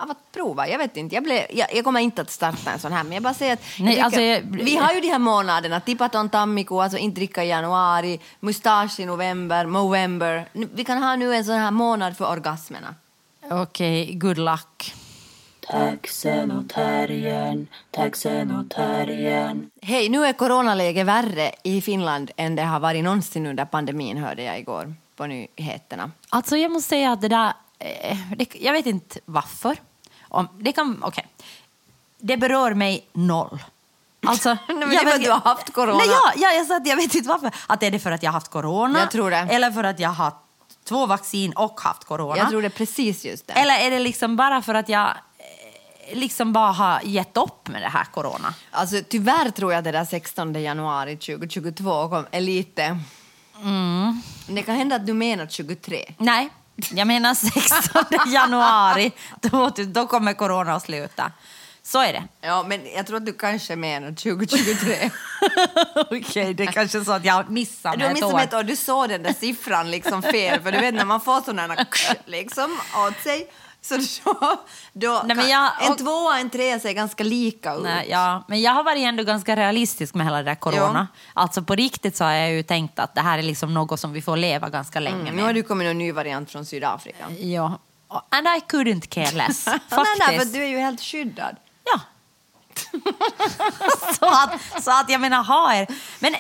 av 0.03 0.11
att 0.11 0.33
prova. 0.33 0.69
Jag 0.69 0.79
vet 0.79 0.97
inte, 0.97 1.15
jag, 1.15 1.25
blev, 1.25 1.43
jag, 1.51 1.69
jag 1.75 1.85
kommer 1.85 2.01
inte 2.01 2.23
att 2.23 2.31
starta 2.31 2.71
en 2.71 2.79
sån 2.79 2.93
här, 2.93 3.05
men 3.05 3.13
jag 3.13 3.23
bara 3.23 3.35
säger 3.35 3.53
att 3.53 3.61
jag 3.79 3.85
Nej, 3.85 3.95
tycker- 3.95 4.05
alltså, 4.05 4.21
jag- 4.21 4.41
vi 4.65 4.77
har 4.77 4.93
ju 4.93 5.01
de 5.01 5.09
här 5.09 5.19
månaderna, 5.19 5.81
tipaton 5.81 6.29
tammikuun, 6.29 6.81
alltså 6.81 6.99
inte 6.99 7.15
dricka 7.21 7.45
i 7.45 7.49
januari, 7.49 8.21
mustasch 8.41 9.01
i 9.01 9.07
november, 9.07 9.67
movember. 9.67 10.49
Nu- 10.53 10.69
Vi 10.75 10.85
kan 10.85 11.03
ha 11.03 11.17
nu 11.17 11.35
en 11.35 11.45
sån 11.45 11.55
här 11.59 11.71
månad 11.71 12.17
för 12.17 12.31
orgasmerna. 12.31 12.95
Okej, 13.51 14.15
good 14.15 14.39
luck. 14.39 14.95
Taxen 15.71 16.51
och 16.51 16.69
terriern, 16.69 17.67
taxen 17.91 18.51
och 18.57 18.71
terriern. 18.71 19.71
Hej, 19.83 20.09
nu 20.09 20.25
är 20.27 20.33
coronaläget 20.33 21.07
värre 21.07 21.53
i 21.63 21.81
Finland 21.81 22.31
än 22.37 22.57
det 22.57 22.63
har 22.63 22.81
varit 22.81 23.05
någonsin 23.05 23.47
under 23.47 23.65
pandemin, 23.65 24.17
hörde 24.17 24.43
jag 24.43 24.59
igår 24.59 24.95
på 25.17 25.27
nyheterna. 25.27 26.11
Alltså 26.29 26.57
jag 26.57 26.71
måste 26.73 26.89
säga 26.89 27.13
att 27.13 27.21
det 27.21 27.29
där, 27.29 27.53
eh, 27.79 28.17
det, 28.37 28.55
jag 28.55 28.73
vet 28.73 28.87
inte 28.87 29.19
varför. 29.25 29.77
Om, 30.33 30.49
det 30.59 30.73
kan, 30.73 31.03
okej. 31.03 31.27
Det 32.19 32.37
berör 32.37 32.75
mig 32.75 33.07
noll. 33.13 33.63
Alltså, 34.27 34.49
Nej, 34.69 34.77
men 34.77 34.93
jag 34.93 35.05
vet- 35.05 35.25
du 35.25 35.31
har 35.31 35.41
haft 35.41 35.73
corona. 35.73 35.99
Nej, 35.99 36.09
ja, 36.09 36.33
ja, 36.37 36.53
jag 36.53 36.67
sa 36.67 36.77
att 36.77 36.87
jag 36.87 36.97
vet 36.97 37.15
inte 37.15 37.29
varför. 37.29 37.51
Att 37.67 37.83
är 37.83 37.91
det 37.91 37.99
för 37.99 38.11
att 38.11 38.23
jag 38.23 38.31
har 38.31 38.35
haft 38.35 38.49
corona? 38.49 38.99
Eller 39.51 39.71
för 39.71 39.85
att 39.85 40.01
jag 40.01 40.11
har 40.11 40.33
två 40.85 41.07
vaccin 41.07 41.53
och 41.53 41.81
haft 41.81 42.05
corona? 42.05 42.37
Jag 42.37 42.51
tror 42.51 42.63
det 42.63 42.71
precis 42.71 43.25
just 43.25 43.47
det. 43.47 43.53
Eller 43.53 43.75
är 43.79 43.91
det 43.91 43.99
liksom 43.99 44.37
bara 44.37 44.63
för 44.63 44.75
att 44.75 44.89
jag 44.89 45.09
eh, 45.09 46.17
liksom 46.19 46.53
bara 46.53 46.73
har 46.73 47.01
gett 47.05 47.37
upp 47.37 47.69
med 47.69 47.83
det 47.83 47.89
här 47.89 48.05
corona? 48.05 48.55
Alltså, 48.71 48.97
tyvärr 49.09 49.51
tror 49.51 49.73
jag 49.73 49.79
att 49.79 49.85
det 49.85 49.93
där 49.93 50.05
16 50.05 50.55
januari 50.63 51.17
2022 51.17 52.09
kom, 52.09 52.27
är 52.31 52.41
lite... 52.41 52.99
Mm. 53.63 54.23
Det 54.47 54.63
kan 54.63 54.77
hända 54.77 54.97
att 54.97 55.07
du 55.07 55.13
menar 55.15 55.47
23. 55.47 56.15
Nej, 56.19 56.49
jag 56.91 57.07
menar 57.07 57.35
16 57.35 58.05
januari. 58.33 59.13
Då, 59.41 59.71
då 59.87 60.07
kommer 60.07 60.33
corona 60.33 60.75
att 60.75 60.83
sluta. 60.83 61.33
Så 61.85 62.03
är 62.03 62.13
det. 62.13 62.23
Ja, 62.41 62.65
men 62.69 62.93
jag 62.97 63.07
tror 63.07 63.17
att 63.17 63.27
du 63.27 63.33
kanske 63.33 63.77
menar 63.77 64.09
2023. 64.09 65.11
Okej, 66.11 66.55
det 66.55 66.63
är 66.63 66.73
kanske 66.73 67.05
så 67.05 67.13
att 67.13 67.25
jag 67.25 67.51
missar 67.51 67.97
du 67.97 68.05
ett 68.05 68.23
år. 68.23 68.33
med 68.33 68.45
ett 68.45 68.55
år, 68.55 68.63
du 68.63 68.77
såg 68.77 69.09
den 69.09 69.23
där 69.23 69.33
siffran 69.33 69.91
liksom 69.91 70.23
fel, 70.23 70.63
för 70.63 70.73
du 70.73 70.79
vet 70.79 70.95
när 70.95 71.05
man 71.05 71.21
får 71.21 71.41
sådana 71.41 71.87
liksom 72.25 72.79
åt 73.09 73.23
sig, 73.23 73.49
Så 73.83 73.99
då, 74.23 74.57
då 74.93 75.23
Nej, 75.25 75.51
jag- 75.51 75.71
en 75.87 75.93
och- 75.93 75.99
tvåa 75.99 76.33
och 76.33 76.39
en 76.39 76.51
trea 76.51 76.81
ser 76.81 76.93
ganska 76.93 77.25
lika 77.25 77.75
ut. 77.75 77.83
Nej, 77.83 78.09
ja, 78.11 78.45
men 78.49 78.61
jag 78.63 78.73
har 78.73 78.85
varit 78.85 79.03
ändå 79.05 79.23
ganska 79.25 79.57
realistisk 79.57 80.15
med 80.15 80.27
hela 80.27 80.37
det 80.37 80.43
där 80.43 80.55
corona. 80.55 81.07
Alltså 81.35 81.63
på 81.63 81.75
riktigt 81.75 82.17
så 82.17 82.25
har 82.25 82.33
jag 82.33 82.53
ju 82.53 82.63
tänkt 82.63 82.99
att 82.99 83.15
det 83.15 83.21
här 83.21 83.39
är 83.39 83.43
liksom 83.43 83.75
något 83.75 84.01
som 84.01 84.13
vi 84.13 84.23
får 84.23 84.37
leva 84.37 84.69
ganska 84.69 85.01
länge 85.01 85.17
Mm, 85.17 85.27
nu 85.27 85.33
med. 85.33 85.45
har 85.45 85.53
du 85.53 85.63
kommit 85.63 85.87
en 85.87 85.99
ny 85.99 86.13
variant 86.13 86.51
från 86.51 86.65
Sydafrika. 86.67 87.31
Ja. 87.31 87.79
And 88.09 88.47
I 88.47 88.61
couldn't 88.69 89.09
care 89.09 89.31
less. 89.33 89.67
nej, 89.67 89.79
Faktiskt. 89.89 90.29
nej, 90.29 90.39
för 90.39 90.45
du 90.47 90.63
är 90.65 90.69
ju 90.69 90.79
helt 90.79 91.01
skyddad. 91.01 91.57
Ja. 91.85 92.01
så, 94.19 94.27
att, 94.27 94.83
så 94.85 94.91
att 94.91 95.11
jag 95.11 95.21
menar, 95.21 95.43
ha 95.45 95.75
er. 95.75 95.87
Men 96.21 96.35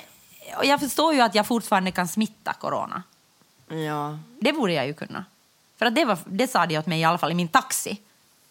jag 0.62 0.80
förstår 0.80 1.14
ju 1.14 1.20
att 1.20 1.34
jag 1.34 1.46
fortfarande 1.46 1.90
kan 1.90 2.08
smitta 2.08 2.52
corona. 2.52 3.02
Ja. 3.68 4.18
Det 4.40 4.52
borde 4.52 4.72
jag 4.72 4.86
ju 4.86 4.94
kunna. 4.94 5.24
För 5.82 5.86
att 5.86 5.94
det, 5.94 6.04
var, 6.04 6.18
det 6.24 6.48
sa 6.48 6.66
de 6.66 6.78
åt 6.78 6.86
mig 6.86 7.00
i 7.00 7.04
alla 7.04 7.18
fall 7.18 7.30
i 7.30 7.34
min 7.34 7.48
taxi. 7.48 8.00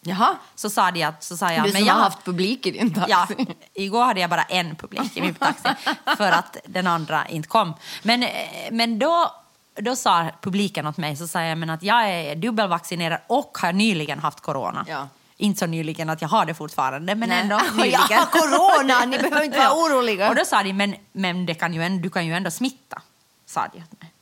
Jaha. 0.00 0.36
Så 0.54 0.70
sa 0.70 0.90
de 0.90 1.02
att, 1.02 1.22
så 1.22 1.36
sa 1.36 1.52
jag, 1.52 1.64
du 1.64 1.72
men 1.72 1.72
som 1.72 1.86
jag 1.86 1.94
har 1.94 2.00
haft 2.02 2.24
publik 2.24 2.66
i 2.66 2.70
din 2.70 2.94
taxi. 2.94 3.10
Ja, 3.10 3.26
igår 3.74 4.04
hade 4.04 4.20
jag 4.20 4.30
bara 4.30 4.42
en 4.42 4.76
publik 4.76 5.16
i 5.16 5.20
min 5.20 5.34
taxi 5.34 5.68
för 6.16 6.30
att 6.30 6.56
den 6.64 6.86
andra 6.86 7.28
inte 7.28 7.48
kom. 7.48 7.74
Men, 8.02 8.22
eh, 8.22 8.28
men 8.70 8.98
då, 8.98 9.32
då 9.74 9.96
sa 9.96 10.30
publiken 10.40 10.86
åt 10.86 10.96
mig 10.96 11.16
så 11.16 11.28
sa 11.28 11.42
jag 11.42 11.58
men 11.58 11.70
att 11.70 11.82
jag 11.82 12.10
är 12.10 12.36
dubbelvaccinerad 12.36 13.20
och 13.26 13.58
har 13.62 13.72
nyligen 13.72 14.18
haft 14.18 14.40
corona. 14.40 14.84
Ja. 14.88 15.08
Inte 15.36 15.58
så 15.58 15.66
nyligen 15.66 16.10
att 16.10 16.22
jag 16.22 16.28
har 16.28 16.46
det 16.46 16.54
fortfarande, 16.54 17.14
men 17.14 17.28
Nej. 17.28 17.40
ändå 17.40 17.54
Jag 17.66 17.76
nyligen. 17.76 18.00
har 18.00 18.26
corona, 18.26 19.04
ni 19.04 19.18
behöver 19.18 19.42
inte 19.42 19.58
vara 19.58 19.72
oroliga. 19.84 20.28
Och 20.28 20.34
då 20.34 20.44
sa 20.44 20.62
de, 20.62 20.72
men, 20.72 20.94
men 21.12 21.46
det 21.46 21.54
kan 21.54 21.74
ju 21.74 21.98
du 21.98 22.10
kan 22.10 22.26
ju 22.26 22.34
ändå 22.34 22.50
smitta, 22.50 23.02
sa 23.46 23.66
de 23.72 23.78
åt 23.78 24.00
mig. 24.00 24.12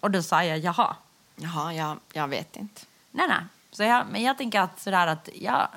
Och 0.00 0.10
då 0.10 0.22
sa 0.22 0.44
jag, 0.44 0.58
jaha. 0.58 0.96
Jaha, 1.36 1.74
jag, 1.74 1.98
jag 2.12 2.28
vet 2.28 2.56
inte. 2.56 2.80
Nej, 3.10 3.28
nej. 3.28 3.44
Så 3.70 3.82
jag, 3.82 4.06
men 4.10 4.22
jag 4.22 4.38
tänker 4.38 4.60
att, 4.60 4.80
sådär 4.80 5.06
att 5.06 5.28
jag, 5.34 5.68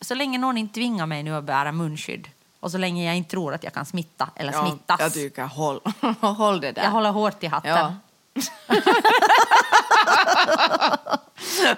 så 0.00 0.14
länge 0.14 0.38
någon 0.38 0.58
inte 0.58 0.74
tvingar 0.74 1.06
mig 1.06 1.22
nu 1.22 1.34
att 1.36 1.44
bära 1.44 1.72
munskydd 1.72 2.28
och 2.60 2.70
så 2.70 2.78
länge 2.78 3.04
jag 3.06 3.16
inte 3.16 3.30
tror 3.30 3.54
att 3.54 3.64
jag 3.64 3.72
kan 3.72 3.86
smitta 3.86 4.30
eller 4.36 4.52
smittas. 4.52 5.00
Jag 5.00 5.12
tycker 5.12 5.44
håll, 5.44 5.80
håll 6.20 6.60
det 6.60 6.72
där. 6.72 6.82
Jag 6.82 6.90
håller 6.90 7.10
hårt 7.10 7.42
i 7.42 7.46
hatten. 7.46 7.70
Ja. 7.70 7.94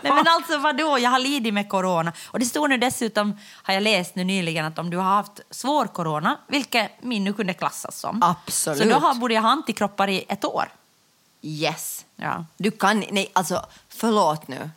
Nej 0.02 0.12
men 0.12 0.24
alltså 0.28 0.58
vadå, 0.58 0.98
jag 0.98 1.10
har 1.10 1.18
lidit 1.18 1.54
med 1.54 1.68
corona. 1.68 2.12
Och 2.26 2.38
det 2.38 2.44
står 2.44 2.68
nu 2.68 2.76
dessutom, 2.78 3.38
har 3.62 3.74
jag 3.74 3.82
läst 3.82 4.14
nu 4.14 4.24
nyligen, 4.24 4.64
att 4.64 4.78
om 4.78 4.90
du 4.90 4.96
har 4.96 5.04
haft 5.04 5.40
svår 5.50 5.86
corona, 5.86 6.38
vilket 6.46 7.02
min 7.02 7.24
nu 7.24 7.32
kunde 7.32 7.54
klassas 7.54 8.00
som. 8.00 8.22
Absolut. 8.22 8.78
Så 8.78 8.84
då 8.84 8.94
har, 8.94 9.14
borde 9.14 9.34
jag 9.34 9.42
ha 9.42 9.50
antikroppar 9.50 10.08
i 10.08 10.24
ett 10.28 10.44
år. 10.44 10.68
Yes. 11.42 12.04
Ja. 12.16 12.44
Du 12.56 12.70
kan, 12.70 13.04
nej 13.10 13.30
alltså 13.32 13.66
förlåt 13.88 14.48
nu. 14.48 14.70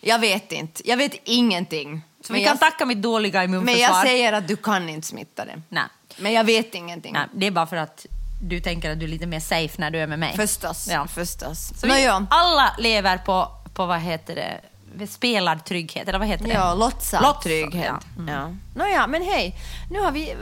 Jag 0.00 0.18
vet 0.18 0.52
inte, 0.52 0.88
jag 0.88 0.96
vet 0.96 1.12
ingenting. 1.24 2.02
Så 2.24 2.32
men 2.32 2.38
vi 2.40 2.44
kan 2.46 2.50
jag, 2.60 2.60
tacka 2.70 2.86
mitt 2.86 3.02
dåliga 3.02 3.40
men 3.40 3.44
immunförsvar. 3.50 3.80
jag 3.80 4.02
säger 4.02 4.32
att 4.32 4.48
du 4.48 4.56
kan 4.56 4.88
inte 4.88 5.06
smitta 5.06 5.44
det. 5.44 5.62
Nej. 5.68 5.84
Men 6.18 6.32
jag 6.32 6.44
vet 6.44 6.74
ingenting. 6.74 7.12
Nej, 7.12 7.26
det 7.34 7.46
är 7.46 7.50
bara 7.50 7.66
för 7.66 7.76
att 7.76 8.06
du 8.42 8.60
tänker 8.60 8.90
att 8.90 8.98
du 9.00 9.04
är 9.04 9.10
lite 9.10 9.26
mer 9.26 9.40
safe 9.40 9.80
när 9.80 9.90
du 9.90 9.98
är 9.98 10.06
med 10.06 10.18
mig. 10.18 10.36
Förstås, 10.36 10.88
Ja. 10.90 11.06
förstås. 11.06 11.72
Så 11.80 11.86
Nå, 11.86 11.94
vi 11.94 12.04
ja. 12.04 12.26
alla 12.30 12.74
lever 12.78 13.18
på, 13.18 13.48
på, 13.74 13.86
vad 13.86 14.00
heter 14.00 14.60
det, 14.94 15.06
spelad 15.06 15.64
trygghet, 15.64 16.08
eller 16.08 16.18
vad 16.18 16.28
heter 16.28 16.44
det? 16.44 16.52
Ja, 16.52 16.74
låtsad 16.74 17.42
trygghet. 17.42 17.86
ja. 17.86 18.00
Mm. 18.22 18.34
Ja. 18.34 18.50
Nåja, 18.74 19.06
men 19.06 19.22
hej. 19.22 19.56
Nu 19.90 20.00
har 20.00 20.10
vi, 20.12 20.34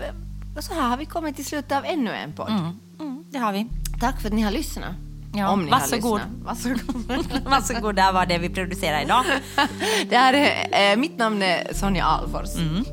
så 0.60 0.74
här 0.74 0.82
har 0.88 0.96
vi 0.96 1.06
kommit 1.06 1.36
till 1.36 1.46
slutet 1.46 1.72
av 1.72 1.84
ännu 1.84 2.14
en 2.14 2.32
podd. 2.32 2.48
Mm, 3.00 3.24
det 3.30 3.38
har 3.38 3.52
vi. 3.52 3.66
Tack 4.00 4.20
för 4.20 4.28
att 4.28 4.34
ni 4.34 4.42
har 4.42 4.50
lyssnat. 4.50 4.90
Ja, 5.32 5.48
Om 5.48 5.64
ni 5.64 5.70
varsågod. 5.70 6.20
har 6.20 6.26
lyssnat. 6.44 6.76
Varsågod. 6.86 7.42
Varsågod, 7.50 7.96
det 7.96 8.02
här 8.02 8.12
var 8.12 8.26
det 8.26 8.38
vi 8.38 8.48
producerade 8.48 9.02
idag. 9.02 9.24
Det 10.08 10.16
här 10.16 10.34
är, 10.34 10.92
eh, 10.92 10.96
mitt 10.98 11.18
namn 11.18 11.42
är 11.42 11.74
Sonja 11.74 12.04
Alfors. 12.04 12.56
Mm. 12.56 12.84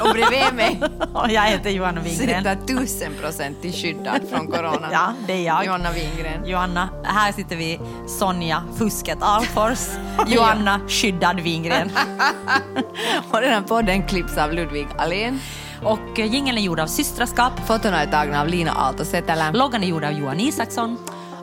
Och 0.00 0.08
bredvid 0.12 0.54
mig 0.54 0.80
Och 1.14 1.30
jag 1.30 1.42
heter 1.42 1.70
Johanna 1.70 2.00
Wingren. 2.00 2.28
sitter 2.44 2.66
tusenprocentigt 2.66 3.76
skyddad 3.82 4.20
från 4.30 4.46
corona. 4.46 4.88
Ja, 4.92 5.12
det 5.26 5.32
är 5.32 5.46
jag. 5.46 5.66
Johanna 5.66 5.90
Wingren. 5.90 6.46
Johanna, 6.46 6.88
här 7.04 7.32
sitter 7.32 7.56
vi. 7.56 7.80
Sonja, 8.06 8.62
fusket 8.78 9.18
Alfors. 9.20 9.88
Johanna, 10.26 10.80
skyddad 10.88 11.40
Wingren. 11.40 11.90
Och 13.30 13.40
den 13.40 13.50
här 13.52 13.62
podden 13.62 14.06
klipps 14.06 14.38
av 14.38 14.52
Ludvig 14.52 14.86
Alén. 14.98 15.40
Och 15.82 16.18
eh, 16.18 16.26
jingeln 16.34 16.58
är 16.58 16.62
gjord 16.62 16.80
av 16.80 16.86
Systraskap. 16.86 17.52
Fotona 17.66 18.02
är 18.02 18.06
tagna 18.06 18.40
av 18.40 18.48
Lina 18.48 18.72
Aalto 18.72 19.04
Setälä. 19.04 19.52
Loggan 19.52 19.82
är 19.82 19.86
gjord 19.86 20.04
av 20.04 20.12
Johan 20.12 20.40
Isaksson. 20.40 20.98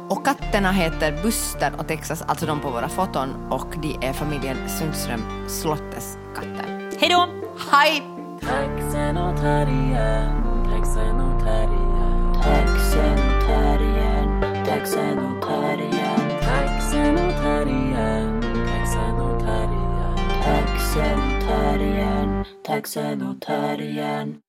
Och 0.09 0.25
katterna 0.25 0.71
heter 0.71 1.23
Buster 1.23 1.73
och 1.77 1.87
Texas, 1.87 2.21
alltså 2.21 2.45
de 2.45 2.59
på 2.59 2.69
våra 2.69 2.89
foton. 2.89 3.29
Och 3.51 3.75
de 3.81 4.07
är 4.07 4.13
familjen 4.13 4.69
Sundström 4.69 5.21
Slottes 5.47 6.17
katter. 6.35 6.91
Hej 6.99 7.09
då! 7.09 7.27
Hej! 7.71 8.03
Taxen 8.41 9.17
och 9.17 9.37
terriern, 9.37 10.63
taxen 10.71 11.19
och 11.19 11.43
terriern, 11.43 12.33
Taxen 12.43 13.13
och 13.13 13.47
terriern, 13.47 14.65
taxen 14.65 15.19
och 15.19 15.41
terriern, 15.41 16.29
taxen 16.41 17.15
och 17.15 17.33
terriern, 17.43 18.41
taxen 18.67 19.19
och 19.19 19.39
terriern. 19.39 20.43
taxen 20.43 21.19
och 21.19 21.41
terriern, 21.47 22.45
taxen 22.67 23.21
och 23.21 23.41
terriern. 23.41 24.46